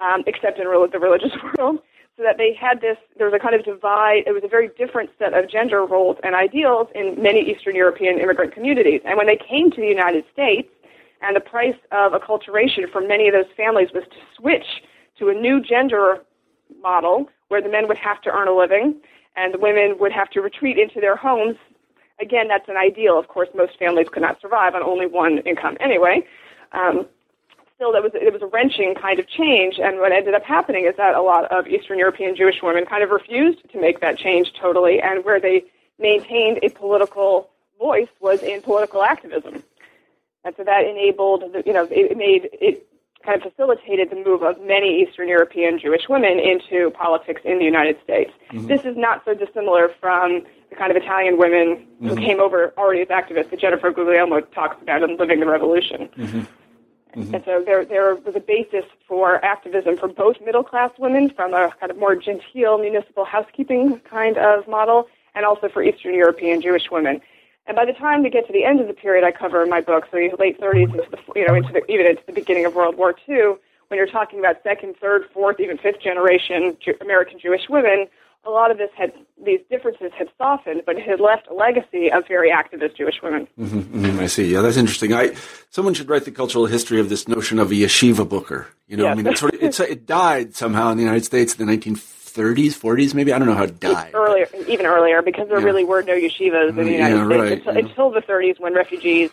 um, 0.00 0.22
except 0.26 0.58
in 0.58 0.64
the 0.64 0.98
religious 0.98 1.32
world. 1.58 1.80
So 2.16 2.22
that 2.22 2.38
they 2.38 2.54
had 2.54 2.80
this, 2.80 2.96
there 3.18 3.26
was 3.26 3.34
a 3.34 3.40
kind 3.40 3.56
of 3.56 3.64
divide. 3.64 4.22
It 4.24 4.32
was 4.32 4.44
a 4.44 4.48
very 4.48 4.70
different 4.78 5.10
set 5.18 5.34
of 5.34 5.50
gender 5.50 5.84
roles 5.84 6.16
and 6.22 6.36
ideals 6.36 6.86
in 6.94 7.20
many 7.20 7.40
Eastern 7.40 7.74
European 7.74 8.20
immigrant 8.20 8.54
communities. 8.54 9.00
And 9.04 9.18
when 9.18 9.26
they 9.26 9.36
came 9.36 9.72
to 9.72 9.80
the 9.80 9.88
United 9.88 10.24
States, 10.32 10.68
and 11.22 11.34
the 11.34 11.40
price 11.40 11.74
of 11.90 12.12
acculturation 12.12 12.90
for 12.92 13.00
many 13.00 13.26
of 13.26 13.34
those 13.34 13.50
families 13.56 13.88
was 13.92 14.04
to 14.04 14.16
switch 14.36 14.82
to 15.18 15.28
a 15.28 15.34
new 15.34 15.60
gender 15.60 16.22
model 16.82 17.28
where 17.48 17.62
the 17.62 17.68
men 17.68 17.88
would 17.88 17.98
have 17.98 18.20
to 18.22 18.30
earn 18.30 18.48
a 18.48 18.54
living 18.54 19.00
and 19.36 19.52
the 19.52 19.58
women 19.58 19.96
would 19.98 20.12
have 20.12 20.30
to 20.30 20.40
retreat 20.40 20.78
into 20.78 21.00
their 21.00 21.16
homes. 21.16 21.56
Again, 22.20 22.48
that's 22.48 22.68
an 22.68 22.76
ideal. 22.76 23.18
Of 23.18 23.28
course, 23.28 23.48
most 23.54 23.78
families 23.78 24.08
could 24.10 24.22
not 24.22 24.40
survive 24.40 24.74
on 24.74 24.82
only 24.82 25.06
one 25.06 25.38
income 25.38 25.76
anyway. 25.80 26.24
Um, 26.72 27.06
still, 27.74 27.92
there 27.92 28.02
was 28.02 28.12
it 28.14 28.32
was 28.32 28.42
a 28.42 28.46
wrenching 28.46 28.94
kind 28.94 29.18
of 29.18 29.28
change, 29.28 29.78
and 29.82 29.98
what 29.98 30.12
ended 30.12 30.34
up 30.34 30.44
happening 30.44 30.86
is 30.86 30.96
that 30.96 31.14
a 31.14 31.22
lot 31.22 31.50
of 31.52 31.66
Eastern 31.66 31.98
European 31.98 32.36
Jewish 32.36 32.62
women 32.62 32.86
kind 32.86 33.02
of 33.02 33.10
refused 33.10 33.68
to 33.72 33.80
make 33.80 34.00
that 34.00 34.16
change 34.16 34.52
totally, 34.60 35.00
and 35.00 35.24
where 35.24 35.40
they 35.40 35.64
maintained 35.98 36.60
a 36.62 36.68
political 36.70 37.50
voice 37.78 38.08
was 38.20 38.42
in 38.42 38.62
political 38.62 39.02
activism, 39.02 39.62
and 40.44 40.54
so 40.56 40.62
that 40.62 40.84
enabled, 40.84 41.44
you 41.66 41.72
know, 41.72 41.88
it 41.90 42.16
made 42.16 42.48
it 42.52 42.86
kind 43.24 43.40
of 43.40 43.50
facilitated 43.50 44.10
the 44.10 44.16
move 44.16 44.42
of 44.42 44.60
many 44.62 45.02
Eastern 45.02 45.28
European 45.28 45.78
Jewish 45.78 46.08
women 46.08 46.38
into 46.38 46.90
politics 46.90 47.40
in 47.44 47.58
the 47.58 47.64
United 47.64 47.96
States. 48.02 48.30
Mm-hmm. 48.52 48.66
This 48.66 48.84
is 48.84 48.96
not 48.96 49.24
so 49.24 49.34
dissimilar 49.34 49.90
from 50.00 50.42
the 50.70 50.76
kind 50.76 50.90
of 50.90 50.96
Italian 50.96 51.38
women 51.38 51.76
mm-hmm. 51.76 52.08
who 52.08 52.16
came 52.16 52.40
over 52.40 52.74
already 52.76 53.02
as 53.02 53.08
activists 53.08 53.50
that 53.50 53.60
Jennifer 53.60 53.90
Guglielmo 53.90 54.40
talks 54.40 54.80
about 54.82 55.02
in 55.02 55.16
Living 55.16 55.40
the 55.40 55.46
Revolution. 55.46 56.08
Mm-hmm. 56.16 56.40
Mm-hmm. 57.20 57.34
And 57.34 57.44
so 57.44 57.62
there, 57.64 57.84
there 57.84 58.16
was 58.16 58.34
a 58.34 58.40
basis 58.40 58.84
for 59.06 59.44
activism 59.44 59.96
for 59.96 60.08
both 60.08 60.36
middle 60.44 60.64
class 60.64 60.90
women 60.98 61.30
from 61.30 61.54
a 61.54 61.70
kind 61.78 61.90
of 61.90 61.96
more 61.96 62.16
genteel 62.16 62.78
municipal 62.78 63.24
housekeeping 63.24 64.00
kind 64.00 64.36
of 64.36 64.66
model, 64.66 65.08
and 65.36 65.46
also 65.46 65.68
for 65.68 65.82
Eastern 65.82 66.14
European 66.14 66.60
Jewish 66.60 66.90
women. 66.90 67.20
And 67.66 67.76
by 67.76 67.84
the 67.86 67.92
time 67.92 68.22
we 68.22 68.30
get 68.30 68.46
to 68.46 68.52
the 68.52 68.64
end 68.64 68.80
of 68.80 68.88
the 68.88 68.92
period 68.92 69.24
I 69.24 69.32
cover 69.32 69.62
in 69.62 69.70
my 69.70 69.80
book, 69.80 70.04
so 70.10 70.16
late 70.16 70.60
30s 70.60 70.92
into 70.92 71.08
the, 71.10 71.18
you 71.34 71.46
know, 71.46 71.54
into 71.54 71.72
the, 71.72 71.90
even 71.90 72.06
into 72.06 72.22
the 72.26 72.32
beginning 72.32 72.66
of 72.66 72.74
World 72.74 72.96
War 72.96 73.14
II, 73.28 73.54
when 73.88 73.98
you're 73.98 74.06
talking 74.06 74.38
about 74.38 74.62
second, 74.62 74.96
third, 75.00 75.24
fourth, 75.32 75.60
even 75.60 75.78
fifth 75.78 76.00
generation 76.00 76.76
Jew- 76.84 76.96
American 77.00 77.38
Jewish 77.38 77.62
women, 77.70 78.06
a 78.46 78.50
lot 78.50 78.70
of 78.70 78.76
this 78.76 78.90
had 78.94 79.12
these 79.42 79.60
differences 79.70 80.12
had 80.18 80.28
softened, 80.36 80.82
but 80.84 80.96
it 80.96 81.08
had 81.08 81.20
left 81.20 81.46
a 81.48 81.54
legacy 81.54 82.12
of 82.12 82.28
very 82.28 82.50
activist 82.50 82.96
Jewish 82.96 83.22
women. 83.22 83.48
Mm-hmm, 83.58 84.04
mm-hmm, 84.04 84.20
I 84.20 84.26
see. 84.26 84.52
Yeah, 84.52 84.60
that's 84.60 84.76
interesting. 84.76 85.14
I 85.14 85.34
someone 85.70 85.94
should 85.94 86.10
write 86.10 86.26
the 86.26 86.30
cultural 86.30 86.66
history 86.66 87.00
of 87.00 87.08
this 87.08 87.26
notion 87.26 87.58
of 87.58 87.70
a 87.70 87.74
yeshiva 87.74 88.26
bocher. 88.26 88.66
You 88.86 88.98
know, 88.98 89.04
yes. 89.04 89.12
I 89.12 89.14
mean, 89.14 89.26
it 89.26 89.38
sort 89.38 89.54
of 89.54 89.62
it's, 89.62 89.80
it 89.80 90.04
died 90.04 90.54
somehow 90.54 90.90
in 90.90 90.98
the 90.98 91.02
United 91.02 91.24
States 91.24 91.54
in 91.54 91.66
the 91.66 91.72
1950s 91.72 92.13
30s, 92.34 92.72
40s, 92.72 93.14
maybe. 93.14 93.32
I 93.32 93.38
don't 93.38 93.46
know 93.46 93.54
how 93.54 93.64
it 93.64 93.78
died. 93.78 94.12
Earlier, 94.12 94.46
even 94.68 94.86
earlier, 94.86 95.22
because 95.22 95.48
there 95.48 95.60
yeah. 95.60 95.64
really 95.64 95.84
were 95.84 96.02
no 96.02 96.14
yeshivas 96.14 96.70
in 96.70 96.76
the 96.76 96.92
United 96.92 97.16
yeah, 97.16 97.26
States 97.26 97.66
right. 97.66 97.76
until, 97.76 97.76
until 97.76 98.10
the 98.10 98.20
30s 98.20 98.60
when 98.60 98.74
refugees 98.74 99.30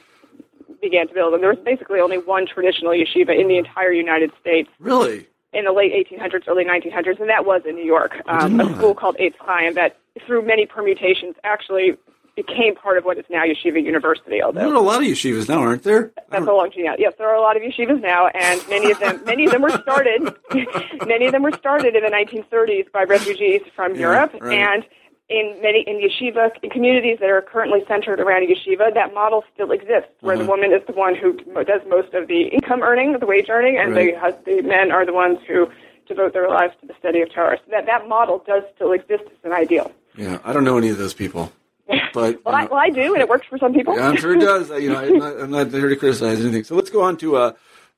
began 0.81 1.07
to 1.07 1.13
build 1.13 1.33
them. 1.33 1.41
There 1.41 1.49
was 1.49 1.59
basically 1.59 1.99
only 1.99 2.17
one 2.17 2.45
traditional 2.45 2.91
yeshiva 2.91 3.39
in 3.39 3.47
the 3.47 3.57
entire 3.57 3.91
United 3.91 4.31
States. 4.39 4.69
Really? 4.79 5.27
In 5.53 5.65
the 5.65 5.71
late 5.71 5.93
1800s, 6.09 6.47
early 6.47 6.63
1900s, 6.63 7.19
and 7.19 7.29
that 7.29 7.45
was 7.45 7.63
in 7.67 7.75
New 7.75 7.85
York. 7.85 8.21
Um, 8.27 8.59
a 8.59 8.75
school 8.75 8.95
called 8.95 9.17
Eitz 9.17 9.35
Chaim 9.39 9.73
that, 9.73 9.97
through 10.25 10.45
many 10.45 10.65
permutations, 10.65 11.35
actually 11.43 11.97
became 12.45 12.75
part 12.75 12.97
of 12.97 13.03
what 13.05 13.17
is 13.17 13.25
now 13.29 13.43
Yeshiva 13.43 13.81
University. 13.83 14.41
Although 14.41 14.59
there 14.61 14.69
are 14.69 14.75
a 14.75 14.79
lot 14.81 15.01
of 15.01 15.07
yeshivas 15.07 15.47
now, 15.49 15.59
aren't 15.59 15.83
there? 15.83 16.11
That's 16.29 16.45
a 16.47 16.51
long 16.51 16.71
genealogy. 16.73 17.03
Yes, 17.03 17.13
there 17.17 17.29
are 17.29 17.35
a 17.35 17.41
lot 17.41 17.55
of 17.57 17.63
yeshivas 17.63 18.01
now, 18.01 18.27
and 18.27 18.61
many 18.69 18.91
of 18.91 18.99
them 18.99 19.23
many 19.25 19.45
of 19.45 19.51
them 19.51 19.61
were 19.61 19.69
started 19.81 20.21
many 21.05 21.25
of 21.27 21.31
them 21.31 21.43
were 21.43 21.51
started 21.53 21.95
in 21.95 22.03
the 22.03 22.09
1930s 22.09 22.91
by 22.91 23.03
refugees 23.03 23.61
from 23.75 23.93
yeah, 23.95 24.01
Europe, 24.01 24.33
right. 24.41 24.57
and 24.59 24.85
in 25.29 25.57
many 25.61 25.83
in 25.87 25.95
yeshiva 26.01 26.51
in 26.63 26.69
communities 26.69 27.17
that 27.21 27.29
are 27.29 27.41
currently 27.41 27.81
centered 27.87 28.19
around 28.19 28.47
yeshiva, 28.47 28.93
that 28.93 29.13
model 29.13 29.43
still 29.53 29.71
exists, 29.71 30.09
where 30.21 30.35
Uh-huh. 30.35 30.43
the 30.43 30.49
woman 30.49 30.71
is 30.73 30.81
the 30.87 30.93
one 30.93 31.15
who 31.15 31.33
does 31.63 31.81
most 31.87 32.13
of 32.13 32.27
the 32.27 32.41
income 32.47 32.81
earning, 32.83 33.17
the 33.19 33.25
wage 33.25 33.49
earning, 33.49 33.77
and 33.77 33.95
Right. 33.95 34.15
the 34.45 34.55
the 34.57 34.61
men 34.63 34.91
are 34.91 35.05
the 35.05 35.13
ones 35.13 35.39
who 35.47 35.69
devote 36.07 36.33
their 36.33 36.49
lives 36.49 36.73
to 36.81 36.87
the 36.87 36.93
study 36.99 37.21
of 37.21 37.31
Torah. 37.33 37.57
So 37.63 37.71
that 37.71 37.85
that 37.85 38.07
model 38.09 38.43
does 38.45 38.63
still 38.75 38.91
exist 38.91 39.23
as 39.25 39.41
an 39.45 39.53
ideal. 39.53 39.91
Yeah, 40.17 40.39
I 40.43 40.51
don't 40.51 40.65
know 40.65 40.77
any 40.77 40.89
of 40.89 40.97
those 40.97 41.13
people. 41.13 41.53
But 42.13 42.43
Well, 42.45 42.55
I, 42.55 42.65
well, 42.65 42.79
I 42.79 42.89
do, 42.89 43.13
and 43.13 43.21
it 43.21 43.29
works 43.29 43.47
for 43.47 43.57
some 43.57 43.73
people. 43.73 43.95
Yeah, 43.95 44.09
I'm 44.09 44.17
sure 44.17 44.33
it 44.35 44.39
does. 44.41 44.69
You 44.81 44.89
know, 44.89 44.99
I'm 44.99 45.17
not, 45.17 45.39
I'm 45.39 45.51
not 45.51 45.71
here 45.71 45.89
to 45.89 45.95
criticize 45.95 46.39
anything. 46.41 46.63
So 46.63 46.75
let's 46.75 46.89
go 46.89 47.01
on 47.01 47.17
to 47.17 47.37
uh, 47.37 47.53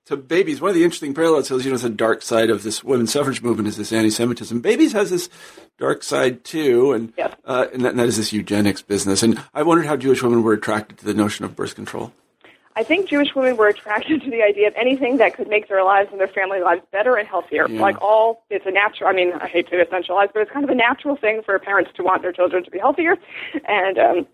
to 0.05 0.17
babies. 0.17 0.59
One 0.59 0.69
of 0.69 0.75
the 0.75 0.83
interesting 0.83 1.13
parallels, 1.13 1.49
is, 1.49 1.65
you 1.65 1.71
know, 1.71 1.77
the 1.77 1.89
dark 1.89 2.21
side 2.21 2.49
of 2.49 2.63
this 2.63 2.83
women's 2.83 3.11
suffrage 3.13 3.41
movement 3.41 3.67
is 3.69 3.77
this 3.77 3.93
anti-Semitism. 3.93 4.59
Babies 4.59 4.91
has 4.91 5.09
this 5.09 5.29
dark 5.79 6.03
side 6.03 6.43
too, 6.43 6.91
and 6.91 7.13
Yes. 7.17 7.33
uh, 7.45 7.67
and, 7.73 7.85
that, 7.85 7.91
and 7.91 7.99
that 7.99 8.07
is 8.07 8.17
this 8.17 8.33
eugenics 8.33 8.81
business. 8.81 9.23
And 9.23 9.41
I 9.53 9.63
wondered 9.63 9.85
how 9.85 9.95
Jewish 9.95 10.21
women 10.21 10.43
were 10.43 10.53
attracted 10.53 10.97
to 10.99 11.05
the 11.05 11.13
notion 11.13 11.45
of 11.45 11.55
birth 11.55 11.75
control. 11.75 12.11
I 12.75 12.83
think 12.83 13.07
Jewish 13.07 13.35
women 13.35 13.55
were 13.55 13.67
attracted 13.67 14.21
to 14.23 14.31
the 14.31 14.41
idea 14.41 14.67
of 14.67 14.73
anything 14.75 15.17
that 15.17 15.35
could 15.35 15.47
make 15.47 15.67
their 15.67 15.83
lives 15.83 16.09
and 16.11 16.19
their 16.19 16.27
family 16.27 16.59
lives 16.59 16.81
better 16.91 17.15
and 17.15 17.27
healthier. 17.27 17.67
Yeah. 17.69 17.81
Like 17.81 18.01
all, 18.01 18.43
it's 18.49 18.65
a 18.65 18.71
natural, 18.71 19.09
I 19.09 19.13
mean, 19.13 19.33
I 19.33 19.47
hate 19.47 19.69
to 19.69 19.75
essentialize, 19.75 20.33
but 20.33 20.41
it's 20.41 20.51
kind 20.51 20.63
of 20.63 20.71
a 20.71 20.75
natural 20.75 21.15
thing 21.15 21.41
for 21.43 21.57
parents 21.59 21.91
to 21.95 22.03
want 22.03 22.23
their 22.23 22.31
children 22.31 22.63
to 22.63 22.71
be 22.71 22.79
healthier. 22.79 23.17
And, 23.67 23.99
um, 23.99 24.27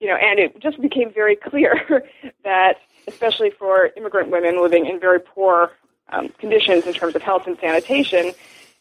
you 0.00 0.08
know, 0.08 0.16
and 0.16 0.38
it 0.38 0.58
just 0.58 0.80
became 0.80 1.12
very 1.12 1.36
clear 1.36 2.04
that, 2.44 2.78
especially 3.06 3.50
for 3.50 3.90
immigrant 3.96 4.30
women 4.30 4.60
living 4.60 4.86
in 4.86 4.98
very 4.98 5.20
poor 5.20 5.72
um, 6.08 6.30
conditions 6.38 6.86
in 6.86 6.94
terms 6.94 7.14
of 7.14 7.22
health 7.22 7.46
and 7.46 7.58
sanitation, 7.58 8.32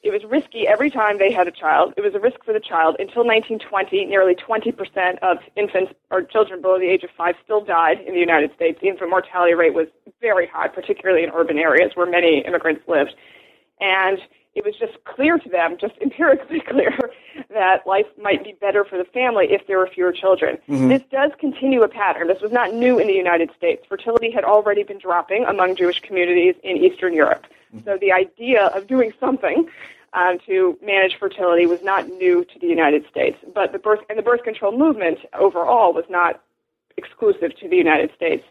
it 0.03 0.11
was 0.11 0.23
risky 0.29 0.67
every 0.67 0.89
time 0.89 1.19
they 1.19 1.31
had 1.31 1.47
a 1.47 1.51
child. 1.51 1.93
It 1.95 2.01
was 2.01 2.15
a 2.15 2.19
risk 2.19 2.43
for 2.43 2.53
the 2.53 2.59
child. 2.59 2.95
Until 2.97 3.23
1920, 3.23 4.05
nearly 4.05 4.35
20% 4.35 5.19
of 5.19 5.37
infants 5.55 5.93
or 6.09 6.23
children 6.23 6.61
below 6.61 6.79
the 6.79 6.89
age 6.89 7.03
of 7.03 7.11
five 7.15 7.35
still 7.43 7.63
died 7.63 7.99
in 8.01 8.13
the 8.13 8.19
United 8.19 8.53
States. 8.55 8.79
The 8.81 8.87
infant 8.87 9.11
mortality 9.11 9.53
rate 9.53 9.75
was 9.75 9.87
very 10.19 10.47
high, 10.47 10.69
particularly 10.69 11.23
in 11.23 11.29
urban 11.29 11.59
areas 11.59 11.91
where 11.93 12.09
many 12.09 12.39
immigrants 12.45 12.81
lived. 12.87 13.13
And 13.79 14.19
it 14.53 14.65
was 14.65 14.75
just 14.77 15.03
clear 15.05 15.37
to 15.37 15.49
them, 15.49 15.77
just 15.79 15.93
empirically 16.01 16.59
clear, 16.69 16.97
that 17.49 17.87
life 17.87 18.05
might 18.21 18.43
be 18.43 18.53
better 18.59 18.83
for 18.83 18.97
the 18.97 19.05
family 19.05 19.47
if 19.49 19.65
there 19.67 19.77
were 19.77 19.87
fewer 19.87 20.11
children. 20.11 20.57
This 20.89 21.03
does 21.11 21.31
continue 21.39 21.83
a 21.83 21.87
pattern. 21.87 22.27
This 22.27 22.41
was 22.41 22.51
not 22.51 22.73
new 22.73 22.99
in 22.99 23.07
the 23.07 23.13
United 23.13 23.49
States. 23.55 23.83
Fertility 23.87 24.31
had 24.31 24.43
already 24.43 24.83
been 24.83 24.99
dropping 24.99 25.45
among 25.45 25.75
Jewish 25.75 26.01
communities 26.01 26.55
in 26.63 26.77
Eastern 26.77 27.13
Europe. 27.13 27.45
So 27.85 27.97
the 27.97 28.11
idea 28.11 28.65
of 28.67 28.87
doing 28.87 29.13
something 29.19 29.69
um, 30.13 30.39
to 30.45 30.77
manage 30.83 31.17
fertility 31.17 31.65
was 31.65 31.81
not 31.83 32.07
new 32.09 32.43
to 32.43 32.59
the 32.59 32.67
United 32.67 33.05
States. 33.09 33.37
But 33.53 33.71
the 33.71 33.79
birth 33.79 34.01
and 34.09 34.17
the 34.17 34.23
birth 34.23 34.43
control 34.43 34.77
movement 34.77 35.19
overall 35.33 35.93
was 35.93 36.05
not 36.09 36.41
exclusive 36.97 37.57
to 37.59 37.69
the 37.69 37.77
United 37.77 38.11
States. 38.15 38.43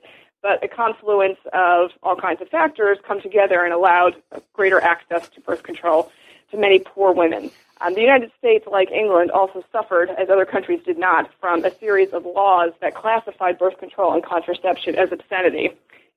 But 0.42 0.64
a 0.64 0.68
confluence 0.68 1.38
of 1.52 1.90
all 2.02 2.16
kinds 2.16 2.40
of 2.40 2.48
factors 2.48 2.98
come 3.06 3.20
together 3.20 3.64
and 3.64 3.72
allowed 3.74 4.16
greater 4.52 4.80
access 4.80 5.28
to 5.30 5.40
birth 5.40 5.62
control 5.62 6.10
to 6.50 6.56
many 6.56 6.78
poor 6.78 7.12
women. 7.12 7.50
Um, 7.82 7.94
the 7.94 8.00
United 8.00 8.30
States, 8.38 8.66
like 8.70 8.90
England, 8.90 9.30
also 9.30 9.64
suffered, 9.72 10.10
as 10.10 10.28
other 10.28 10.44
countries 10.44 10.80
did 10.84 10.98
not, 10.98 11.30
from 11.40 11.64
a 11.64 11.74
series 11.78 12.10
of 12.12 12.26
laws 12.26 12.72
that 12.80 12.94
classified 12.94 13.58
birth 13.58 13.78
control 13.78 14.12
and 14.12 14.22
contraception 14.22 14.96
as 14.96 15.12
obscenity 15.12 15.70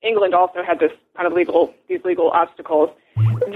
England 0.04 0.36
also 0.36 0.62
had 0.62 0.80
this 0.80 0.92
kind 1.16 1.26
of 1.26 1.34
legal 1.34 1.74
these 1.88 2.04
legal 2.04 2.30
obstacles. 2.32 2.90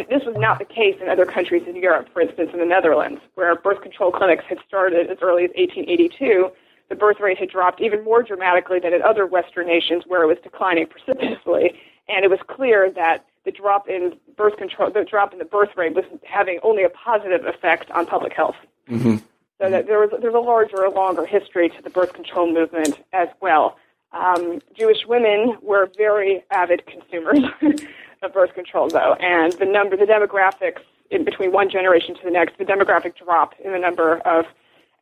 This 0.10 0.24
was 0.26 0.36
not 0.38 0.60
the 0.60 0.66
case 0.66 0.96
in 1.02 1.10
other 1.10 1.26
countries 1.26 1.64
in 1.68 1.76
Europe, 1.76 2.10
for 2.14 2.22
instance, 2.22 2.52
in 2.54 2.60
the 2.60 2.66
Netherlands, 2.66 3.20
where 3.36 3.54
birth 3.56 3.82
control 3.82 4.12
clinics 4.12 4.46
had 4.48 4.60
started 4.68 5.10
as 5.10 5.18
early 5.22 5.44
as 5.44 5.52
1882. 5.56 6.52
The 6.90 6.96
birth 6.96 7.20
rate 7.20 7.38
had 7.38 7.50
dropped 7.50 7.82
even 7.82 8.04
more 8.04 8.24
dramatically 8.24 8.80
than 8.80 8.94
in 8.94 9.02
other 9.02 9.26
Western 9.26 9.68
nations, 9.68 10.04
where 10.08 10.24
it 10.24 10.28
was 10.28 10.38
declining 10.42 10.88
precipitously, 10.88 11.74
and 12.08 12.24
it 12.24 12.30
was 12.30 12.40
clear 12.48 12.90
that 12.92 13.26
the 13.46 13.52
drop 13.52 13.88
in 13.88 14.14
birth 14.36 14.58
control, 14.58 14.92
the 14.92 15.04
drop 15.04 15.34
in 15.34 15.40
the 15.40 15.46
birth 15.46 15.70
rate, 15.76 15.96
was 15.96 16.06
having 16.24 16.60
only 16.64 16.84
a 16.84 16.90
positive 16.90 17.46
effect 17.46 17.90
on 17.92 18.06
public 18.06 18.34
health. 18.34 18.56
Mm-hmm. 18.90 19.18
So 19.60 19.70
that 19.72 19.88
there 19.88 20.00
was 20.00 20.12
there's 20.22 20.36
a 20.36 20.40
larger, 20.40 20.84
a 20.84 20.92
longer 20.92 21.26
history 21.26 21.70
to 21.70 21.82
the 21.82 21.90
birth 21.90 22.14
control 22.14 22.52
movement 22.52 23.04
as 23.12 23.28
well. 23.42 23.78
Um, 24.14 24.62
Jewish 24.78 25.06
women 25.08 25.58
were 25.62 25.90
very 25.98 26.44
avid 26.52 26.86
consumers 26.86 27.40
of 28.22 28.34
birth 28.34 28.54
control, 28.54 28.88
though, 28.90 29.14
and 29.16 29.54
the 29.54 29.66
number, 29.66 29.98
the 29.98 30.06
demographics 30.06 30.82
in 31.10 31.24
between 31.24 31.52
one 31.52 31.70
generation 31.70 32.16
to 32.16 32.22
the 32.24 32.32
next, 32.32 32.58
the 32.58 32.66
demographic 32.66 33.16
drop 33.16 33.54
in 33.64 33.72
the 33.72 33.80
number 33.80 34.18
of 34.20 34.46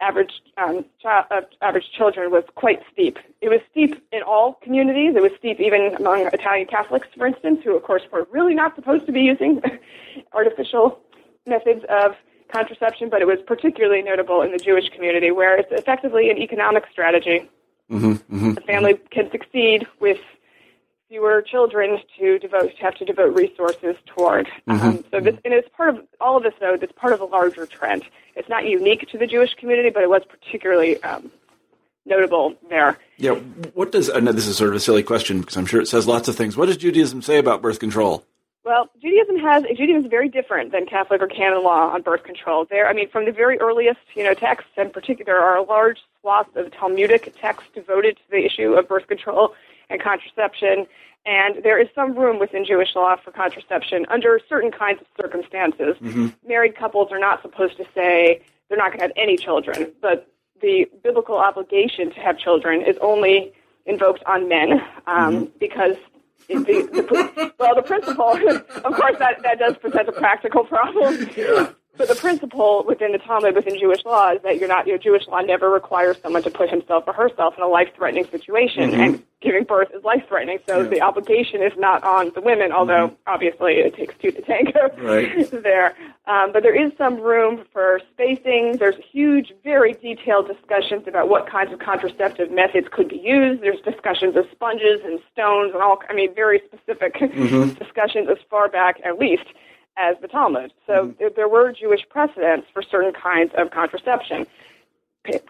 average 0.01 0.31
um, 0.57 0.85
child, 1.01 1.25
of 1.31 1.43
average 1.61 1.91
children 1.97 2.31
was 2.31 2.43
quite 2.55 2.81
steep. 2.91 3.17
It 3.41 3.49
was 3.49 3.61
steep 3.71 4.03
in 4.11 4.21
all 4.23 4.53
communities. 4.61 5.15
It 5.15 5.21
was 5.21 5.31
steep 5.37 5.59
even 5.59 5.95
among 5.95 6.27
Italian 6.27 6.67
Catholics, 6.67 7.07
for 7.17 7.25
instance, 7.25 7.61
who, 7.63 7.75
of 7.75 7.83
course, 7.83 8.03
were 8.11 8.27
really 8.31 8.53
not 8.53 8.75
supposed 8.75 9.05
to 9.05 9.11
be 9.11 9.21
using 9.21 9.61
artificial 10.33 10.99
methods 11.45 11.85
of 11.89 12.15
contraception, 12.51 13.09
but 13.09 13.21
it 13.21 13.25
was 13.25 13.39
particularly 13.47 14.01
notable 14.01 14.41
in 14.41 14.51
the 14.51 14.57
Jewish 14.57 14.89
community, 14.89 15.31
where 15.31 15.57
it's 15.57 15.71
effectively 15.71 16.29
an 16.29 16.37
economic 16.37 16.83
strategy 16.91 17.49
Mm-hmm, 17.91 18.35
mm-hmm. 18.35 18.53
The 18.53 18.61
family 18.61 18.95
can 19.11 19.29
succeed 19.31 19.85
with 19.99 20.17
fewer 21.07 21.41
children 21.41 21.99
to 22.17 22.39
devote 22.39 22.75
to 22.75 22.83
have 22.83 22.95
to 22.95 23.05
devote 23.05 23.35
resources 23.35 23.95
toward. 24.07 24.47
Mm-hmm. 24.67 24.87
Um, 24.87 25.05
so 25.11 25.19
this 25.19 25.35
and 25.45 25.53
it's 25.53 25.69
part 25.75 25.89
of 25.89 26.03
all 26.19 26.37
of 26.37 26.43
this 26.43 26.53
though. 26.59 26.73
It's 26.73 26.91
part 26.93 27.13
of 27.13 27.21
a 27.21 27.25
larger 27.25 27.65
trend. 27.65 28.03
It's 28.35 28.49
not 28.49 28.65
unique 28.65 29.07
to 29.09 29.17
the 29.17 29.27
Jewish 29.27 29.53
community, 29.55 29.89
but 29.89 30.03
it 30.03 30.09
was 30.09 30.23
particularly 30.27 31.01
um, 31.03 31.31
notable 32.05 32.55
there. 32.69 32.97
Yeah. 33.17 33.35
What 33.73 33.91
does? 33.91 34.09
I 34.09 34.19
know 34.19 34.31
this 34.31 34.47
is 34.47 34.57
sort 34.57 34.69
of 34.69 34.75
a 34.75 34.79
silly 34.79 35.03
question 35.03 35.41
because 35.41 35.57
I'm 35.57 35.65
sure 35.65 35.81
it 35.81 35.87
says 35.87 36.07
lots 36.07 36.27
of 36.27 36.35
things. 36.35 36.57
What 36.57 36.67
does 36.67 36.77
Judaism 36.77 37.21
say 37.21 37.37
about 37.37 37.61
birth 37.61 37.79
control? 37.79 38.25
Well, 38.65 38.89
Judaism 38.99 39.37
has 39.37 39.63
Judaism 39.63 40.05
is 40.05 40.09
very 40.09 40.27
different 40.27 40.71
than 40.71 40.87
Catholic 40.87 41.21
or 41.21 41.27
canon 41.27 41.63
law 41.63 41.93
on 41.93 42.01
birth 42.01 42.23
control. 42.23 42.65
There, 42.67 42.87
I 42.87 42.93
mean, 42.93 43.07
from 43.09 43.25
the 43.25 43.31
very 43.31 43.59
earliest, 43.59 43.99
you 44.15 44.23
know, 44.23 44.33
texts, 44.33 44.71
in 44.75 44.89
particular, 44.89 45.25
there 45.25 45.39
are 45.39 45.63
large 45.63 45.99
swaths 46.19 46.49
of 46.55 46.71
Talmudic 46.71 47.35
texts 47.39 47.69
devoted 47.75 48.17
to 48.17 48.23
the 48.31 48.43
issue 48.43 48.73
of 48.73 48.87
birth 48.87 49.05
control 49.07 49.53
and 49.89 50.01
contraception. 50.01 50.87
And 51.25 51.63
there 51.63 51.81
is 51.81 51.87
some 51.95 52.15
room 52.15 52.39
within 52.39 52.65
Jewish 52.65 52.95
law 52.95 53.15
for 53.15 53.31
contraception 53.31 54.05
under 54.09 54.39
certain 54.47 54.71
kinds 54.71 55.01
of 55.01 55.07
circumstances. 55.19 55.95
Mm-hmm. 56.01 56.27
Married 56.47 56.75
couples 56.75 57.11
are 57.11 57.19
not 57.19 57.41
supposed 57.41 57.77
to 57.77 57.85
say 57.95 58.41
they're 58.69 58.77
not 58.77 58.89
going 58.89 58.99
to 58.99 59.05
have 59.05 59.11
any 59.17 59.37
children, 59.37 59.91
but 60.01 60.29
the 60.61 60.85
biblical 61.03 61.37
obligation 61.37 62.11
to 62.11 62.19
have 62.19 62.37
children 62.37 62.81
is 62.81 62.97
only 63.01 63.53
invoked 63.85 64.23
on 64.25 64.47
men 64.47 64.73
um, 65.07 65.35
Mm-hmm. 65.35 65.45
because 65.59 65.95
the, 66.47 66.55
the, 66.55 67.53
well, 67.59 67.75
the 67.75 67.81
principle, 67.81 68.37
of 68.85 68.93
course, 68.93 69.17
that, 69.19 69.41
that 69.41 69.59
does 69.59 69.77
present 69.77 70.07
a 70.09 70.11
practical 70.11 70.63
problem. 70.63 71.29
But 71.97 72.07
the 72.07 72.15
principle 72.15 72.83
within 72.87 73.11
the 73.11 73.17
Talmud, 73.17 73.55
within 73.55 73.79
Jewish 73.79 74.03
law, 74.05 74.31
is 74.33 74.41
that 74.43 74.57
you're 74.57 74.67
not, 74.67 74.85
your 74.87 74.97
Jewish 74.97 75.27
law 75.27 75.39
never 75.39 75.69
requires 75.69 76.17
someone 76.21 76.43
to 76.43 76.51
put 76.51 76.69
himself 76.69 77.05
or 77.07 77.13
herself 77.13 77.55
in 77.57 77.63
a 77.63 77.67
life-threatening 77.67 78.25
situation, 78.25 78.91
mm-hmm. 78.91 78.99
and 79.01 79.23
giving 79.41 79.63
birth 79.63 79.89
is 79.95 80.03
life-threatening. 80.03 80.59
So 80.67 80.81
Yeah. 80.81 80.87
the 80.87 81.01
obligation 81.01 81.61
is 81.61 81.71
not 81.77 82.03
on 82.03 82.31
the 82.35 82.41
women, 82.41 82.71
although 82.71 83.09
mm-hmm. 83.09 83.15
obviously 83.33 83.75
it 83.75 83.95
takes 83.95 84.15
two 84.17 84.31
to 84.31 84.41
tango 84.41 84.89
Right. 84.97 85.49
there. 85.63 85.95
Um, 86.27 86.51
but 86.51 86.63
there 86.63 86.75
is 86.75 86.91
some 86.97 87.19
room 87.19 87.63
for 87.71 88.01
spacing. 88.11 88.77
There's 88.77 88.95
huge, 89.11 89.53
very 89.63 89.93
detailed 89.93 90.47
discussions 90.47 91.07
about 91.07 91.29
what 91.29 91.47
kinds 91.47 91.71
of 91.71 91.79
contraceptive 91.79 92.51
methods 92.51 92.87
could 92.91 93.09
be 93.09 93.17
used. 93.17 93.61
There's 93.61 93.81
discussions 93.81 94.35
of 94.35 94.45
sponges 94.51 95.01
and 95.03 95.19
stones 95.31 95.73
and 95.73 95.83
all, 95.83 95.99
I 96.09 96.13
mean, 96.13 96.33
very 96.33 96.61
specific 96.65 97.13
mm-hmm. 97.15 97.69
discussions 97.83 98.27
as 98.29 98.37
far 98.49 98.67
back, 98.67 98.99
at 99.05 99.19
least, 99.19 99.45
as 99.97 100.15
the 100.21 100.27
Talmud. 100.27 100.73
So 100.85 101.13
there, 101.19 101.29
there 101.29 101.47
were 101.47 101.71
Jewish 101.71 102.01
precedents 102.09 102.67
for 102.73 102.81
certain 102.81 103.13
kinds 103.13 103.51
of 103.57 103.71
contraception. 103.71 104.45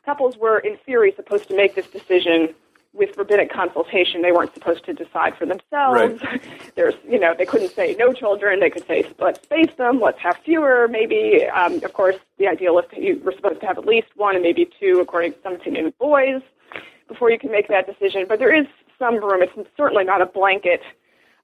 Couples 0.06 0.38
were, 0.38 0.60
in 0.60 0.78
theory, 0.86 1.14
supposed 1.16 1.48
to 1.50 1.56
make 1.56 1.76
this 1.76 1.88
decision 1.88 2.54
with 2.96 3.18
rabbinic 3.18 3.52
consultation. 3.52 4.22
They 4.22 4.32
weren't 4.32 4.54
supposed 4.54 4.86
to 4.86 4.94
decide 4.94 5.36
for 5.38 5.46
themselves. 5.46 6.22
There's, 6.76 6.96
you 7.08 7.20
know, 7.20 7.34
they 7.38 7.46
couldn't 7.46 7.72
say 7.76 7.96
no 8.00 8.14
children. 8.14 8.62
They 8.62 8.70
could 8.70 8.88
say 8.88 9.12
let's 9.20 9.42
space 9.44 9.74
them, 9.78 10.00
let's 10.00 10.20
have 10.20 10.38
fewer, 10.46 10.88
maybe. 10.88 11.46
Um, 11.54 11.84
of 11.84 11.94
course, 11.94 12.16
the 12.38 12.48
ideal 12.48 12.80
is 12.80 12.86
that 12.92 13.02
you 13.02 13.20
were 13.24 13.34
supposed 13.34 13.60
to 13.60 13.68
have 13.68 13.78
at 13.78 13.86
least 13.86 14.08
one 14.16 14.36
and 14.36 14.44
maybe 14.44 14.70
two, 14.80 15.00
according 15.02 15.34
to 15.34 15.38
some 15.44 15.56
opinion, 15.56 15.94
boys, 16.00 16.42
before 17.08 17.30
you 17.30 17.38
can 17.38 17.52
make 17.52 17.68
that 17.68 17.86
decision. 17.86 18.26
But 18.28 18.40
there 18.40 18.54
is 18.54 18.66
some 18.98 19.16
room. 19.16 19.42
It's 19.42 19.70
certainly 19.76 20.06
not 20.06 20.22
a 20.22 20.26
blanket 20.26 20.82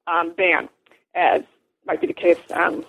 um, 0.07 0.33
ban, 0.35 0.69
as 1.15 1.41
might 1.86 2.01
be 2.01 2.07
the 2.07 2.13
case 2.13 2.38
um, 2.53 2.86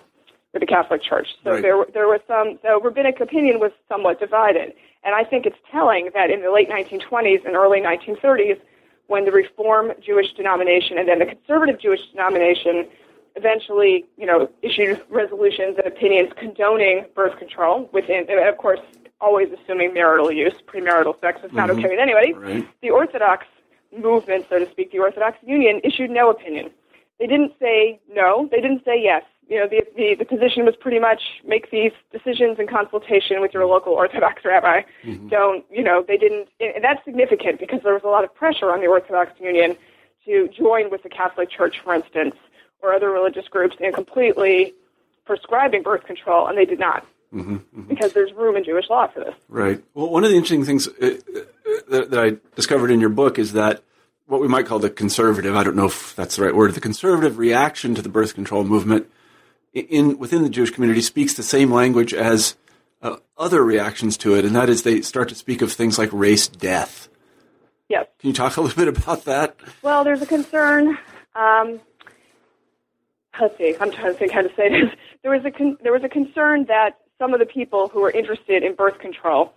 with 0.53 0.61
the 0.61 0.65
Catholic 0.65 1.01
Church. 1.03 1.27
So 1.43 1.51
Right. 1.51 1.61
there, 1.61 1.85
there 1.93 2.07
was 2.07 2.21
some. 2.27 2.59
So 2.61 2.79
rabbinic 2.81 3.19
opinion 3.19 3.59
was 3.59 3.71
somewhat 3.89 4.19
divided, 4.19 4.73
and 5.03 5.15
I 5.15 5.23
think 5.23 5.45
it's 5.45 5.57
telling 5.71 6.09
that 6.13 6.29
in 6.29 6.41
the 6.41 6.51
late 6.51 6.69
1920s 6.69 7.45
and 7.45 7.55
early 7.55 7.81
1930s, 7.81 8.59
when 9.07 9.25
the 9.25 9.31
Reform 9.31 9.91
Jewish 10.01 10.33
denomination 10.33 10.97
and 10.97 11.07
then 11.07 11.19
the 11.19 11.25
Conservative 11.25 11.79
Jewish 11.79 11.99
denomination 12.11 12.87
eventually, 13.35 14.05
you 14.17 14.25
know, 14.25 14.47
issued 14.61 15.01
resolutions 15.09 15.77
and 15.77 15.87
opinions 15.87 16.31
condoning 16.37 17.05
birth 17.15 17.37
control 17.39 17.89
within, 17.91 18.25
and 18.29 18.47
of 18.47 18.57
course, 18.57 18.79
always 19.19 19.47
assuming 19.51 19.93
marital 19.93 20.31
use, 20.31 20.53
premarital 20.67 21.19
sex 21.19 21.39
is 21.43 21.51
not 21.53 21.69
okay 21.69 21.89
with 21.89 21.99
anybody. 21.99 22.33
Right. 22.33 22.67
The 22.81 22.91
Orthodox 22.91 23.45
movement, 23.97 24.45
so 24.49 24.59
to 24.59 24.69
speak, 24.69 24.91
the 24.91 24.99
Orthodox 24.99 25.37
Union, 25.43 25.81
issued 25.83 26.11
no 26.11 26.29
opinion. 26.29 26.69
They 27.19 27.27
didn't 27.27 27.53
say 27.59 27.99
no. 28.13 28.47
They 28.51 28.61
didn't 28.61 28.83
say 28.83 29.01
yes. 29.01 29.23
You 29.47 29.59
know, 29.59 29.67
the, 29.67 29.83
the, 29.95 30.15
the 30.19 30.25
position 30.25 30.65
was 30.65 30.75
pretty 30.75 30.99
much 30.99 31.21
make 31.45 31.69
these 31.69 31.91
decisions 32.11 32.59
in 32.59 32.67
consultation 32.67 33.41
with 33.41 33.53
your 33.53 33.65
local 33.65 33.93
Orthodox 33.93 34.43
rabbi. 34.45 34.81
Don't, 35.29 35.65
you 35.69 35.83
know, 35.83 36.03
they 36.07 36.17
didn't, 36.17 36.47
and 36.59 36.83
that's 36.83 37.03
significant 37.03 37.59
because 37.59 37.81
there 37.83 37.93
was 37.93 38.03
a 38.03 38.07
lot 38.07 38.23
of 38.23 38.33
pressure 38.33 38.71
on 38.71 38.79
the 38.79 38.87
Orthodox 38.87 39.31
Union 39.39 39.75
to 40.25 40.47
join 40.47 40.89
with 40.89 41.03
the 41.03 41.09
Catholic 41.09 41.49
Church, 41.49 41.79
for 41.83 41.93
instance, 41.93 42.35
or 42.81 42.93
other 42.93 43.09
religious 43.09 43.47
groups 43.49 43.75
in 43.79 43.91
completely 43.91 44.73
prescribing 45.25 45.83
birth 45.83 46.05
control, 46.05 46.47
and 46.47 46.57
they 46.57 46.65
did 46.65 46.79
not. 46.79 47.05
Because 47.87 48.13
there's 48.13 48.31
room 48.33 48.55
in 48.55 48.63
Jewish 48.63 48.89
law 48.89 49.07
for 49.07 49.21
this. 49.21 49.33
Right. 49.49 49.83
Well, 49.95 50.09
one 50.09 50.23
of 50.23 50.29
the 50.29 50.35
interesting 50.35 50.63
things 50.65 50.87
uh, 50.87 51.17
uh, 51.91 52.05
that 52.09 52.19
I 52.19 52.37
discovered 52.55 52.91
in 52.91 52.99
your 52.99 53.09
book 53.09 53.39
is 53.39 53.53
that 53.53 53.83
what 54.25 54.41
we 54.41 54.47
might 54.47 54.65
call 54.65 54.79
the 54.79 54.89
conservative, 54.89 55.55
I 55.55 55.63
don't 55.63 55.75
know 55.75 55.87
if 55.87 56.15
that's 56.15 56.37
the 56.37 56.43
right 56.43 56.55
word, 56.55 56.73
the 56.73 56.81
conservative 56.81 57.37
reaction 57.37 57.95
to 57.95 58.01
the 58.01 58.09
birth 58.09 58.35
control 58.35 58.63
movement 58.63 59.09
in 59.73 60.17
within 60.17 60.43
the 60.43 60.49
Jewish 60.49 60.71
community 60.71 61.01
speaks 61.01 61.33
the 61.33 61.43
same 61.43 61.71
language 61.71 62.13
as 62.13 62.55
uh, 63.01 63.17
other 63.37 63.63
reactions 63.63 64.17
to 64.17 64.35
it, 64.35 64.45
and 64.45 64.55
that 64.55 64.69
is 64.69 64.83
they 64.83 65.01
start 65.01 65.29
to 65.29 65.35
speak 65.35 65.61
of 65.61 65.71
things 65.71 65.97
like 65.97 66.09
race 66.13 66.47
death. 66.47 67.09
Yes. 67.89 68.07
Can 68.19 68.29
you 68.29 68.33
talk 68.33 68.57
a 68.57 68.61
little 68.61 68.77
bit 68.77 68.87
about 68.87 69.25
that? 69.25 69.57
Well, 69.81 70.03
there's 70.03 70.21
a 70.21 70.25
concern. 70.25 70.97
Um, 71.35 71.81
let's 73.39 73.57
see. 73.57 73.75
I'm 73.79 73.91
trying 73.91 74.13
to 74.13 74.17
think 74.17 74.31
how 74.31 74.41
to 74.41 74.55
say 74.55 74.69
this. 74.69 74.89
There 75.21 75.31
was 75.31 75.43
a 75.45 75.51
con- 75.51 75.77
there 75.81 75.91
was 75.91 76.03
a 76.03 76.09
concern 76.09 76.65
that 76.65 76.99
some 77.17 77.33
of 77.33 77.39
the 77.39 77.45
people 77.45 77.89
who 77.89 78.01
were 78.01 78.11
interested 78.11 78.63
in 78.63 78.75
birth 78.75 78.99
control 78.99 79.53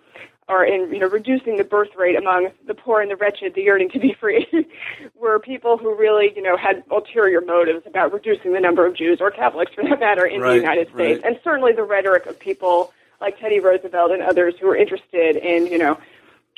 or 0.49 0.65
in 0.65 0.93
you 0.93 1.01
know 1.01 1.09
reducing 1.09 1.57
the 1.57 1.65
birth 1.65 1.91
rate 1.97 2.17
among 2.17 2.49
the 2.67 2.75
poor 2.75 3.01
and 3.01 3.11
the 3.11 3.17
wretched, 3.17 3.55
the 3.55 3.63
yearning 3.63 3.91
to 3.91 3.99
be 3.99 4.15
free, 4.19 4.47
were 5.15 5.39
people 5.39 5.77
who 5.77 5.95
really 5.95 6.33
you 6.35 6.43
know 6.43 6.57
had 6.57 6.83
ulterior 6.91 7.41
motives 7.41 7.85
about 7.87 8.13
reducing 8.13 8.53
the 8.53 8.61
number 8.61 8.87
of 8.87 8.95
Jews 8.97 9.19
or 9.21 9.31
Catholics, 9.31 9.73
for 9.75 9.85
that 9.85 10.01
matter, 10.01 10.25
in 10.27 10.41
Right, 10.41 10.55
the 10.55 10.61
United 10.61 10.89
States, 10.95 11.23
right. 11.23 11.33
and 11.33 11.41
certainly 11.43 11.73
the 11.73 11.83
rhetoric 11.83 12.27
of 12.27 12.39
people 12.39 12.93
like 13.21 13.39
Teddy 13.41 13.61
Roosevelt 13.61 14.13
and 14.13 14.23
others 14.23 14.55
who 14.61 14.67
were 14.67 14.77
interested 14.77 15.37
in 15.37 15.67
you 15.67 15.79
know 15.79 15.99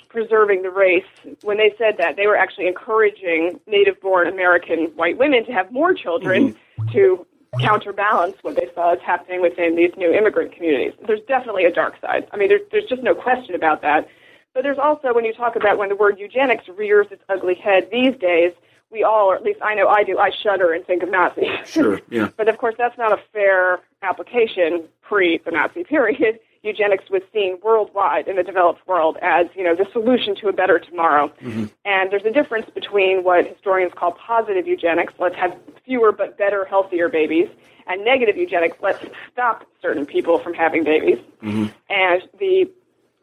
preserving 0.09 0.63
the 0.63 0.71
race, 0.71 1.05
when 1.43 1.59
they 1.59 1.75
said 1.79 1.97
that, 1.99 2.17
they 2.17 2.27
were 2.27 2.37
actually 2.37 2.67
encouraging 2.67 3.61
native 3.67 4.01
born 4.01 4.27
American 4.27 4.87
white 4.97 5.19
women 5.19 5.45
to 5.45 5.53
have 5.53 5.71
more 5.71 5.93
children 5.95 6.55
mm-hmm. 6.55 6.93
to 6.93 7.27
counterbalance 7.59 8.37
what 8.43 8.57
they 8.57 8.69
saw 8.75 8.93
as 8.93 9.01
happening 9.01 9.41
within 9.41 9.77
these 9.77 9.93
new 9.97 10.13
immigrant 10.13 10.53
communities. 10.53 10.93
There's 11.07 11.21
definitely 11.29 11.65
a 11.65 11.73
dark 11.73 11.95
side. 12.01 12.27
I 12.33 12.37
mean, 12.37 12.49
there's, 12.49 12.63
there's 12.71 12.85
just 12.85 13.03
no 13.03 13.15
question 13.15 13.55
about 13.55 13.83
that. 13.83 14.09
But 14.55 14.63
there's 14.63 14.79
also, 14.79 15.15
when 15.15 15.25
you 15.25 15.33
talk 15.33 15.57
about 15.57 15.79
when 15.79 15.89
the 15.89 15.97
word 15.97 16.19
eugenics 16.19 16.65
rears 16.69 17.07
its 17.11 17.23
ugly 17.29 17.55
head 17.55 17.89
these 17.93 18.17
days, 18.17 18.53
we 18.91 19.05
all, 19.05 19.31
or 19.31 19.37
at 19.37 19.43
least 19.43 19.61
I 19.63 19.75
know 19.75 19.89
I 19.89 20.03
do, 20.03 20.19
I 20.19 20.31
shudder 20.31 20.73
and 20.73 20.85
think 20.85 21.03
of 21.03 21.11
Nazis. 21.11 21.49
Sure, 21.67 22.01
yeah. 22.11 22.31
But 22.37 22.49
of 22.49 22.59
course, 22.59 22.75
that's 22.79 22.97
not 22.97 23.13
a 23.13 23.21
fair 23.33 23.81
application 24.03 24.85
pre 25.03 25.39
the 25.45 25.51
Nazi 25.51 25.85
period. 25.85 26.41
Eugenics 26.63 27.05
was 27.11 27.23
seen 27.33 27.59
worldwide 27.63 28.29
in 28.29 28.37
the 28.37 28.43
developed 28.43 28.87
world 28.87 29.17
as, 29.23 29.47
you 29.55 29.63
know, 29.63 29.75
the 29.75 29.87
solution 29.93 30.35
to 30.37 30.49
a 30.49 30.53
better 30.53 30.79
tomorrow. 30.79 31.29
Mm-hmm. 31.43 31.67
And 31.85 32.11
there's 32.11 32.25
a 32.25 32.31
difference 32.31 32.69
between 32.71 33.25
what 33.25 33.47
historians 33.47 33.93
call 33.95 34.13
positive 34.13 34.67
eugenics, 34.67 35.15
let's 35.19 35.37
have 35.37 35.57
fewer 35.85 36.13
but 36.13 36.37
better, 36.37 36.65
healthier 36.65 37.09
babies, 37.09 37.49
and 37.87 38.05
negative 38.05 38.37
eugenics, 38.37 38.77
let's 38.83 39.05
stop 39.33 39.65
certain 39.81 40.05
people 40.05 40.39
from 40.39 40.55
having 40.55 40.85
babies. 40.85 41.19
Mm-hmm. 41.43 41.67
And 41.89 42.23
the 42.39 42.71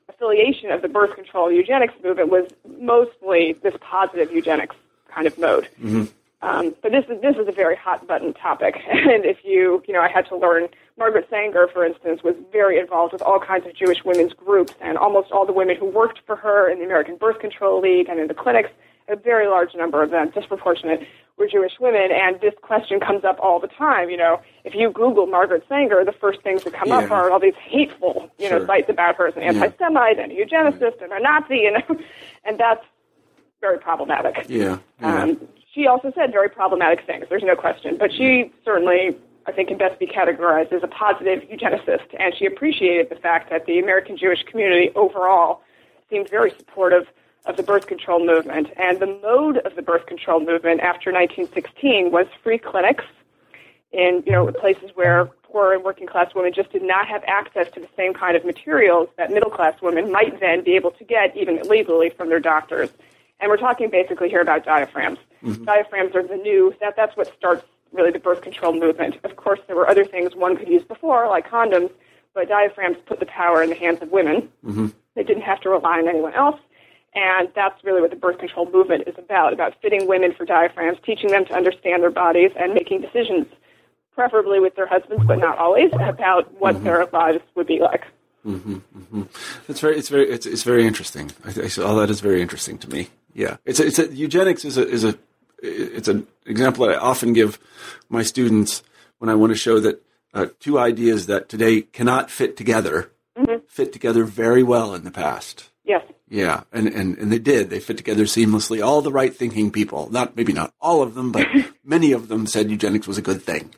affiliation 0.09 0.71
of 0.71 0.81
the 0.81 0.87
birth 0.87 1.15
control 1.15 1.51
eugenics 1.51 1.93
movement 2.03 2.29
was 2.29 2.49
mostly 2.79 3.53
this 3.63 3.75
positive 3.81 4.31
eugenics 4.31 4.75
kind 5.13 5.27
of 5.27 5.37
mode. 5.37 5.67
Mm-hmm. 5.81 6.05
Um, 6.41 6.75
but 6.81 6.91
this 6.91 7.05
is 7.09 7.21
this 7.21 7.35
is 7.37 7.47
a 7.47 7.51
very 7.51 7.75
hot 7.75 8.05
button 8.05 8.33
topic, 8.33 8.75
and 8.91 9.25
if 9.25 9.37
you 9.43 9.81
you 9.87 9.93
know 9.93 10.01
I 10.01 10.09
had 10.09 10.27
to 10.27 10.37
learn 10.37 10.67
Margaret 10.97 11.27
Sanger, 11.29 11.67
for 11.67 11.85
instance, 11.85 12.23
was 12.23 12.35
very 12.51 12.79
involved 12.79 13.11
with 13.11 13.21
all 13.21 13.39
kinds 13.39 13.65
of 13.65 13.75
Jewish 13.75 14.03
women's 14.05 14.33
groups, 14.33 14.73
and 14.79 14.97
almost 14.97 15.31
all 15.31 15.45
the 15.45 15.53
women 15.53 15.75
who 15.75 15.85
worked 15.85 16.19
for 16.25 16.35
her 16.37 16.69
in 16.69 16.79
the 16.79 16.85
American 16.85 17.17
Birth 17.17 17.39
Control 17.39 17.81
League 17.81 18.07
and 18.07 18.19
in 18.19 18.27
the 18.27 18.33
clinics, 18.33 18.69
a 19.09 19.15
very 19.15 19.47
large 19.47 19.75
number 19.75 20.01
of 20.01 20.09
them, 20.09 20.29
disproportionate, 20.29 21.05
were 21.37 21.47
Jewish 21.47 21.73
women. 21.79 22.09
And 22.11 22.39
this 22.39 22.53
question 22.61 22.99
comes 22.99 23.25
up 23.25 23.37
all 23.41 23.59
the 23.59 23.67
time. 23.67 24.09
You 24.09 24.17
know, 24.17 24.41
if 24.63 24.73
you 24.73 24.89
Google 24.89 25.27
Margaret 25.27 25.65
Sanger, 25.67 26.03
the 26.05 26.13
first 26.13 26.41
things 26.41 26.63
that 26.63 26.73
come 26.73 26.87
yeah. 26.87 26.99
up 26.99 27.11
are 27.11 27.29
all 27.29 27.39
these 27.39 27.55
hateful, 27.55 28.31
you 28.39 28.49
know, 28.49 28.65
sites 28.65 28.89
about 28.89 29.15
her 29.17 29.27
as 29.27 29.35
an 29.35 29.43
anti-Semite 29.43 30.17
and 30.17 30.31
a 30.31 30.35
eugenicist 30.35 31.01
and 31.03 31.11
a 31.11 31.19
Nazi, 31.19 31.57
you 31.57 31.71
know, 31.71 31.99
and 32.45 32.57
that's 32.57 32.85
very 33.61 33.77
problematic. 33.79 34.45
Yeah. 34.47 34.77
yeah. 35.01 35.23
Um, 35.23 35.47
she 35.73 35.87
also 35.87 36.11
said 36.15 36.31
very 36.31 36.49
problematic 36.49 37.05
things. 37.05 37.25
There's 37.29 37.43
no 37.43 37.55
question, 37.55 37.97
but 37.97 38.13
she 38.13 38.51
certainly, 38.63 39.17
I 39.47 39.51
think, 39.51 39.69
can 39.69 39.77
best 39.77 39.99
be 39.99 40.07
categorized 40.07 40.73
as 40.73 40.81
a 40.83 40.87
positive 40.87 41.43
eugenicist, 41.43 42.07
and 42.19 42.33
she 42.35 42.45
appreciated 42.45 43.09
the 43.09 43.15
fact 43.15 43.49
that 43.51 43.65
the 43.65 43.79
American 43.79 44.17
Jewish 44.17 44.43
community 44.43 44.91
overall 44.95 45.61
seemed 46.09 46.29
very 46.29 46.51
supportive 46.51 47.07
of 47.45 47.57
the 47.57 47.63
birth 47.63 47.85
control 47.87 48.25
movement. 48.25 48.69
And 48.75 48.99
the 48.99 49.19
mode 49.21 49.57
of 49.57 49.75
the 49.75 49.81
birth 49.81 50.07
control 50.07 50.39
movement 50.39 50.81
after 50.81 51.11
1916 51.11 52.11
was 52.11 52.25
free 52.43 52.57
clinics 52.57 53.05
in 53.91 54.23
you 54.25 54.31
know 54.31 54.51
places 54.51 54.91
where 54.95 55.25
poor 55.43 55.73
and 55.73 55.83
working 55.83 56.07
class 56.07 56.33
women 56.35 56.51
just 56.53 56.71
did 56.71 56.81
not 56.81 57.07
have 57.07 57.23
access 57.27 57.69
to 57.71 57.79
the 57.79 57.87
same 57.95 58.13
kind 58.13 58.35
of 58.35 58.43
materials 58.43 59.07
that 59.17 59.31
middle 59.31 59.49
class 59.49 59.79
women 59.81 60.11
might 60.11 60.39
then 60.39 60.63
be 60.63 60.75
able 60.75 60.91
to 60.91 61.03
get 61.03 61.35
even 61.37 61.61
legally 61.69 62.09
from 62.09 62.29
their 62.29 62.39
doctors. 62.39 62.89
And 63.39 63.49
we're 63.49 63.57
talking 63.57 63.89
basically 63.89 64.29
here 64.29 64.41
about 64.41 64.65
diaphragms. 64.65 65.19
Mm-hmm. 65.43 65.65
Diaphragms 65.65 66.15
are 66.15 66.23
the 66.23 66.37
new, 66.37 66.73
that, 66.81 66.95
that's 66.95 67.15
what 67.15 67.33
starts 67.37 67.65
really 67.95 68.11
the 68.11 68.19
birth 68.19 68.41
control 68.41 68.73
movement. 68.73 69.15
Of 69.23 69.35
course, 69.35 69.59
there 69.67 69.75
were 69.75 69.89
other 69.89 70.05
things 70.05 70.35
one 70.35 70.55
could 70.57 70.67
use 70.67 70.83
before, 70.83 71.27
like 71.27 71.49
condoms, 71.49 71.91
but 72.33 72.47
diaphragms 72.47 72.97
put 73.05 73.19
the 73.19 73.25
power 73.25 73.63
in 73.63 73.69
the 73.69 73.75
hands 73.75 74.01
of 74.01 74.11
women. 74.11 74.49
Mm-hmm. 74.65 74.87
They 75.15 75.23
didn't 75.23 75.43
have 75.43 75.61
to 75.61 75.69
rely 75.69 75.99
on 75.99 76.07
anyone 76.07 76.33
else. 76.33 76.59
And 77.13 77.47
that's 77.55 77.81
really 77.83 78.01
what 78.01 78.09
the 78.09 78.17
birth 78.17 78.39
control 78.39 78.69
movement 78.69 79.07
is 79.07 79.15
about, 79.17 79.53
about 79.53 79.73
fitting 79.81 80.05
women 80.05 80.33
for 80.33 80.45
diaphragms, 80.45 80.97
teaching 81.05 81.29
them 81.29 81.45
to 81.45 81.53
understand 81.53 82.03
their 82.03 82.11
bodies 82.11 82.51
and 82.59 82.73
making 82.73 83.01
decisions, 83.01 83.47
preferably 84.13 84.59
with 84.59 84.75
their 84.75 84.85
husbands, 84.85 85.23
but 85.25 85.39
not 85.39 85.57
always, 85.57 85.91
about 85.93 86.53
what 86.59 86.75
mm-hmm. 86.75 86.83
their 86.83 87.05
lives 87.13 87.39
would 87.55 87.67
be 87.67 87.79
like. 87.79 88.03
Mm-hmm, 88.45 88.75
mm-hmm. 88.75 89.23
It's 89.69 89.79
very, 89.79 89.97
it's 89.97 90.09
very, 90.09 90.29
it's, 90.29 90.45
it's 90.45 90.63
very 90.63 90.85
interesting. 90.85 91.31
I, 91.45 91.51
I, 91.51 91.81
all 91.81 91.95
that 91.95 92.09
is 92.09 92.19
very 92.19 92.41
interesting 92.41 92.77
to 92.79 92.89
me. 92.89 93.07
Yeah, 93.33 93.57
it's 93.65 93.79
a, 93.79 93.85
it's 93.87 93.99
a, 93.99 94.13
eugenics 94.13 94.63
is 94.63 94.77
a 94.77 94.87
is 94.87 95.03
a 95.03 95.17
it's 95.65 96.07
an 96.07 96.27
example 96.45 96.85
that 96.85 96.95
I 96.95 96.99
often 96.99 97.33
give 97.33 97.59
my 98.09 98.23
students 98.23 98.83
when 99.19 99.29
I 99.29 99.35
want 99.35 99.51
to 99.51 99.57
show 99.57 99.79
that 99.79 100.01
uh, 100.33 100.47
two 100.59 100.77
ideas 100.77 101.27
that 101.27 101.49
today 101.49 101.81
cannot 101.81 102.29
fit 102.29 102.57
together 102.57 103.11
mm-hmm. 103.37 103.65
fit 103.67 103.93
together 103.93 104.23
very 104.23 104.63
well 104.63 104.93
in 104.93 105.03
the 105.03 105.11
past. 105.11 105.69
Yes. 105.83 106.03
Yeah, 106.27 106.63
and, 106.71 106.87
and, 106.87 107.17
and 107.17 107.31
they 107.31 107.39
did. 107.39 107.69
They 107.69 107.79
fit 107.79 107.97
together 107.97 108.23
seamlessly. 108.23 108.83
All 108.83 109.01
the 109.01 109.11
right 109.11 109.35
thinking 109.35 109.71
people, 109.71 110.09
not 110.11 110.35
maybe 110.35 110.53
not 110.53 110.73
all 110.81 111.03
of 111.03 111.13
them, 111.13 111.31
but 111.31 111.47
many 111.83 112.11
of 112.11 112.27
them 112.27 112.47
said 112.47 112.71
eugenics 112.71 113.07
was 113.07 113.17
a 113.17 113.21
good 113.21 113.43
thing. 113.43 113.71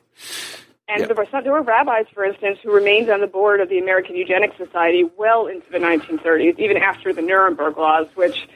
And 0.90 1.02
yeah. 1.02 1.08
there 1.08 1.16
were 1.16 1.28
some, 1.30 1.44
there 1.44 1.52
were 1.52 1.64
rabbis, 1.64 2.06
for 2.14 2.24
instance, 2.24 2.60
who 2.64 2.74
remained 2.74 3.10
on 3.10 3.20
the 3.20 3.28
board 3.28 3.60
of 3.60 3.68
the 3.68 3.78
American 3.78 4.16
Eugenics 4.16 4.56
Society 4.56 5.04
well 5.18 5.48
into 5.48 5.70
the 5.70 5.80
1930s, 5.80 6.58
even 6.60 6.78
after 6.78 7.12
the 7.12 7.22
Nuremberg 7.22 7.78
laws, 7.78 8.08
which 8.16 8.48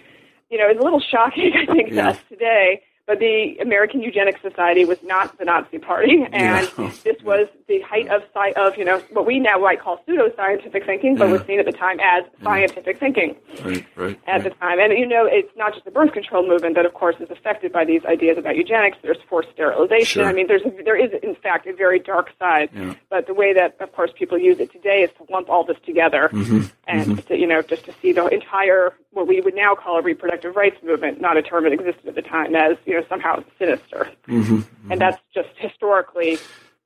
you 0.49 0.57
know, 0.57 0.69
is 0.69 0.77
a 0.77 0.81
little 0.81 1.01
shocking, 1.01 1.51
I 1.57 1.65
think, 1.65 1.89
yeah. 1.89 2.03
to 2.03 2.09
us 2.09 2.17
today. 2.29 2.83
But 3.07 3.19
the 3.19 3.57
American 3.59 4.01
Eugenics 4.01 4.41
Society 4.41 4.85
was 4.85 4.97
not 5.03 5.37
the 5.37 5.45
Nazi 5.45 5.79
Party, 5.79 6.25
and 6.31 6.71
yeah. 6.77 6.91
this 7.03 7.21
was 7.23 7.47
the 7.67 7.81
height 7.81 8.07
of 8.07 8.23
of 8.55 8.77
you 8.77 8.85
know 8.85 8.99
what 9.11 9.25
we 9.25 9.39
now 9.39 9.57
might 9.57 9.79
call 9.79 10.01
pseudo-scientific 10.05 10.85
thinking, 10.85 11.15
but 11.15 11.25
yeah. 11.25 11.33
was 11.33 11.41
seen 11.45 11.59
at 11.59 11.65
the 11.65 11.71
time 11.71 11.99
as 11.99 12.23
scientific 12.43 12.99
thinking. 12.99 13.35
Right, 13.63 13.85
right. 13.95 14.19
At 14.27 14.33
right. 14.33 14.43
the 14.43 14.49
time, 14.51 14.79
and 14.79 14.93
you 14.97 15.07
know, 15.07 15.25
it's 15.25 15.51
not 15.57 15.73
just 15.73 15.85
the 15.85 15.91
birth 15.91 16.13
control 16.13 16.47
movement 16.47 16.75
that, 16.75 16.85
of 16.85 16.93
course, 16.93 17.15
is 17.19 17.29
affected 17.29 17.71
by 17.71 17.85
these 17.85 18.03
ideas 18.05 18.37
about 18.37 18.55
eugenics. 18.55 18.97
There's 19.01 19.17
forced 19.29 19.49
sterilization. 19.51 20.21
Sure. 20.21 20.25
I 20.25 20.33
mean, 20.33 20.47
there's 20.47 20.63
there 20.85 20.95
is 20.95 21.11
in 21.23 21.35
fact 21.35 21.67
a 21.67 21.73
very 21.73 21.99
dark 21.99 22.31
side. 22.39 22.69
Yeah. 22.73 22.93
But 23.09 23.27
the 23.27 23.33
way 23.33 23.53
that, 23.53 23.75
of 23.79 23.91
course, 23.93 24.11
people 24.17 24.37
use 24.37 24.59
it 24.59 24.71
today 24.71 25.01
is 25.03 25.09
to 25.17 25.31
lump 25.31 25.49
all 25.49 25.63
this 25.63 25.77
together, 25.85 26.29
mm-hmm. 26.31 26.63
and 26.87 27.07
mm-hmm. 27.07 27.27
To, 27.27 27.37
you 27.37 27.47
know, 27.47 27.61
just 27.61 27.85
to 27.85 27.93
see 28.01 28.13
the 28.13 28.27
entire 28.27 28.93
what 29.11 29.27
we 29.27 29.41
would 29.41 29.55
now 29.55 29.75
call 29.75 29.97
a 29.97 30.01
reproductive 30.01 30.55
rights 30.55 30.77
movement, 30.83 31.19
not 31.19 31.37
a 31.37 31.41
term 31.41 31.63
that 31.65 31.73
existed 31.73 32.07
at 32.07 32.15
the 32.15 32.21
time, 32.21 32.55
as 32.55 32.77
you 32.85 32.95
know 32.95 33.05
somehow 33.09 33.43
sinister. 33.59 34.09
Mm-hmm. 34.27 34.55
Mm-hmm. 34.55 34.91
And 34.91 35.01
that's 35.01 35.21
just 35.33 35.49
historically 35.57 36.39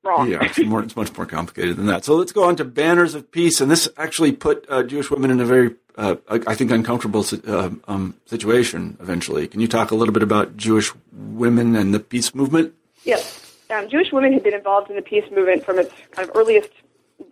wrong. 0.04 0.30
Yeah, 0.30 0.38
it's, 0.42 0.58
more, 0.58 0.82
it's 0.82 0.96
much 0.96 1.16
more 1.16 1.26
complicated 1.26 1.76
than 1.76 1.86
that. 1.86 2.04
So 2.04 2.16
let's 2.16 2.32
go 2.32 2.44
on 2.44 2.56
to 2.56 2.64
banners 2.64 3.14
of 3.14 3.30
peace, 3.30 3.60
and 3.60 3.70
this 3.70 3.88
actually 3.96 4.32
put 4.32 4.66
uh, 4.68 4.82
Jewish 4.82 5.10
women 5.10 5.30
in 5.30 5.40
a 5.40 5.44
very, 5.44 5.74
uh, 5.96 6.16
I 6.28 6.54
think, 6.54 6.70
uncomfortable 6.70 7.24
uh, 7.46 7.70
um, 7.88 8.14
situation. 8.26 8.96
Eventually, 9.00 9.46
can 9.48 9.60
you 9.60 9.68
talk 9.68 9.90
a 9.90 9.94
little 9.94 10.14
bit 10.14 10.22
about 10.22 10.56
Jewish 10.56 10.92
women 11.12 11.76
and 11.76 11.94
the 11.94 12.00
peace 12.00 12.34
movement? 12.34 12.74
Yes. 13.04 13.42
Um, 13.70 13.88
Jewish 13.88 14.12
women 14.12 14.32
had 14.32 14.42
been 14.42 14.54
involved 14.54 14.90
in 14.90 14.96
the 14.96 15.02
peace 15.02 15.24
movement 15.30 15.64
from 15.64 15.78
its 15.78 15.92
kind 16.12 16.28
of 16.28 16.36
earliest 16.36 16.70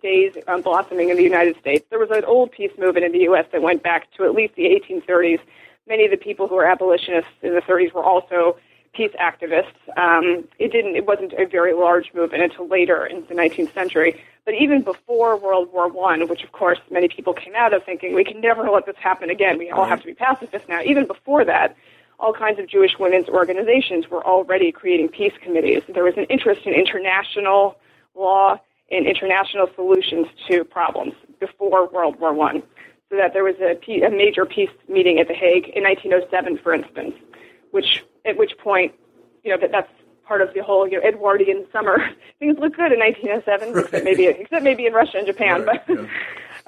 days 0.01 0.35
um, 0.47 0.61
blossoming 0.61 1.09
in 1.09 1.17
the 1.17 1.23
United 1.23 1.57
States. 1.59 1.85
There 1.89 1.99
was 1.99 2.11
an 2.11 2.23
old 2.25 2.51
peace 2.51 2.71
movement 2.77 3.05
in 3.05 3.11
the 3.11 3.19
U.S. 3.19 3.45
that 3.51 3.61
went 3.61 3.83
back 3.83 4.11
to 4.13 4.23
at 4.23 4.33
least 4.33 4.55
the 4.55 4.63
1830s. 4.63 5.39
Many 5.87 6.05
of 6.05 6.11
the 6.11 6.17
people 6.17 6.47
who 6.47 6.55
were 6.55 6.65
abolitionists 6.65 7.31
in 7.41 7.53
the 7.53 7.61
30s 7.61 7.93
were 7.93 8.03
also 8.03 8.57
peace 8.93 9.11
activists. 9.19 9.75
Um, 9.97 10.47
it 10.57 10.71
didn't. 10.71 10.95
It 10.95 11.05
wasn't 11.05 11.33
a 11.33 11.45
very 11.45 11.73
large 11.73 12.13
movement 12.13 12.43
until 12.43 12.67
later 12.67 13.05
in 13.05 13.25
the 13.27 13.35
19th 13.35 13.73
century. 13.73 14.21
But 14.45 14.53
even 14.55 14.81
before 14.83 15.37
World 15.37 15.71
War 15.73 15.89
One, 15.89 16.27
which 16.27 16.43
of 16.43 16.51
course 16.51 16.79
many 16.91 17.07
people 17.07 17.33
came 17.33 17.55
out 17.55 17.73
of 17.73 17.83
thinking 17.83 18.13
we 18.13 18.23
can 18.23 18.41
never 18.41 18.69
let 18.69 18.85
this 18.85 18.95
happen 18.97 19.29
again. 19.29 19.57
We 19.57 19.71
all 19.71 19.85
have 19.85 20.01
to 20.01 20.05
be 20.05 20.13
pacifists 20.13 20.69
now. 20.69 20.81
Even 20.83 21.05
before 21.05 21.43
that, 21.45 21.75
all 22.19 22.33
kinds 22.33 22.59
of 22.59 22.67
Jewish 22.67 22.97
women's 22.99 23.27
organizations 23.27 24.09
were 24.09 24.25
already 24.25 24.71
creating 24.71 25.09
peace 25.09 25.33
committees. 25.41 25.83
There 25.89 26.03
was 26.03 26.15
an 26.17 26.25
interest 26.25 26.61
in 26.65 26.73
international 26.73 27.77
law 28.13 28.59
and 28.91 29.07
international 29.07 29.67
solutions 29.75 30.27
to 30.49 30.63
problems 30.63 31.13
before 31.39 31.87
World 31.89 32.19
War 32.19 32.33
One. 32.33 32.63
So 33.09 33.17
that 33.17 33.33
there 33.33 33.43
was 33.43 33.55
a, 33.59 33.77
a 34.03 34.09
major 34.09 34.45
peace 34.45 34.69
meeting 34.89 35.19
at 35.19 35.27
The 35.27 35.35
Hague 35.35 35.69
in 35.75 35.83
1907, 35.83 36.57
for 36.57 36.73
instance, 36.73 37.13
which 37.71 38.03
at 38.25 38.37
which 38.37 38.57
point, 38.57 38.93
you 39.43 39.51
know, 39.51 39.57
that 39.59 39.71
that's 39.71 39.91
part 40.25 40.41
of 40.41 40.53
the 40.55 40.63
whole 40.63 40.87
you 40.87 40.99
know 40.99 41.07
Edwardian 41.07 41.65
summer. 41.71 41.97
Things 42.39 42.57
look 42.59 42.75
good 42.75 42.91
in 42.91 42.99
1907, 42.99 43.73
right. 43.73 43.85
except 43.85 44.03
maybe 44.03 44.25
except 44.25 44.63
maybe 44.63 44.85
in 44.85 44.93
Russia 44.93 45.17
and 45.17 45.27
Japan. 45.27 45.65
Right. 45.65 45.81
But 45.87 45.95
yeah. 45.95 46.07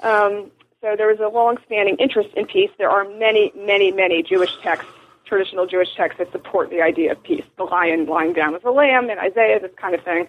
um, 0.08 0.50
so 0.80 0.94
there 0.96 1.08
was 1.08 1.18
a 1.18 1.28
long-standing 1.28 1.96
interest 1.96 2.28
in 2.36 2.46
peace. 2.46 2.70
There 2.78 2.90
are 2.90 3.04
many, 3.04 3.52
many, 3.56 3.90
many 3.90 4.22
Jewish 4.22 4.52
texts, 4.62 4.92
traditional 5.24 5.66
Jewish 5.66 5.88
texts 5.96 6.18
that 6.18 6.30
support 6.30 6.70
the 6.70 6.80
idea 6.82 7.10
of 7.12 7.22
peace. 7.24 7.42
The 7.56 7.64
lion 7.64 8.06
lying 8.06 8.32
down 8.32 8.52
with 8.52 8.62
the 8.62 8.70
lamb 8.70 9.10
in 9.10 9.18
Isaiah, 9.18 9.58
this 9.58 9.72
kind 9.76 9.96
of 9.96 10.04
thing. 10.04 10.28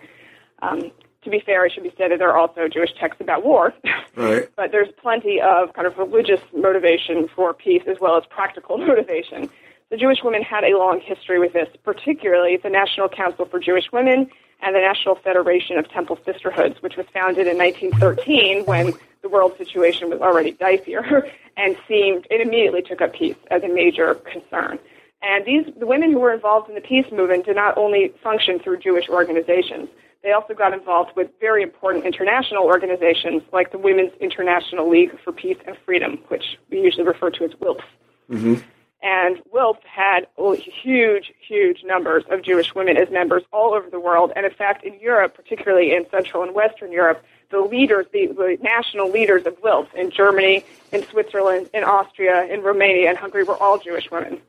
Um, 0.64 0.92
to 1.24 1.30
be 1.30 1.40
fair, 1.40 1.66
it 1.66 1.74
should 1.74 1.84
be 1.84 1.94
said 1.98 2.12
that 2.12 2.20
there 2.20 2.30
are 2.30 2.38
also 2.38 2.68
Jewish 2.68 2.94
texts 3.00 3.22
about 3.22 3.44
war. 3.44 3.74
Right. 4.16 4.50
but 4.58 4.72
there's 4.74 4.90
plenty 5.02 5.40
of 5.40 5.72
kind 5.74 5.88
of 5.88 5.98
religious 5.98 6.42
motivation 6.54 7.30
for 7.34 7.54
peace 7.54 7.84
as 7.88 8.02
well 8.02 8.18
as 8.18 8.26
practical 8.30 8.78
motivation. 8.90 9.50
The 9.92 9.98
Jewish 9.98 10.24
women 10.24 10.42
had 10.42 10.66
a 10.66 10.78
long 10.78 11.00
history 11.00 11.40
with 11.40 11.54
this, 11.54 11.70
particularly 11.84 12.58
the 12.58 12.70
National 12.70 13.08
Council 13.08 13.46
for 13.46 13.60
Jewish 13.60 13.92
Women 13.94 14.30
and 14.62 14.76
the 14.76 14.80
National 14.80 15.16
Federation 15.16 15.78
of 15.78 15.90
Temple 15.90 16.20
Sisterhoods, 16.26 16.82
which 16.82 16.98
was 16.98 17.06
founded 17.14 17.48
in 17.48 17.58
1913 17.58 18.66
when 18.66 18.94
the 19.22 19.30
world 19.30 19.58
situation 19.58 20.10
was 20.10 20.20
already 20.20 20.52
dicier 20.54 21.32
and 21.58 21.78
seemed, 21.88 22.28
it 22.30 22.42
immediately 22.42 22.82
took 22.82 23.02
up 23.02 23.14
peace 23.14 23.38
as 23.52 23.64
a 23.64 23.70
major 23.70 24.16
concern. 24.16 24.80
And 25.22 25.46
these, 25.46 25.66
the 25.78 25.86
women 25.86 26.12
who 26.12 26.20
were 26.20 26.34
involved 26.34 26.70
in 26.70 26.76
the 26.76 26.82
peace 26.82 27.06
movement 27.12 27.46
did 27.46 27.56
not 27.56 27.78
only 27.78 28.14
function 28.24 28.60
through 28.60 28.80
Jewish 28.80 29.08
organizations, 29.10 29.90
they 30.24 30.32
also 30.32 30.54
got 30.54 30.74
involved 30.74 31.12
with 31.16 31.30
very 31.40 31.64
important 31.64 32.06
international 32.06 32.64
organizations 32.64 33.42
like 33.54 33.72
the 33.72 33.78
Women's 33.78 34.12
International 34.20 34.90
League 34.90 35.18
for 35.24 35.32
Peace 35.32 35.58
and 35.66 35.78
Freedom, 35.86 36.20
which 36.28 36.58
we 36.70 36.82
usually 36.82 37.06
refer 37.06 37.30
to 37.30 37.46
as 37.46 37.52
WILPF. 37.52 37.82
Mm-hmm. 38.30 38.56
And 39.02 39.42
WILPF 39.54 39.82
had 39.86 40.28
huge, 40.58 41.32
huge 41.40 41.84
numbers 41.86 42.26
of 42.30 42.42
Jewish 42.42 42.76
women 42.76 42.98
as 42.98 43.10
members 43.10 43.44
all 43.54 43.74
over 43.74 43.90
the 43.90 44.00
world. 44.00 44.34
And 44.36 44.46
in 44.46 44.52
fact, 44.52 44.84
in 44.84 45.00
Europe, 45.00 45.36
particularly 45.36 45.96
in 45.96 46.06
Central 46.12 46.44
and 46.44 46.54
Western 46.54 46.92
Europe, 46.92 47.24
the 47.50 47.62
leaders, 47.62 48.06
the, 48.12 48.28
the 48.28 48.58
national 48.62 49.10
leaders 49.10 49.46
of 49.46 49.60
WILPF 49.62 49.94
in 49.96 50.12
Germany, 50.12 50.66
in 50.92 51.06
Switzerland, 51.08 51.70
in 51.74 51.86
Austria, 51.86 52.44
in 52.46 52.62
Romania, 52.62 53.10
and 53.10 53.18
Hungary 53.18 53.44
were 53.44 53.58
all 53.58 53.78
Jewish 53.78 54.12
women. 54.12 54.42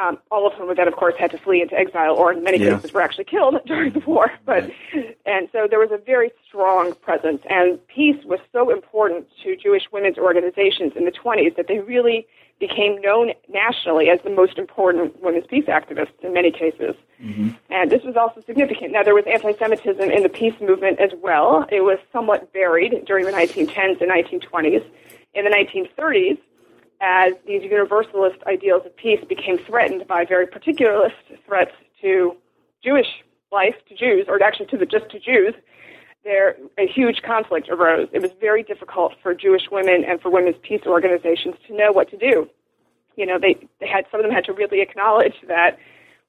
Um, 0.00 0.16
all 0.30 0.46
of 0.46 0.52
whom 0.52 0.72
then, 0.76 0.86
of 0.86 0.94
course, 0.94 1.14
had 1.18 1.32
to 1.32 1.38
flee 1.38 1.60
into 1.60 1.74
exile, 1.74 2.14
or 2.14 2.32
in 2.32 2.44
many 2.44 2.58
yeah. 2.58 2.76
cases 2.76 2.92
were 2.92 3.00
actually 3.00 3.24
killed 3.24 3.56
during 3.66 3.92
the 3.92 3.98
war. 4.00 4.30
But 4.44 4.70
and 5.26 5.48
so 5.50 5.66
there 5.68 5.80
was 5.80 5.90
a 5.90 5.98
very 5.98 6.30
strong 6.46 6.94
presence, 6.94 7.42
and 7.50 7.84
peace 7.88 8.24
was 8.24 8.38
so 8.52 8.70
important 8.70 9.26
to 9.42 9.56
Jewish 9.56 9.84
women's 9.92 10.16
organizations 10.16 10.92
in 10.94 11.04
the 11.04 11.10
20s 11.10 11.56
that 11.56 11.66
they 11.66 11.80
really 11.80 12.28
became 12.60 13.00
known 13.00 13.32
nationally 13.48 14.08
as 14.08 14.20
the 14.22 14.30
most 14.30 14.58
important 14.58 15.20
women's 15.22 15.46
peace 15.46 15.66
activists 15.66 16.18
in 16.22 16.32
many 16.32 16.50
cases. 16.50 16.94
Mm-hmm. 17.22 17.50
And 17.70 17.90
this 17.90 18.02
was 18.02 18.16
also 18.16 18.42
significant. 18.46 18.92
Now, 18.92 19.02
there 19.02 19.14
was 19.14 19.24
anti 19.26 19.52
Semitism 19.52 20.10
in 20.10 20.22
the 20.22 20.28
peace 20.28 20.54
movement 20.60 21.00
as 21.00 21.10
well. 21.22 21.66
It 21.70 21.82
was 21.82 21.98
somewhat 22.12 22.50
varied 22.52 23.04
during 23.04 23.26
the 23.26 23.32
1910s 23.32 24.00
and 24.00 24.10
1920s. 24.10 24.84
In 25.34 25.44
the 25.44 25.50
1930s, 25.50 26.38
as 27.00 27.32
these 27.46 27.62
universalist 27.62 28.38
ideals 28.46 28.82
of 28.84 28.96
peace 28.96 29.24
became 29.28 29.58
threatened 29.58 30.06
by 30.06 30.24
very 30.24 30.46
particularist 30.46 31.14
threats 31.46 31.72
to 32.02 32.36
Jewish 32.82 33.06
life, 33.52 33.74
to 33.88 33.94
Jews, 33.94 34.26
or 34.28 34.42
actually 34.42 34.66
to 34.66 34.76
the, 34.76 34.86
just 34.86 35.08
to 35.10 35.18
Jews, 35.18 35.54
there 36.24 36.56
a 36.76 36.86
huge 36.86 37.22
conflict 37.22 37.68
arose. 37.68 38.08
It 38.12 38.20
was 38.20 38.32
very 38.40 38.62
difficult 38.62 39.14
for 39.22 39.34
Jewish 39.34 39.70
women 39.70 40.04
and 40.04 40.20
for 40.20 40.30
women's 40.30 40.56
peace 40.62 40.82
organizations 40.86 41.54
to 41.66 41.76
know 41.76 41.92
what 41.92 42.10
to 42.10 42.16
do. 42.16 42.48
You 43.16 43.26
know, 43.26 43.38
they, 43.38 43.56
they 43.80 43.88
had 43.88 44.04
some 44.10 44.20
of 44.20 44.26
them 44.26 44.34
had 44.34 44.44
to 44.44 44.52
really 44.52 44.80
acknowledge 44.80 45.34
that 45.46 45.78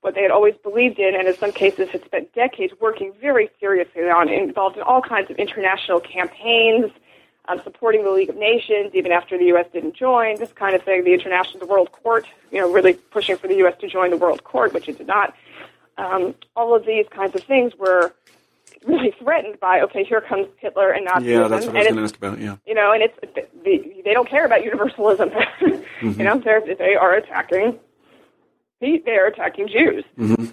what 0.01 0.15
they 0.15 0.21
had 0.21 0.31
always 0.31 0.55
believed 0.63 0.97
in, 0.97 1.13
and 1.13 1.27
in 1.27 1.35
some 1.35 1.51
cases 1.51 1.89
had 1.89 2.05
spent 2.05 2.33
decades 2.33 2.73
working 2.79 3.11
very 3.19 3.49
seriously 3.59 4.03
on, 4.03 4.29
involved 4.29 4.77
in 4.77 4.83
all 4.83 5.01
kinds 5.01 5.29
of 5.29 5.37
international 5.37 5.99
campaigns, 5.99 6.91
um, 7.49 7.59
supporting 7.63 8.03
the 8.03 8.11
League 8.11 8.29
of 8.29 8.37
Nations, 8.37 8.91
even 8.93 9.11
after 9.11 9.37
the 9.37 9.45
U.S. 9.45 9.65
didn't 9.73 9.95
join, 9.95 10.37
this 10.37 10.53
kind 10.53 10.75
of 10.75 10.83
thing, 10.83 11.03
the 11.03 11.13
international, 11.13 11.59
the 11.59 11.65
World 11.65 11.91
Court, 11.91 12.25
you 12.51 12.59
know, 12.59 12.71
really 12.71 12.93
pushing 12.93 13.37
for 13.37 13.47
the 13.47 13.55
U.S. 13.55 13.75
to 13.81 13.87
join 13.87 14.11
the 14.11 14.17
World 14.17 14.43
Court, 14.43 14.73
which 14.73 14.87
it 14.87 14.97
did 14.97 15.07
not. 15.07 15.33
Um, 15.97 16.35
all 16.55 16.75
of 16.75 16.85
these 16.85 17.07
kinds 17.09 17.35
of 17.35 17.43
things 17.43 17.73
were 17.75 18.13
really 18.85 19.11
threatened 19.19 19.59
by, 19.59 19.81
okay, 19.81 20.03
here 20.03 20.21
comes 20.21 20.47
Hitler 20.57 20.91
and 20.91 21.07
Nazism. 21.07 21.25
Yeah, 21.25 21.47
that's 21.47 21.65
what 21.65 21.75
I 21.75 21.79
was 21.79 21.87
going 21.87 21.95
to 21.97 22.03
ask 22.03 22.17
about. 22.17 22.39
Yeah, 22.39 22.55
you 22.65 22.75
know, 22.75 22.91
and 22.91 23.03
it's 23.03 23.19
the, 23.63 24.01
they 24.05 24.13
don't 24.13 24.29
care 24.29 24.45
about 24.45 24.63
universalism. 24.63 25.29
mm-hmm. 25.61 26.19
You 26.19 26.23
know, 26.23 26.39
they're, 26.39 26.61
they 26.61 26.95
are 26.95 27.15
attacking 27.15 27.79
they 28.79 29.01
are 29.07 29.27
attacking 29.27 29.67
Jews, 29.67 30.05
mm-hmm. 30.17 30.45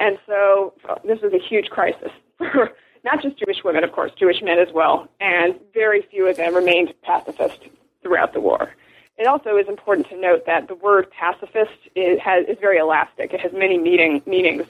and 0.00 0.18
so 0.26 0.72
this 1.04 1.18
is 1.18 1.34
a 1.34 1.38
huge 1.38 1.68
crisis 1.68 2.10
for 2.38 2.72
not 3.04 3.22
just 3.22 3.38
Jewish 3.38 3.64
women, 3.64 3.84
of 3.84 3.92
course, 3.92 4.12
Jewish 4.18 4.42
men 4.42 4.58
as 4.58 4.72
well, 4.72 5.08
and 5.20 5.54
very 5.74 6.02
few 6.10 6.28
of 6.28 6.36
them 6.36 6.54
remained 6.54 6.92
pacifist 7.02 7.58
throughout 8.02 8.32
the 8.32 8.40
war. 8.40 8.74
It 9.18 9.26
also 9.26 9.56
is 9.56 9.68
important 9.68 10.08
to 10.08 10.16
note 10.18 10.46
that 10.46 10.68
the 10.68 10.74
word 10.74 11.10
pacifist 11.10 11.78
is, 11.94 12.18
has, 12.20 12.46
is 12.48 12.56
very 12.60 12.78
elastic. 12.78 13.32
It 13.32 13.40
has 13.40 13.52
many 13.52 13.78
meaning, 13.78 14.22
meanings 14.26 14.64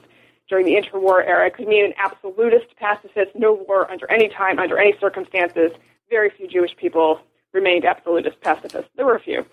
during 0.49 0.65
the 0.65 0.75
interwar 0.75 1.25
era. 1.25 1.47
It 1.47 1.55
could 1.55 1.67
mean 1.67 1.85
an 1.85 1.93
absolutist 1.97 2.75
pacifist, 2.77 3.31
no 3.35 3.53
war 3.67 3.89
under 3.89 4.09
any 4.11 4.29
time, 4.29 4.59
under 4.59 4.77
any 4.77 4.93
circumstances. 4.99 5.71
Very 6.09 6.29
few 6.29 6.47
Jewish 6.47 6.75
people 6.75 7.21
remained 7.53 7.85
absolutist 7.85 8.41
pacifists. 8.41 8.89
There 8.95 9.05
were 9.05 9.15
a 9.15 9.19
few. 9.19 9.45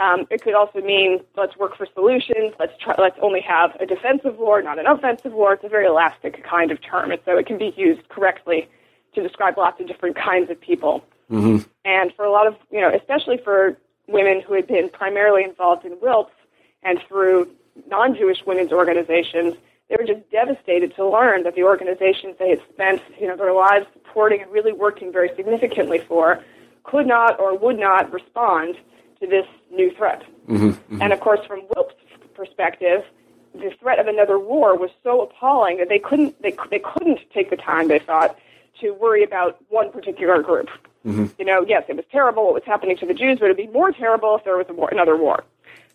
Um, 0.00 0.26
it 0.30 0.40
could 0.40 0.54
also 0.54 0.80
mean 0.80 1.20
let's 1.36 1.56
work 1.58 1.76
for 1.76 1.86
solutions. 1.94 2.54
Let's 2.58 2.72
try, 2.78 2.94
let's 2.98 3.18
only 3.20 3.42
have 3.42 3.76
a 3.80 3.86
defensive 3.86 4.38
war, 4.38 4.62
not 4.62 4.78
an 4.78 4.86
offensive 4.86 5.32
war. 5.32 5.52
It's 5.52 5.64
a 5.64 5.68
very 5.68 5.86
elastic 5.86 6.42
kind 6.42 6.72
of 6.72 6.80
term, 6.80 7.10
and 7.10 7.20
so 7.26 7.36
it 7.36 7.46
can 7.46 7.58
be 7.58 7.74
used 7.76 8.08
correctly 8.08 8.66
to 9.14 9.22
describe 9.22 9.58
lots 9.58 9.78
of 9.78 9.86
different 9.86 10.16
kinds 10.16 10.50
of 10.50 10.58
people. 10.58 11.04
Mm-hmm. 11.30 11.68
And 11.84 12.12
for 12.14 12.24
a 12.24 12.32
lot 12.32 12.46
of 12.46 12.56
you 12.70 12.80
know, 12.80 12.90
especially 12.90 13.36
for 13.44 13.76
women 14.08 14.40
who 14.40 14.54
had 14.54 14.66
been 14.66 14.88
primarily 14.88 15.44
involved 15.44 15.84
in 15.84 15.96
WILPF 15.96 16.30
and 16.82 16.98
through 17.06 17.50
non-Jewish 17.88 18.44
women's 18.46 18.72
organizations, 18.72 19.54
they 19.90 19.96
were 19.98 20.06
just 20.06 20.28
devastated 20.30 20.94
to 20.96 21.06
learn 21.06 21.42
that 21.42 21.54
the 21.54 21.62
organizations 21.62 22.36
they 22.38 22.48
had 22.48 22.62
spent, 22.72 23.02
you 23.20 23.26
know, 23.26 23.36
their 23.36 23.52
lives 23.52 23.86
supporting 23.92 24.40
and 24.40 24.50
really 24.50 24.72
working 24.72 25.12
very 25.12 25.30
significantly 25.36 25.98
for 25.98 26.42
could 26.84 27.06
not 27.06 27.38
or 27.38 27.56
would 27.56 27.78
not 27.78 28.10
respond 28.12 28.76
to 29.20 29.26
this 29.26 29.46
new 29.70 29.94
threat. 29.94 30.22
Mm-hmm, 30.48 30.68
mm-hmm. 30.68 31.02
And 31.02 31.12
of 31.12 31.20
course, 31.20 31.40
from 31.46 31.62
WILP's 31.74 31.94
perspective, 32.34 33.04
the 33.54 33.70
threat 33.80 33.98
of 33.98 34.06
another 34.06 34.38
war 34.38 34.76
was 34.76 34.90
so 35.02 35.22
appalling 35.22 35.78
that 35.78 35.88
they 35.88 35.98
couldn't 35.98 36.40
they, 36.42 36.56
they 36.70 36.78
couldn't 36.78 37.20
take 37.32 37.50
the 37.50 37.56
time 37.56 37.88
they 37.88 37.98
thought 37.98 38.38
to 38.80 38.92
worry 38.92 39.22
about 39.22 39.58
one 39.68 39.90
particular 39.90 40.42
group. 40.42 40.68
Mm-hmm. 41.06 41.26
You 41.38 41.44
know, 41.44 41.64
yes, 41.66 41.84
it 41.88 41.96
was 41.96 42.04
terrible 42.10 42.44
what 42.44 42.54
was 42.54 42.64
happening 42.64 42.96
to 42.98 43.06
the 43.06 43.14
Jews, 43.14 43.38
but 43.38 43.46
it'd 43.46 43.56
be 43.56 43.66
more 43.68 43.90
terrible 43.90 44.36
if 44.36 44.44
there 44.44 44.56
was 44.56 44.66
a 44.68 44.72
war, 44.72 44.88
another 44.90 45.16
war. 45.16 45.44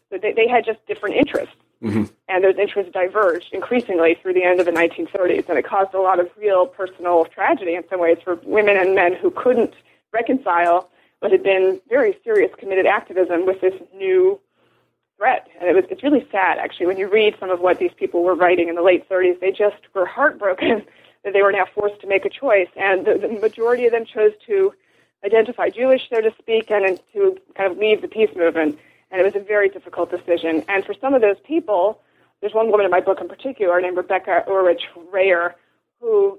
So 0.09 0.17
they, 0.17 0.33
they 0.33 0.47
had 0.47 0.65
just 0.65 0.85
different 0.87 1.15
interests. 1.15 1.55
Mm-hmm. 1.83 2.05
And 2.29 2.43
those 2.43 2.57
interests 2.57 2.91
diverged 2.91 3.53
increasingly 3.53 4.15
through 4.15 4.33
the 4.33 4.43
end 4.43 4.59
of 4.59 4.65
the 4.65 4.71
1930s, 4.71 5.47
and 5.49 5.57
it 5.57 5.65
caused 5.65 5.93
a 5.93 6.01
lot 6.01 6.19
of 6.19 6.29
real 6.37 6.65
personal 6.65 7.25
tragedy 7.25 7.75
in 7.75 7.83
some 7.89 7.99
ways 7.99 8.17
for 8.23 8.39
women 8.43 8.77
and 8.77 8.95
men 8.95 9.13
who 9.13 9.29
couldn't 9.29 9.73
reconcile 10.11 10.89
what 11.25 11.31
had 11.31 11.41
been 11.41 11.81
very 11.89 12.15
serious 12.23 12.51
committed 12.59 12.85
activism 12.85 13.47
with 13.47 13.59
this 13.59 13.73
new 13.95 14.39
threat. 15.17 15.47
And 15.59 15.67
it 15.67 15.73
was 15.73 15.83
it's 15.89 16.03
really 16.03 16.23
sad 16.31 16.59
actually 16.59 16.85
when 16.85 16.97
you 16.97 17.09
read 17.09 17.35
some 17.39 17.49
of 17.49 17.61
what 17.61 17.79
these 17.79 17.89
people 17.97 18.23
were 18.23 18.35
writing 18.35 18.69
in 18.69 18.75
the 18.75 18.83
late 18.83 19.09
30s. 19.09 19.39
They 19.39 19.49
just 19.49 19.81
were 19.95 20.05
heartbroken 20.05 20.85
that 21.23 21.33
they 21.33 21.41
were 21.41 21.51
now 21.51 21.65
forced 21.73 21.99
to 22.01 22.07
make 22.07 22.25
a 22.25 22.29
choice, 22.29 22.67
and 22.75 23.07
the, 23.07 23.17
the 23.17 23.27
majority 23.27 23.87
of 23.87 23.91
them 23.91 24.05
chose 24.05 24.33
to 24.45 24.71
identify 25.25 25.71
Jewish, 25.71 26.01
so 26.13 26.21
to 26.21 26.29
speak, 26.37 26.69
and 26.69 27.01
to 27.13 27.35
kind 27.57 27.71
of 27.71 27.79
leave 27.79 28.03
the 28.03 28.07
peace 28.07 28.29
movement. 28.35 28.77
And 29.09 29.19
it 29.19 29.23
was 29.23 29.35
a 29.35 29.43
very 29.43 29.67
difficult 29.67 30.11
decision. 30.11 30.63
And 30.67 30.85
for 30.85 30.93
some 31.01 31.15
of 31.15 31.21
those 31.21 31.37
people, 31.43 32.01
there's 32.39 32.53
one 32.53 32.69
woman 32.69 32.85
in 32.85 32.91
my 32.91 33.01
book 33.01 33.17
in 33.19 33.27
particular 33.27 33.81
named 33.81 33.97
Rebecca 33.97 34.43
Hourwich 34.47 34.83
Reyher, 35.11 35.55
who 35.99 36.37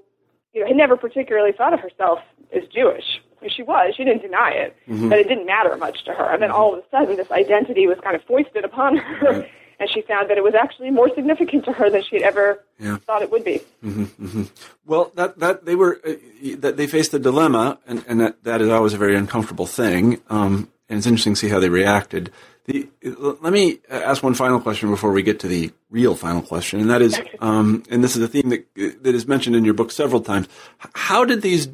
you 0.53 0.61
know, 0.61 0.67
had 0.67 0.77
never 0.77 0.95
particularly 0.95 1.51
thought 1.51 1.73
of 1.73 1.81
herself 1.81 2.19
as 2.55 2.63
Jewish. 2.73 3.19
She 3.47 3.63
was. 3.63 3.93
She 3.95 4.03
didn't 4.03 4.21
deny 4.21 4.51
it, 4.51 4.75
mm-hmm. 4.87 5.09
but 5.09 5.19
it 5.19 5.27
didn't 5.27 5.45
matter 5.45 5.75
much 5.77 6.03
to 6.05 6.13
her. 6.13 6.33
And 6.33 6.41
then 6.41 6.51
all 6.51 6.73
of 6.73 6.79
a 6.79 6.83
sudden, 6.89 7.17
this 7.17 7.31
identity 7.31 7.87
was 7.87 7.97
kind 8.03 8.15
of 8.15 8.23
foisted 8.23 8.65
upon 8.65 8.97
her, 8.97 9.31
right. 9.31 9.49
and 9.79 9.89
she 9.89 10.01
found 10.01 10.29
that 10.29 10.37
it 10.37 10.43
was 10.43 10.55
actually 10.55 10.89
more 10.89 11.09
significant 11.13 11.65
to 11.65 11.71
her 11.71 11.89
than 11.89 12.03
she'd 12.03 12.23
ever 12.23 12.63
yeah. 12.79 12.97
thought 12.97 13.21
it 13.21 13.31
would 13.31 13.43
be. 13.43 13.61
Mm-hmm, 13.83 14.03
mm-hmm. 14.03 14.43
Well, 14.85 15.11
that 15.15 15.39
that 15.39 15.65
they 15.65 15.75
were 15.75 15.99
uh, 16.05 16.13
that 16.57 16.77
they 16.77 16.87
faced 16.87 17.13
a 17.13 17.19
dilemma, 17.19 17.79
and, 17.87 18.03
and 18.07 18.19
that 18.21 18.43
that 18.43 18.61
is 18.61 18.69
always 18.69 18.93
a 18.93 18.97
very 18.97 19.15
uncomfortable 19.15 19.67
thing. 19.67 20.21
Um, 20.29 20.69
and 20.89 20.97
it's 20.97 21.07
interesting 21.07 21.33
to 21.33 21.39
see 21.39 21.49
how 21.49 21.59
they 21.59 21.69
reacted. 21.69 22.31
The, 22.65 22.89
let 23.01 23.53
me 23.53 23.79
ask 23.89 24.21
one 24.21 24.33
final 24.33 24.59
question 24.59 24.89
before 24.89 25.11
we 25.11 25.23
get 25.23 25.39
to 25.41 25.47
the 25.47 25.71
real 25.89 26.15
final 26.15 26.41
question, 26.41 26.81
and 26.81 26.89
that 26.89 27.01
is, 27.01 27.19
um, 27.39 27.83
and 27.89 28.03
this 28.03 28.17
is 28.17 28.21
a 28.23 28.27
theme 28.27 28.49
that 28.49 28.65
that 28.75 29.15
is 29.15 29.25
mentioned 29.25 29.55
in 29.55 29.63
your 29.63 29.73
book 29.73 29.91
several 29.91 30.21
times. 30.21 30.47
How 30.93 31.23
did 31.23 31.41
these 31.41 31.69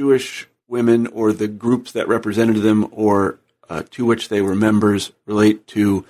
Jewish 0.00 0.48
women 0.66 1.06
or 1.08 1.30
the 1.30 1.46
groups 1.46 1.92
that 1.92 2.08
represented 2.08 2.56
them 2.62 2.88
or 2.90 3.38
uh, 3.68 3.82
to 3.90 4.06
which 4.06 4.30
they 4.30 4.40
were 4.40 4.54
members 4.54 5.12
relate 5.26 5.66
to 5.66 6.06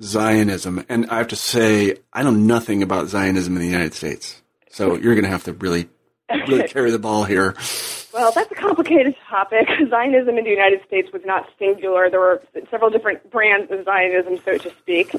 Zionism? 0.00 0.82
And 0.88 1.04
I 1.10 1.18
have 1.18 1.28
to 1.28 1.36
say, 1.36 1.98
I 2.14 2.22
know 2.22 2.30
nothing 2.30 2.82
about 2.82 3.08
Zionism 3.08 3.54
in 3.54 3.60
the 3.60 3.68
United 3.68 3.92
States, 3.92 4.40
so 4.70 4.96
you're 4.96 5.12
going 5.12 5.26
to 5.26 5.30
have 5.30 5.44
to 5.44 5.52
really, 5.52 5.86
really 6.30 6.66
carry 6.66 6.90
the 6.90 6.98
ball 6.98 7.24
here. 7.24 7.54
Well, 8.14 8.32
that's 8.32 8.50
a 8.50 8.54
complicated 8.54 9.14
topic. 9.28 9.68
Zionism 9.90 10.38
in 10.38 10.44
the 10.44 10.50
United 10.50 10.80
States 10.86 11.12
was 11.12 11.20
not 11.26 11.46
singular. 11.58 12.08
There 12.08 12.20
were 12.20 12.42
several 12.70 12.88
different 12.88 13.30
brands 13.30 13.70
of 13.70 13.84
Zionism, 13.84 14.38
so 14.46 14.56
to 14.56 14.70
speak. 14.78 15.14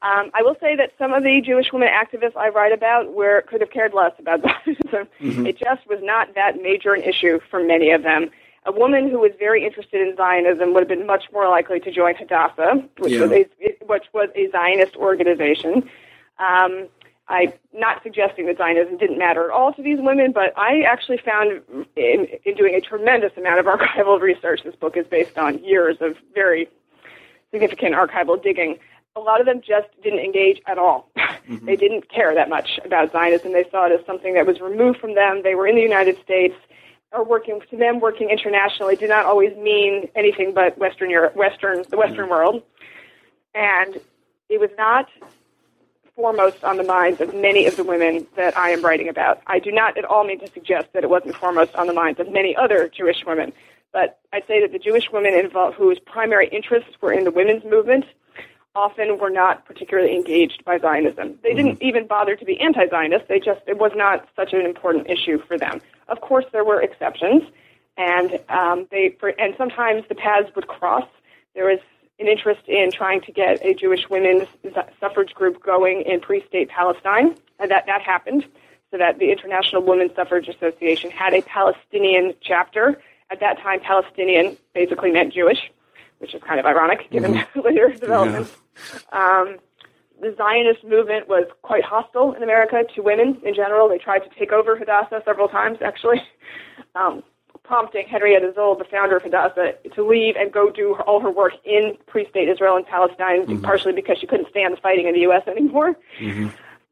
Um, 0.00 0.30
I 0.32 0.42
will 0.42 0.56
say 0.60 0.76
that 0.76 0.92
some 0.96 1.12
of 1.12 1.24
the 1.24 1.40
Jewish 1.44 1.72
women 1.72 1.88
activists 1.88 2.36
I 2.36 2.50
write 2.50 2.72
about 2.72 3.12
were 3.14 3.42
could 3.42 3.60
have 3.60 3.70
cared 3.70 3.94
less 3.94 4.12
about 4.18 4.42
Zionism. 4.64 5.08
Mm-hmm. 5.20 5.46
It 5.46 5.58
just 5.58 5.86
was 5.88 5.98
not 6.02 6.34
that 6.34 6.62
major 6.62 6.94
an 6.94 7.02
issue 7.02 7.40
for 7.50 7.62
many 7.62 7.90
of 7.90 8.04
them. 8.04 8.30
A 8.64 8.72
woman 8.72 9.10
who 9.10 9.18
was 9.18 9.32
very 9.38 9.64
interested 9.64 10.06
in 10.06 10.14
Zionism 10.16 10.72
would 10.74 10.80
have 10.80 10.88
been 10.88 11.06
much 11.06 11.24
more 11.32 11.48
likely 11.48 11.80
to 11.80 11.90
join 11.90 12.14
Hadassah, 12.14 12.84
which 12.98 13.12
yeah. 13.12 13.20
was 13.22 13.32
a 13.32 13.46
which 13.86 14.04
was 14.12 14.28
a 14.36 14.50
Zionist 14.50 14.94
organization. 14.96 15.88
Um, 16.38 16.88
I'm 17.28 17.52
not 17.74 18.02
suggesting 18.02 18.46
that 18.46 18.56
Zionism 18.56 18.96
didn't 18.96 19.18
matter 19.18 19.44
at 19.44 19.50
all 19.50 19.72
to 19.74 19.82
these 19.82 19.98
women, 20.00 20.32
but 20.32 20.56
I 20.56 20.82
actually 20.82 21.18
found 21.18 21.60
in, 21.96 22.26
in 22.44 22.54
doing 22.54 22.74
a 22.74 22.80
tremendous 22.80 23.32
amount 23.36 23.60
of 23.60 23.66
archival 23.66 24.20
research, 24.20 24.62
this 24.64 24.74
book 24.76 24.96
is 24.96 25.06
based 25.06 25.36
on 25.36 25.62
years 25.62 25.98
of 26.00 26.16
very 26.34 26.68
significant 27.50 27.94
archival 27.94 28.42
digging. 28.42 28.78
A 29.18 29.24
lot 29.24 29.40
of 29.40 29.46
them 29.46 29.60
just 29.60 29.88
didn't 30.02 30.20
engage 30.20 30.60
at 30.66 30.78
all. 30.78 31.10
Mm-hmm. 31.48 31.64
they 31.64 31.76
didn't 31.76 32.10
care 32.10 32.34
that 32.34 32.50
much 32.50 32.78
about 32.84 33.10
Zionism. 33.10 33.54
They 33.54 33.64
saw 33.70 33.86
it 33.86 33.98
as 33.98 34.04
something 34.04 34.34
that 34.34 34.46
was 34.46 34.60
removed 34.60 34.98
from 34.98 35.14
them. 35.14 35.40
They 35.42 35.54
were 35.54 35.66
in 35.66 35.76
the 35.76 35.80
United 35.80 36.20
States 36.20 36.54
or 37.12 37.24
working 37.24 37.60
to 37.70 37.76
them 37.76 38.00
working 38.00 38.28
internationally 38.28 38.96
did 38.96 39.08
not 39.08 39.24
always 39.24 39.56
mean 39.56 40.10
anything 40.14 40.52
but 40.52 40.76
Western 40.76 41.08
Europe, 41.08 41.34
Western 41.36 41.84
the 41.88 41.96
Western 41.96 42.24
mm-hmm. 42.24 42.30
world 42.30 42.62
and 43.54 43.98
it 44.48 44.60
was 44.60 44.70
not 44.76 45.08
foremost 46.14 46.64
on 46.64 46.76
the 46.76 46.82
minds 46.82 47.20
of 47.20 47.34
many 47.34 47.66
of 47.66 47.76
the 47.76 47.84
women 47.84 48.26
that 48.36 48.56
I 48.58 48.70
am 48.70 48.82
writing 48.82 49.08
about. 49.08 49.40
I 49.46 49.58
do 49.58 49.70
not 49.70 49.96
at 49.96 50.04
all 50.04 50.24
mean 50.24 50.40
to 50.40 50.50
suggest 50.50 50.88
that 50.92 51.04
it 51.04 51.10
wasn't 51.10 51.36
foremost 51.36 51.74
on 51.76 51.86
the 51.86 51.92
minds 51.92 52.18
of 52.18 52.30
many 52.30 52.56
other 52.56 52.88
Jewish 52.88 53.24
women, 53.24 53.52
but 53.92 54.18
I'd 54.32 54.46
say 54.46 54.60
that 54.60 54.72
the 54.72 54.78
Jewish 54.78 55.10
women 55.12 55.34
involved 55.34 55.76
whose 55.76 55.98
primary 56.00 56.48
interests 56.48 56.90
were 57.00 57.12
in 57.12 57.24
the 57.24 57.30
women's 57.30 57.64
movement 57.64 58.04
often 58.78 59.18
were 59.18 59.34
not 59.42 59.64
particularly 59.66 60.14
engaged 60.14 60.64
by 60.64 60.78
Zionism. 60.78 61.38
They 61.42 61.52
didn't 61.52 61.82
even 61.82 62.06
bother 62.06 62.36
to 62.36 62.44
be 62.44 62.58
anti-Zionist. 62.60 63.26
They 63.28 63.40
just 63.40 63.60
it 63.66 63.78
was 63.78 63.92
not 63.96 64.28
such 64.36 64.52
an 64.52 64.60
important 64.60 65.10
issue 65.10 65.38
for 65.46 65.58
them. 65.58 65.80
Of 66.06 66.20
course, 66.20 66.46
there 66.52 66.64
were 66.64 66.80
exceptions, 66.80 67.42
and 67.96 68.38
um, 68.48 68.86
they 68.92 69.16
for, 69.18 69.30
and 69.30 69.54
sometimes 69.58 70.04
the 70.08 70.14
paths 70.14 70.50
would 70.54 70.68
cross. 70.68 71.08
There 71.56 71.66
was 71.66 71.80
an 72.20 72.28
interest 72.28 72.62
in 72.68 72.90
trying 72.92 73.20
to 73.22 73.32
get 73.32 73.64
a 73.64 73.74
Jewish 73.74 74.08
women's 74.08 74.48
suffrage 75.00 75.34
group 75.34 75.62
going 75.62 76.02
in 76.02 76.20
pre-state 76.20 76.68
Palestine, 76.68 77.34
and 77.58 77.70
that 77.72 77.84
that 77.86 78.02
happened. 78.02 78.44
So 78.90 78.96
that 78.96 79.18
the 79.18 79.30
International 79.30 79.82
Women's 79.82 80.14
Suffrage 80.14 80.48
Association 80.48 81.10
had 81.10 81.34
a 81.34 81.42
Palestinian 81.42 82.32
chapter. 82.40 82.84
At 83.30 83.40
that 83.40 83.58
time, 83.58 83.80
Palestinian 83.80 84.56
basically 84.72 85.10
meant 85.10 85.34
Jewish, 85.34 85.70
which 86.18 86.34
is 86.34 86.42
kind 86.42 86.60
of 86.60 86.66
ironic 86.66 87.10
given 87.10 87.34
mm-hmm. 87.34 87.60
later 87.60 87.92
developments. 87.92 88.56
Yeah. 89.12 89.40
Um, 89.40 89.58
the 90.20 90.34
Zionist 90.36 90.84
movement 90.84 91.28
was 91.28 91.46
quite 91.62 91.84
hostile 91.84 92.32
in 92.32 92.42
America 92.42 92.82
to 92.94 93.02
women 93.02 93.40
in 93.44 93.54
general. 93.54 93.88
They 93.88 93.98
tried 93.98 94.20
to 94.20 94.30
take 94.38 94.52
over 94.52 94.76
Hadassah 94.76 95.22
several 95.24 95.48
times, 95.48 95.78
actually, 95.80 96.22
um, 96.94 97.22
prompting 97.62 98.06
Henrietta 98.08 98.52
Szold, 98.56 98.78
the 98.78 98.84
founder 98.84 99.16
of 99.16 99.22
Hadassah, 99.22 99.74
to 99.94 100.06
leave 100.06 100.34
and 100.36 100.52
go 100.52 100.70
do 100.70 100.94
her, 100.94 101.02
all 101.02 101.20
her 101.20 101.30
work 101.30 101.52
in 101.64 101.96
pre-state 102.06 102.48
Israel 102.48 102.76
and 102.76 102.86
Palestine, 102.86 103.46
mm-hmm. 103.46 103.60
partially 103.60 103.92
because 103.92 104.18
she 104.18 104.26
couldn't 104.26 104.48
stand 104.50 104.76
the 104.76 104.80
fighting 104.80 105.06
in 105.06 105.14
the 105.14 105.20
U.S. 105.20 105.46
anymore. 105.46 105.96
Mm-hmm. 106.18 106.48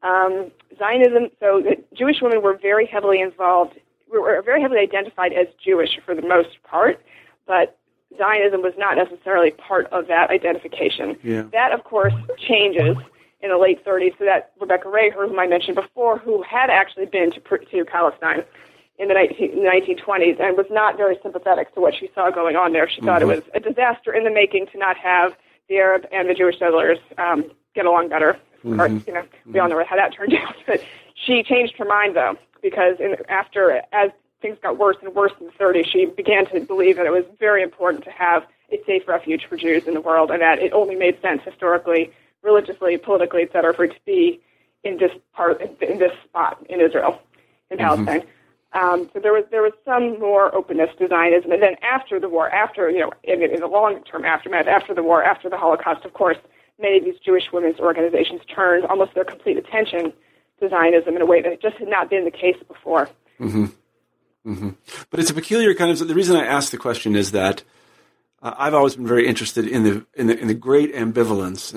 Um, 0.07 0.51
Zionism, 0.77 1.29
so 1.39 1.61
the 1.61 1.83
Jewish 1.93 2.21
women 2.21 2.41
were 2.41 2.57
very 2.57 2.85
heavily 2.85 3.19
involved, 3.19 3.77
were 4.09 4.41
very 4.43 4.61
heavily 4.61 4.79
identified 4.79 5.33
as 5.33 5.47
Jewish 5.63 5.99
for 6.05 6.15
the 6.15 6.21
most 6.21 6.61
part, 6.63 7.03
but 7.45 7.77
Zionism 8.17 8.61
was 8.61 8.73
not 8.77 8.95
necessarily 8.95 9.51
part 9.51 9.87
of 9.87 10.07
that 10.07 10.29
identification. 10.29 11.17
Yeah. 11.23 11.43
That, 11.51 11.71
of 11.71 11.83
course, 11.83 12.13
changes 12.37 12.97
in 13.41 13.49
the 13.49 13.57
late 13.57 13.83
30s. 13.85 14.17
So 14.17 14.25
that 14.25 14.51
Rebecca 14.59 14.87
Reyher, 14.87 15.27
whom 15.27 15.39
I 15.39 15.47
mentioned 15.47 15.75
before, 15.75 16.17
who 16.17 16.41
had 16.43 16.69
actually 16.69 17.05
been 17.05 17.31
to, 17.31 17.39
to 17.39 17.85
Palestine 17.85 18.43
in 18.97 19.07
the 19.07 19.13
19, 19.13 19.57
1920s 19.57 20.39
and 20.39 20.57
was 20.57 20.65
not 20.71 20.97
very 20.97 21.17
sympathetic 21.21 21.73
to 21.75 21.81
what 21.81 21.93
she 21.93 22.09
saw 22.15 22.31
going 22.31 22.55
on 22.55 22.73
there. 22.73 22.89
She 22.89 22.97
mm-hmm. 22.97 23.05
thought 23.05 23.21
it 23.21 23.27
mm-hmm. 23.27 23.47
was 23.47 23.49
a 23.53 23.59
disaster 23.59 24.13
in 24.13 24.23
the 24.23 24.31
making 24.31 24.67
to 24.71 24.77
not 24.77 24.97
have 24.97 25.33
the 25.69 25.75
Arab 25.75 26.05
and 26.11 26.29
the 26.29 26.33
Jewish 26.33 26.57
settlers 26.57 26.97
um, 27.17 27.51
get 27.75 27.85
along 27.85 28.09
better. 28.09 28.31
Of 28.31 28.37
mm-hmm. 28.63 28.75
course, 28.75 28.91
you 29.05 29.13
know, 29.13 29.23
we 29.45 29.59
all 29.59 29.69
know 29.69 29.83
how 29.87 29.95
that 29.95 30.13
turned 30.15 30.33
out. 30.47 30.55
But 30.65 30.83
she 31.13 31.43
changed 31.43 31.75
her 31.77 31.85
mind 31.85 32.15
though, 32.15 32.37
because 32.61 32.99
in, 32.99 33.15
after 33.29 33.81
as 33.91 34.11
things 34.41 34.57
got 34.61 34.77
worse 34.77 34.97
and 35.01 35.13
worse 35.15 35.31
in 35.39 35.47
the 35.47 35.51
30s, 35.53 35.87
she 35.87 36.05
began 36.05 36.45
to 36.47 36.59
believe 36.61 36.97
that 36.97 37.05
it 37.05 37.11
was 37.11 37.25
very 37.39 37.63
important 37.63 38.03
to 38.03 38.11
have 38.11 38.45
a 38.71 38.79
safe 38.85 39.07
refuge 39.07 39.45
for 39.47 39.57
Jews 39.57 39.87
in 39.87 39.93
the 39.93 40.01
world, 40.01 40.29
and 40.31 40.41
that 40.41 40.59
it 40.59 40.73
only 40.73 40.95
made 40.95 41.19
sense 41.21 41.41
historically 41.43 42.11
religiously, 42.43 42.97
politically, 42.97 43.43
et 43.43 43.51
cetera, 43.51 43.73
for 43.73 43.85
it 43.85 43.93
to 43.93 43.99
be 44.05 44.41
in 44.83 44.97
this 44.97 45.11
part, 45.33 45.61
in 45.81 45.99
this 45.99 46.11
spot 46.25 46.63
in 46.69 46.81
Israel, 46.81 47.21
in 47.69 47.77
mm-hmm. 47.77 48.05
Palestine. 48.05 48.27
Um, 48.73 49.09
so 49.13 49.19
there 49.19 49.33
was 49.33 49.45
there 49.49 49.61
was 49.61 49.73
some 49.85 50.19
more 50.19 50.53
openness 50.53 50.89
to 50.99 51.07
Zionism, 51.07 51.51
and 51.51 51.61
then 51.61 51.75
after 51.81 52.19
the 52.19 52.29
war, 52.29 52.49
after 52.49 52.89
you 52.89 52.99
know, 52.99 53.11
in, 53.23 53.41
in 53.41 53.61
the 53.61 53.67
long 53.67 54.03
term 54.03 54.25
aftermath, 54.25 54.67
after 54.67 54.93
the 54.93 55.03
war, 55.03 55.23
after 55.23 55.49
the 55.49 55.57
Holocaust, 55.57 56.05
of 56.05 56.13
course, 56.13 56.37
many 56.79 56.97
of 56.97 57.05
these 57.05 57.17
Jewish 57.23 57.51
women's 57.51 57.79
organizations 57.79 58.41
turned 58.53 58.85
almost 58.85 59.13
their 59.15 59.23
complete 59.23 59.57
attention 59.57 60.13
to 60.59 60.69
Zionism 60.69 61.15
in 61.15 61.21
a 61.21 61.25
way 61.25 61.41
that 61.41 61.61
just 61.61 61.77
had 61.77 61.87
not 61.87 62.09
been 62.09 62.25
the 62.25 62.31
case 62.31 62.57
before. 62.67 63.09
Mm-hmm. 63.39 63.65
Mm-hmm. 64.47 64.69
But 65.09 65.19
it's 65.19 65.29
a 65.29 65.33
peculiar 65.33 65.73
kind 65.75 65.91
of. 65.91 66.07
The 66.07 66.15
reason 66.15 66.37
I 66.37 66.45
ask 66.45 66.71
the 66.71 66.77
question 66.77 67.15
is 67.15 67.31
that 67.31 67.63
uh, 68.41 68.55
I've 68.57 68.73
always 68.73 68.95
been 68.95 69.07
very 69.07 69.27
interested 69.27 69.67
in 69.67 69.83
the 69.83 70.05
in 70.13 70.27
the, 70.27 70.39
in 70.39 70.47
the 70.47 70.53
great 70.53 70.95
ambivalence. 70.95 71.71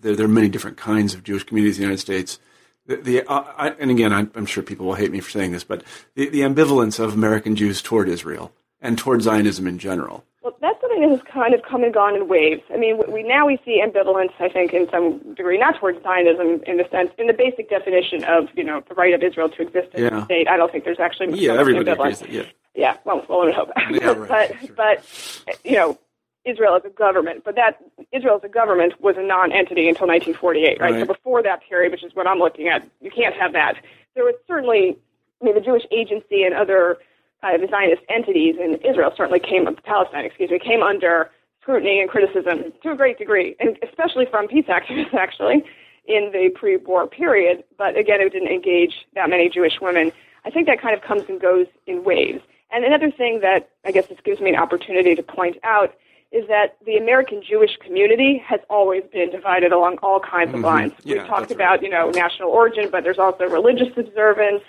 There, 0.00 0.16
there, 0.16 0.24
are 0.24 0.28
many 0.28 0.48
different 0.48 0.76
kinds 0.76 1.14
of 1.14 1.22
Jewish 1.22 1.44
communities 1.44 1.76
in 1.76 1.82
the 1.82 1.86
United 1.86 2.00
States. 2.00 2.40
The, 2.86 2.96
the 2.96 3.22
uh, 3.28 3.44
I, 3.56 3.68
and 3.78 3.92
again, 3.92 4.12
I'm, 4.12 4.32
I'm, 4.34 4.46
sure 4.46 4.62
people 4.64 4.86
will 4.86 4.94
hate 4.94 5.12
me 5.12 5.20
for 5.20 5.30
saying 5.30 5.52
this, 5.52 5.62
but 5.62 5.84
the, 6.14 6.28
the 6.28 6.40
ambivalence 6.40 6.98
of 6.98 7.14
American 7.14 7.54
Jews 7.54 7.80
toward 7.80 8.08
Israel 8.08 8.52
and 8.80 8.98
toward 8.98 9.22
Zionism 9.22 9.68
in 9.68 9.78
general. 9.78 10.24
Well, 10.42 10.56
that's 10.60 10.80
something 10.80 11.02
that 11.02 11.10
has 11.10 11.20
kind 11.22 11.52
of 11.52 11.62
come 11.62 11.84
and 11.84 11.92
gone 11.92 12.16
in 12.16 12.26
waves. 12.26 12.62
I 12.72 12.78
mean, 12.78 12.98
we 13.08 13.22
now 13.22 13.46
we 13.46 13.58
see 13.62 13.82
ambivalence, 13.84 14.32
I 14.40 14.48
think, 14.48 14.72
in 14.72 14.88
some 14.90 15.34
degree, 15.34 15.58
not 15.58 15.78
towards 15.78 16.02
Zionism 16.02 16.62
in 16.66 16.78
the 16.78 16.86
sense, 16.90 17.10
in 17.18 17.26
the 17.26 17.34
basic 17.34 17.68
definition 17.68 18.24
of 18.24 18.48
you 18.54 18.64
know 18.64 18.82
the 18.88 18.94
right 18.94 19.12
of 19.12 19.22
Israel 19.22 19.50
to 19.50 19.62
exist 19.62 19.88
in 19.94 20.04
yeah. 20.04 20.10
the 20.10 20.24
state. 20.24 20.48
I 20.48 20.56
don't 20.56 20.72
think 20.72 20.84
there's 20.84 21.00
actually 21.00 21.26
much 21.28 21.40
yeah, 21.40 21.52
everybody 21.52 21.90
ambivalence. 21.90 22.22
Agrees, 22.22 22.34
yeah. 22.34 22.50
Yeah, 22.74 22.96
well, 23.04 23.24
well, 23.28 23.46
I 23.46 23.52
hope. 23.52 23.68
Yeah, 23.90 24.12
right, 24.12 24.28
but 24.76 25.04
sure. 25.04 25.44
but 25.46 25.58
you 25.62 25.76
know, 25.76 25.98
Israel 26.46 26.74
as 26.74 26.84
a 26.86 26.90
government, 26.90 27.44
but 27.44 27.54
that 27.56 27.78
Israel 28.12 28.36
as 28.36 28.44
a 28.44 28.48
government 28.48 28.94
was 29.00 29.16
a 29.18 29.22
non-entity 29.22 29.88
until 29.88 30.06
1948, 30.06 30.80
right? 30.80 30.92
right? 30.92 31.00
So 31.00 31.06
before 31.06 31.42
that 31.42 31.60
period, 31.68 31.92
which 31.92 32.04
is 32.04 32.14
what 32.14 32.26
I'm 32.26 32.38
looking 32.38 32.68
at, 32.68 32.88
you 33.02 33.10
can't 33.10 33.34
have 33.34 33.52
that. 33.52 33.74
There 34.14 34.24
was 34.24 34.34
certainly, 34.46 34.96
I 35.40 35.44
mean, 35.44 35.54
the 35.54 35.60
Jewish 35.60 35.84
Agency 35.92 36.44
and 36.44 36.54
other 36.54 36.96
kind 37.40 37.62
of 37.62 37.70
Zionist 37.70 38.02
entities 38.08 38.56
in 38.58 38.76
Israel 38.84 39.12
certainly 39.16 39.40
came, 39.40 39.66
Palestine, 39.84 40.24
excuse 40.24 40.50
me, 40.50 40.58
came 40.58 40.82
under 40.82 41.30
scrutiny 41.62 42.00
and 42.00 42.10
criticism 42.10 42.72
to 42.82 42.92
a 42.92 42.96
great 42.96 43.18
degree, 43.18 43.56
and 43.60 43.78
especially 43.82 44.26
from 44.30 44.48
peace 44.48 44.66
activists, 44.66 45.14
actually, 45.18 45.64
in 46.06 46.30
the 46.32 46.50
pre-war 46.54 47.06
period. 47.06 47.64
But 47.78 47.96
again, 47.96 48.20
it 48.20 48.32
didn't 48.32 48.48
engage 48.48 49.06
that 49.14 49.30
many 49.30 49.48
Jewish 49.48 49.80
women. 49.80 50.12
I 50.44 50.50
think 50.50 50.66
that 50.66 50.80
kind 50.80 50.96
of 50.96 51.02
comes 51.02 51.22
and 51.28 51.40
goes 51.40 51.66
in 51.86 52.04
waves. 52.04 52.42
And 52.72 52.84
another 52.84 53.10
thing 53.10 53.40
that 53.40 53.70
I 53.84 53.90
guess 53.90 54.06
this 54.06 54.18
gives 54.24 54.40
me 54.40 54.50
an 54.50 54.56
opportunity 54.56 55.14
to 55.14 55.22
point 55.22 55.56
out 55.64 55.94
is 56.32 56.46
that 56.46 56.76
the 56.86 56.96
American 56.96 57.42
Jewish 57.42 57.76
community 57.84 58.40
has 58.46 58.60
always 58.70 59.02
been 59.12 59.30
divided 59.30 59.72
along 59.72 59.98
all 60.02 60.20
kinds 60.20 60.48
mm-hmm. 60.50 60.58
of 60.58 60.64
lines. 60.64 60.92
Yeah, 61.02 61.18
We've 61.18 61.26
talked 61.26 61.50
about, 61.50 61.70
right. 61.70 61.82
you 61.82 61.90
know, 61.90 62.10
national 62.10 62.50
origin, 62.50 62.88
but 62.90 63.02
there's 63.02 63.18
also 63.18 63.44
religious 63.48 63.88
observance, 63.96 64.62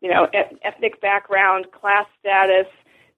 you 0.00 0.10
know, 0.10 0.28
et- 0.32 0.56
ethnic 0.62 1.00
background, 1.00 1.66
class 1.72 2.06
status, 2.20 2.66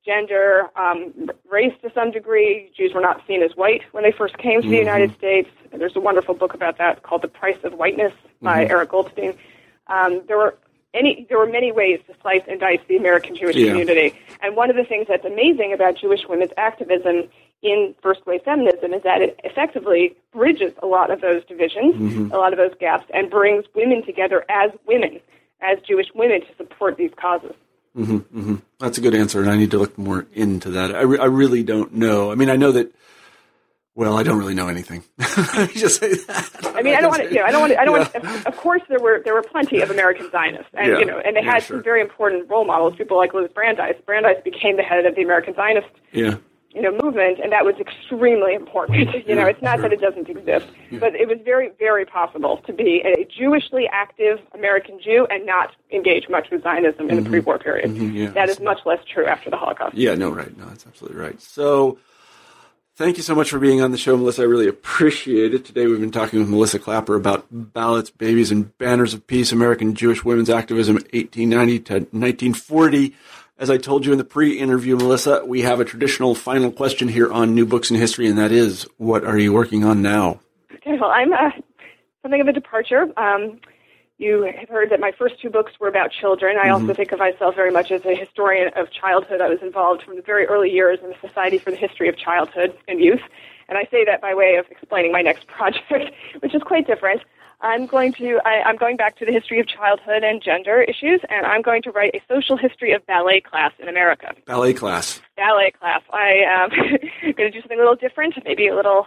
gender, 0.04 0.70
um, 0.76 1.30
race 1.50 1.74
to 1.82 1.90
some 1.92 2.10
degree. 2.10 2.70
Jews 2.76 2.92
were 2.94 3.00
not 3.00 3.20
seen 3.26 3.42
as 3.42 3.56
white 3.56 3.82
when 3.92 4.04
they 4.04 4.12
first 4.12 4.38
came 4.38 4.60
to 4.60 4.66
mm-hmm. 4.66 4.70
the 4.70 4.78
United 4.78 5.14
States. 5.16 5.48
There's 5.72 5.96
a 5.96 6.00
wonderful 6.00 6.34
book 6.34 6.54
about 6.54 6.78
that 6.78 7.02
called 7.02 7.22
The 7.22 7.28
Price 7.28 7.58
of 7.64 7.74
Whiteness 7.74 8.12
by 8.40 8.62
mm-hmm. 8.62 8.70
Eric 8.70 8.90
Goldstein. 8.90 9.36
Um, 9.88 10.22
there 10.28 10.38
were 10.38 10.56
any, 10.94 11.26
there 11.28 11.38
were 11.38 11.46
many 11.46 11.72
ways 11.72 12.00
to 12.06 12.14
slice 12.22 12.42
and 12.48 12.58
dice 12.58 12.80
the 12.88 12.96
American 12.96 13.36
Jewish 13.36 13.56
yeah. 13.56 13.68
community. 13.68 14.18
And 14.40 14.56
one 14.56 14.70
of 14.70 14.76
the 14.76 14.84
things 14.84 15.06
that's 15.08 15.24
amazing 15.24 15.72
about 15.72 15.96
Jewish 15.96 16.20
women's 16.28 16.52
activism 16.56 17.28
in 17.62 17.94
first 18.02 18.24
wave 18.26 18.42
feminism 18.42 18.94
is 18.94 19.02
that 19.02 19.22
it 19.22 19.38
effectively 19.44 20.16
bridges 20.32 20.72
a 20.82 20.86
lot 20.86 21.10
of 21.10 21.20
those 21.20 21.44
divisions, 21.44 21.94
mm-hmm. 21.94 22.32
a 22.32 22.38
lot 22.38 22.52
of 22.52 22.58
those 22.58 22.72
gaps, 22.78 23.06
and 23.12 23.30
brings 23.30 23.64
women 23.74 24.04
together 24.04 24.44
as 24.48 24.70
women, 24.86 25.20
as 25.60 25.78
Jewish 25.86 26.06
women, 26.14 26.40
to 26.40 26.56
support 26.56 26.96
these 26.96 27.12
causes. 27.20 27.54
Mm-hmm, 27.96 28.16
mm-hmm. 28.16 28.56
That's 28.78 28.98
a 28.98 29.00
good 29.00 29.14
answer, 29.14 29.40
and 29.40 29.50
I 29.50 29.56
need 29.56 29.70
to 29.70 29.78
look 29.78 29.96
more 29.96 30.26
into 30.34 30.70
that. 30.70 30.94
I, 30.94 31.00
re- 31.00 31.18
I 31.18 31.24
really 31.24 31.62
don't 31.62 31.94
know. 31.94 32.30
I 32.30 32.34
mean, 32.34 32.50
I 32.50 32.56
know 32.56 32.72
that 32.72 32.92
well, 33.96 34.18
I 34.18 34.22
don't 34.22 34.38
really 34.38 34.54
know 34.54 34.68
anything. 34.68 35.02
Let 35.18 35.74
me 35.74 35.80
just 35.80 36.00
say 36.00 36.12
that. 36.12 36.50
I 36.76 36.82
mean, 36.82 36.94
I 36.94 37.00
don't 37.00 37.08
want 37.08 37.22
to. 37.22 37.28
You 37.30 37.36
know, 37.36 37.44
I 37.46 37.50
don't 37.50 37.62
want. 37.62 37.72
To, 37.72 37.80
I 37.80 37.84
don't 37.86 37.94
yeah. 37.96 38.20
want. 38.20 38.42
To, 38.42 38.48
of 38.48 38.56
course, 38.58 38.82
there 38.90 38.98
were 39.00 39.22
there 39.24 39.32
were 39.32 39.42
plenty 39.42 39.80
of 39.80 39.90
American 39.90 40.30
Zionists, 40.30 40.68
and 40.74 40.92
yeah. 40.92 40.98
you 40.98 41.06
know, 41.06 41.18
and 41.18 41.34
they 41.34 41.40
yeah, 41.40 41.52
had 41.52 41.62
sure. 41.62 41.78
some 41.78 41.82
very 41.82 42.02
important 42.02 42.48
role 42.50 42.66
models. 42.66 42.94
People 42.96 43.16
like 43.16 43.32
Louis 43.32 43.48
Brandeis. 43.54 43.96
Brandeis 44.04 44.36
became 44.44 44.76
the 44.76 44.82
head 44.82 45.06
of 45.06 45.14
the 45.14 45.22
American 45.22 45.54
Zionist. 45.54 45.88
Yeah. 46.76 46.82
You 46.82 46.92
know, 46.92 46.98
movement, 47.02 47.38
and 47.42 47.52
that 47.52 47.64
was 47.64 47.74
extremely 47.80 48.54
important. 48.54 49.08
You 49.26 49.34
know, 49.34 49.46
it's 49.46 49.62
not 49.62 49.80
that 49.80 49.92
it 49.92 50.00
doesn't 50.00 50.28
exist, 50.28 50.66
but 50.92 51.14
it 51.14 51.26
was 51.26 51.38
very, 51.44 51.70
very 51.78 52.04
possible 52.04 52.58
to 52.66 52.72
be 52.72 53.02
a 53.04 53.24
Jewishly 53.24 53.88
active 53.90 54.38
American 54.54 55.00
Jew 55.02 55.26
and 55.30 55.44
not 55.44 55.74
engage 55.90 56.28
much 56.28 56.48
with 56.50 56.62
Zionism 56.62 57.08
in 57.08 57.16
mm-hmm. 57.16 57.24
the 57.24 57.30
pre-war 57.30 57.58
period. 57.58 57.90
Mm-hmm, 57.90 58.34
that 58.34 58.48
is 58.48 58.60
much 58.60 58.78
less 58.84 59.00
true 59.12 59.26
after 59.26 59.50
the 59.50 59.56
Holocaust. 59.56 59.96
Yeah, 59.96 60.14
no, 60.14 60.30
right, 60.30 60.56
no, 60.56 60.66
that's 60.66 60.86
absolutely 60.86 61.18
right. 61.20 61.40
So. 61.40 61.98
Thank 62.96 63.18
you 63.18 63.22
so 63.22 63.34
much 63.34 63.50
for 63.50 63.58
being 63.58 63.82
on 63.82 63.90
the 63.90 63.98
show, 63.98 64.16
Melissa. 64.16 64.40
I 64.40 64.46
really 64.46 64.68
appreciate 64.68 65.52
it. 65.52 65.66
Today 65.66 65.86
we've 65.86 66.00
been 66.00 66.10
talking 66.10 66.38
with 66.38 66.48
Melissa 66.48 66.78
Klapper 66.78 67.14
about 67.14 67.44
ballots, 67.50 68.08
babies, 68.08 68.50
and 68.50 68.76
banners 68.78 69.12
of 69.12 69.26
peace, 69.26 69.52
American 69.52 69.94
Jewish 69.94 70.24
women's 70.24 70.48
activism 70.48 70.94
1890 70.94 71.78
to 71.80 71.92
1940. 71.92 73.14
As 73.58 73.70
I 73.70 73.78
told 73.78 74.04
you 74.04 74.12
in 74.12 74.18
the 74.18 74.24
pre-interview, 74.24 74.96
Melissa, 74.96 75.42
we 75.46 75.62
have 75.62 75.80
a 75.80 75.84
traditional 75.86 76.34
final 76.34 76.70
question 76.70 77.08
here 77.08 77.32
on 77.32 77.54
New 77.54 77.64
Books 77.64 77.90
in 77.90 77.96
History, 77.96 78.26
and 78.28 78.36
that 78.36 78.52
is, 78.52 78.86
what 78.98 79.24
are 79.24 79.38
you 79.38 79.50
working 79.50 79.82
on 79.82 80.02
now? 80.02 80.40
Okay, 80.74 80.98
well, 81.00 81.08
I'm 81.08 81.32
uh, 81.32 81.52
something 82.20 82.42
of 82.42 82.48
a 82.48 82.52
departure. 82.52 83.06
Um, 83.16 83.58
you 84.18 84.42
have 84.42 84.68
heard 84.68 84.90
that 84.90 85.00
my 85.00 85.10
first 85.18 85.40
two 85.40 85.48
books 85.48 85.72
were 85.80 85.88
about 85.88 86.12
children. 86.12 86.58
I 86.58 86.66
mm-hmm. 86.66 86.82
also 86.82 86.92
think 86.92 87.12
of 87.12 87.18
myself 87.18 87.54
very 87.54 87.70
much 87.70 87.90
as 87.90 88.04
a 88.04 88.14
historian 88.14 88.72
of 88.76 88.92
childhood. 88.92 89.40
I 89.40 89.48
was 89.48 89.62
involved 89.62 90.02
from 90.02 90.16
the 90.16 90.22
very 90.22 90.44
early 90.44 90.70
years 90.70 90.98
in 91.02 91.08
the 91.08 91.16
Society 91.26 91.56
for 91.56 91.70
the 91.70 91.78
History 91.78 92.10
of 92.10 92.18
Childhood 92.18 92.76
and 92.88 93.00
Youth. 93.00 93.22
And 93.70 93.78
I 93.78 93.88
say 93.90 94.04
that 94.04 94.20
by 94.20 94.34
way 94.34 94.56
of 94.56 94.66
explaining 94.70 95.12
my 95.12 95.22
next 95.22 95.46
project, 95.56 96.14
which 96.40 96.54
is 96.54 96.62
quite 96.62 96.86
different. 96.86 97.22
I'm 97.60 97.86
going 97.86 98.12
to 98.14 98.38
I, 98.44 98.62
I'm 98.66 98.76
going 98.76 98.96
back 98.96 99.16
to 99.18 99.24
the 99.24 99.32
history 99.32 99.60
of 99.60 99.66
childhood 99.66 100.22
and 100.22 100.42
gender 100.42 100.82
issues, 100.82 101.20
and 101.28 101.46
I'm 101.46 101.62
going 101.62 101.82
to 101.82 101.90
write 101.90 102.14
a 102.14 102.20
social 102.32 102.56
history 102.56 102.92
of 102.92 103.04
ballet 103.06 103.40
class 103.40 103.72
in 103.78 103.88
America. 103.88 104.34
Ballet 104.46 104.74
class. 104.74 105.20
Ballet 105.36 105.72
class. 105.78 106.02
I 106.12 106.42
am 106.46 106.70
going 107.22 107.36
to 107.36 107.50
do 107.50 107.60
something 107.60 107.78
a 107.78 107.80
little 107.82 107.96
different, 107.96 108.34
maybe 108.44 108.68
a 108.68 108.74
little 108.76 109.06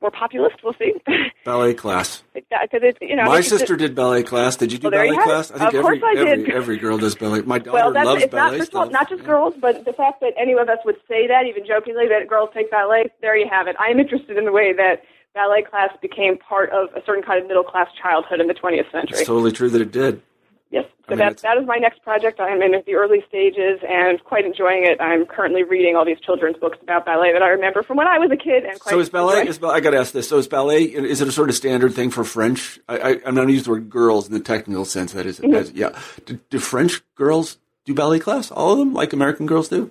more 0.00 0.10
populist. 0.10 0.56
We'll 0.64 0.74
see. 0.74 0.94
Ballet 1.44 1.74
class. 1.74 2.22
Because 2.32 2.48
it's 2.82 2.98
you 3.02 3.16
know 3.16 3.24
My 3.26 3.42
sister 3.42 3.76
did 3.76 3.94
ballet 3.94 4.22
class. 4.22 4.56
Did 4.56 4.72
you 4.72 4.78
do 4.78 4.84
Well, 4.88 4.92
there 4.92 5.04
you 5.04 5.12
ballet 5.16 5.24
class? 5.24 5.50
I 5.50 5.58
think 5.58 5.68
Of 5.68 5.74
every 5.84 5.98
course 6.00 6.16
I 6.16 6.20
every 6.20 6.44
did. 6.44 6.50
every 6.54 6.76
girl 6.78 6.98
does 6.98 7.14
ballet. 7.14 7.42
My 7.42 7.58
daughter 7.58 7.72
well, 7.72 7.92
that's 7.92 8.06
loves 8.06 8.22
it's 8.24 8.32
not 8.32 8.46
ballet. 8.46 8.58
first 8.58 8.70
of 8.70 8.76
all, 8.76 8.90
not 8.90 9.08
just 9.10 9.24
girls, 9.24 9.54
but 9.60 9.84
the 9.84 9.92
fact 9.92 10.20
that 10.20 10.32
any 10.38 10.52
of 10.52 10.68
us 10.68 10.78
would 10.86 10.96
say 11.06 11.26
that, 11.26 11.44
even 11.46 11.66
jokingly, 11.66 12.08
that 12.08 12.28
girls 12.28 12.48
take 12.54 12.70
ballet. 12.70 13.10
There 13.20 13.36
you 13.36 13.48
have 13.50 13.66
it. 13.66 13.76
I 13.78 13.88
am 13.88 13.98
interested 14.00 14.36
in 14.38 14.46
the 14.46 14.52
way 14.52 14.72
that 14.72 15.02
ballet 15.34 15.62
class 15.62 15.90
became 16.00 16.38
part 16.38 16.70
of 16.70 16.88
a 16.94 17.04
certain 17.04 17.22
kind 17.22 17.40
of 17.42 17.46
middle 17.48 17.64
class 17.64 17.88
childhood 18.00 18.40
in 18.40 18.46
the 18.46 18.54
20th 18.54 18.90
century. 18.92 19.18
It's 19.18 19.26
totally 19.26 19.52
true 19.52 19.68
that 19.70 19.80
it 19.80 19.90
did. 19.92 20.22
Yes, 20.70 20.86
I 20.86 20.88
so 20.88 21.10
mean, 21.10 21.18
that 21.18 21.26
it's- 21.32 21.42
that 21.42 21.56
is 21.58 21.66
my 21.66 21.76
next 21.76 22.02
project. 22.02 22.40
I'm 22.40 22.60
in 22.62 22.72
the 22.84 22.94
early 22.94 23.22
stages 23.28 23.78
and 23.88 24.22
quite 24.24 24.44
enjoying 24.44 24.84
it. 24.84 25.00
I'm 25.00 25.24
currently 25.24 25.62
reading 25.62 25.94
all 25.94 26.04
these 26.04 26.18
children's 26.20 26.56
books 26.56 26.78
about 26.82 27.04
ballet 27.06 27.32
that 27.32 27.42
I 27.42 27.48
remember 27.50 27.82
from 27.84 27.96
when 27.96 28.08
I 28.08 28.18
was 28.18 28.30
a 28.32 28.36
kid. 28.36 28.64
And 28.64 28.80
quite 28.80 28.90
So 28.90 28.98
is 28.98 29.08
ballet? 29.08 29.34
enjoying. 29.34 29.48
Is, 29.48 29.58
bal- 29.58 29.70
I 29.70 29.80
got 29.80 29.90
to 29.90 29.98
ask 29.98 30.12
this. 30.12 30.28
So 30.28 30.38
is 30.38 30.48
ballet? 30.48 30.82
Is 30.84 31.20
it 31.20 31.28
a 31.28 31.32
sort 31.32 31.48
of 31.48 31.54
standard 31.54 31.94
thing 31.94 32.10
for 32.10 32.24
French? 32.24 32.80
I, 32.88 32.98
I, 32.98 33.08
I'm 33.24 33.34
not 33.34 33.42
going 33.42 33.48
to 33.48 33.54
use 33.54 33.64
the 33.64 33.70
word 33.70 33.88
girls 33.90 34.26
in 34.26 34.32
the 34.34 34.40
technical 34.40 34.84
sense. 34.84 35.12
That 35.12 35.26
is, 35.26 35.38
Mm-hmm. 35.38 35.54
as, 35.54 35.70
yeah. 35.72 35.96
Do, 36.26 36.40
do 36.50 36.58
French 36.58 37.02
girls 37.14 37.58
do 37.84 37.94
ballet 37.94 38.18
class? 38.18 38.50
All 38.50 38.72
of 38.72 38.78
them, 38.78 38.94
like 38.94 39.12
American 39.12 39.46
girls 39.46 39.68
do? 39.68 39.90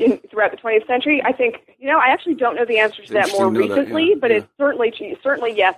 In, 0.00 0.18
throughout 0.30 0.50
the 0.50 0.56
20th 0.56 0.86
century? 0.86 1.22
I 1.24 1.32
think 1.32 1.74
you 1.78 1.86
know. 1.88 1.98
I 1.98 2.08
actually 2.08 2.34
don't 2.34 2.56
know 2.56 2.64
the 2.64 2.78
answer 2.78 3.04
to 3.04 3.12
that 3.14 3.30
more 3.32 3.50
know 3.50 3.60
that, 3.60 3.68
recently, 3.68 4.10
yeah, 4.10 4.14
but 4.20 4.30
yeah. 4.30 4.38
it's 4.38 4.48
certainly 4.58 5.18
certainly 5.22 5.54
yes 5.56 5.74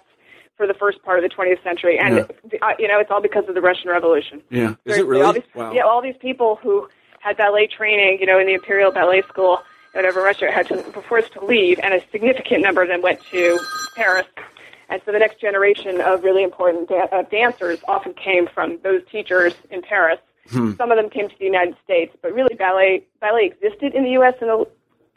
for 0.57 0.67
the 0.67 0.75
first 0.75 1.03
part 1.03 1.23
of 1.23 1.29
the 1.29 1.35
20th 1.35 1.63
century, 1.63 1.99
and 1.99 2.21
uh, 2.21 2.73
you 2.79 2.89
know 2.89 3.01
it's 3.01 3.11
all 3.11 3.23
because 3.23 3.49
of 3.49 3.55
the 3.55 3.61
Russian 3.61 3.91
Revolution. 3.91 4.43
Yeah. 4.51 4.71
Is 4.71 4.77
Seriously, 4.95 5.01
it 5.01 5.07
really? 5.07 5.23
All 5.25 5.33
these, 5.33 5.43
wow. 5.55 5.73
Yeah, 5.73 5.83
all 5.83 6.03
these 6.03 6.17
people 6.21 6.57
who 6.57 6.89
had 7.21 7.37
ballet 7.37 7.67
training, 7.67 8.19
you 8.21 8.27
know, 8.27 8.39
in 8.39 8.47
the 8.47 8.55
Imperial 8.55 8.91
Ballet 8.91 9.23
School, 9.23 9.63
whatever 9.93 10.23
Russia 10.23 10.51
had 10.51 10.67
to, 10.69 10.77
were 10.95 11.03
forced 11.03 11.33
to 11.35 11.45
leave, 11.45 11.79
and 11.83 11.95
a 11.95 12.03
significant 12.11 12.63
number 12.63 12.83
of 12.83 12.89
them 12.89 13.03
went 13.03 13.21
to 13.31 13.59
Paris. 13.97 14.27
And 14.89 15.01
so 15.07 15.13
the 15.13 15.19
next 15.19 15.41
generation 15.41 16.01
of 16.01 16.23
really 16.23 16.43
important 16.43 16.89
da- 16.89 17.09
uh, 17.11 17.23
dancers 17.23 17.79
often 17.89 18.13
came 18.13 18.47
from 18.47 18.79
those 18.83 19.03
teachers 19.11 19.55
in 19.71 19.81
Paris. 19.83 20.19
Hmm. 20.51 20.73
Some 20.77 20.91
of 20.91 20.97
them 20.97 21.09
came 21.11 21.29
to 21.29 21.35
the 21.39 21.45
United 21.45 21.77
States, 21.85 22.17
but 22.23 22.33
really 22.33 22.55
ballet 22.55 23.05
ballet 23.21 23.47
existed 23.47 23.95
in 23.95 24.05
the 24.05 24.11
U.S. 24.11 24.35
in 24.41 24.49
the 24.49 24.67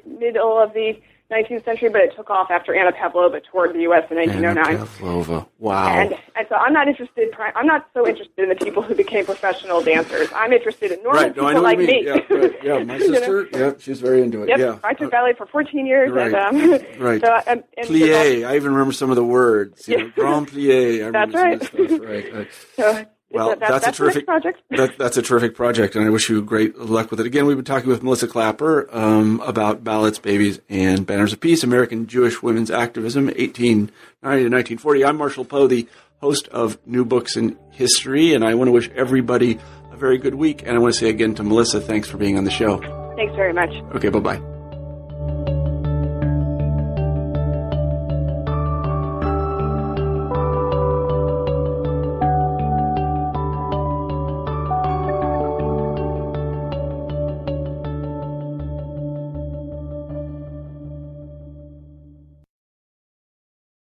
middle 0.05 0.57
of 0.61 0.73
the 0.73 0.99
19th 1.32 1.65
century, 1.65 1.89
but 1.89 2.01
it 2.01 2.15
took 2.15 2.30
off 2.30 2.51
after 2.51 2.76
Anna 2.76 2.91
Pavlova 2.91 3.41
toured 3.41 3.73
the 3.73 3.80
U.S. 3.82 4.03
in 4.11 4.17
Anna 4.19 4.53
1909. 4.53 4.78
Pavlova. 4.78 5.47
Wow. 5.57 5.88
And, 5.88 6.13
and 6.36 6.45
so 6.47 6.53
I'm 6.55 6.71
not 6.71 6.88
interested. 6.88 7.34
I'm 7.55 7.65
not 7.65 7.89
so 7.95 8.07
interested 8.07 8.43
in 8.43 8.49
the 8.49 8.55
people 8.55 8.84
who 8.84 8.93
became 8.93 9.26
professional 9.26 9.82
dancers. 9.82 10.28
I'm 10.36 10.53
interested 10.53 10.91
in 10.91 11.01
normal 11.01 11.23
right. 11.23 11.36
No, 11.36 11.47
people 11.47 11.63
like 11.63 11.80
me. 11.80 12.05
Yeah, 12.05 12.11
right. 12.30 12.55
yeah. 12.63 12.78
My 12.84 12.97
You 12.97 13.09
know? 13.09 13.17
sister. 13.17 13.49
Yeah, 13.51 13.71
she's 13.80 13.99
very 14.01 14.21
into 14.21 14.43
it. 14.43 14.49
Yep. 14.49 14.59
Yeah. 14.59 14.78
I 14.84 14.93
took 14.93 15.09
ballet 15.09 15.34
for 15.34 15.47
14 15.47 15.88
years. 15.88 16.11
Right. 16.11 16.32
And, 16.32 16.36
um, 16.36 16.86
Right. 16.99 17.19
So, 17.21 17.34
um, 17.47 17.63
Plie. 17.80 18.47
I 18.47 18.55
even 18.55 18.73
remember 18.73 18.93
some 18.93 19.09
of 19.09 19.15
the 19.15 19.26
words. 19.26 19.88
You 19.88 19.97
know, 19.97 20.03
Yeah. 20.05 20.11
grand 20.15 20.47
plie. 20.51 21.01
I 21.01 21.05
remember 21.07 21.11
That's 21.11 21.34
right. 21.34 21.63
stuff. 21.63 21.99
Right. 22.07 22.34
right. 22.36 22.47
So, 22.76 23.05
Well, 23.36 23.49
that, 23.49 23.59
that's, 23.59 23.86
that's 23.86 23.99
a 23.99 24.03
terrific 24.03 24.25
project. 24.25 24.61
That, 24.75 24.97
that's 24.97 25.17
a 25.17 25.21
terrific 25.21 25.55
project, 25.55 25.95
and 25.95 26.05
I 26.05 26.09
wish 26.09 26.29
you 26.29 26.41
great 26.41 26.77
luck 26.77 27.09
with 27.11 27.19
it. 27.19 27.25
Again, 27.25 27.45
we've 27.45 27.55
been 27.55 27.65
talking 27.65 27.89
with 27.89 28.03
Melissa 28.03 28.27
Klapper 28.27 28.89
um, 28.91 29.41
about 29.45 29.83
ballots, 29.83 30.19
babies, 30.19 30.59
and 30.69 31.05
banners 31.05 31.31
of 31.31 31.39
peace, 31.39 31.63
American 31.63 32.07
Jewish 32.07 32.41
women's 32.43 32.71
activism, 32.71 33.25
1890 33.25 33.89
to 34.21 34.27
1940. 34.27 35.05
I'm 35.05 35.17
Marshall 35.17 35.45
Poe, 35.45 35.67
the 35.67 35.88
host 36.19 36.47
of 36.49 36.77
New 36.86 37.05
Books 37.05 37.38
in 37.38 37.57
History, 37.71 38.33
and 38.33 38.43
I 38.43 38.55
want 38.55 38.67
to 38.67 38.71
wish 38.73 38.89
everybody 38.95 39.59
a 39.91 39.95
very 39.95 40.17
good 40.17 40.36
week. 40.36 40.63
And 40.63 40.75
I 40.75 40.79
want 40.79 40.93
to 40.93 40.99
say 40.99 41.09
again 41.09 41.36
to 41.36 41.43
Melissa, 41.43 41.79
thanks 41.79 42.09
for 42.09 42.17
being 42.17 42.38
on 42.38 42.43
the 42.43 42.51
show. 42.51 42.79
Thanks 43.15 43.36
very 43.36 43.53
much. 43.53 43.71
Okay, 43.95 44.09
bye 44.09 44.19
bye. 44.19 44.55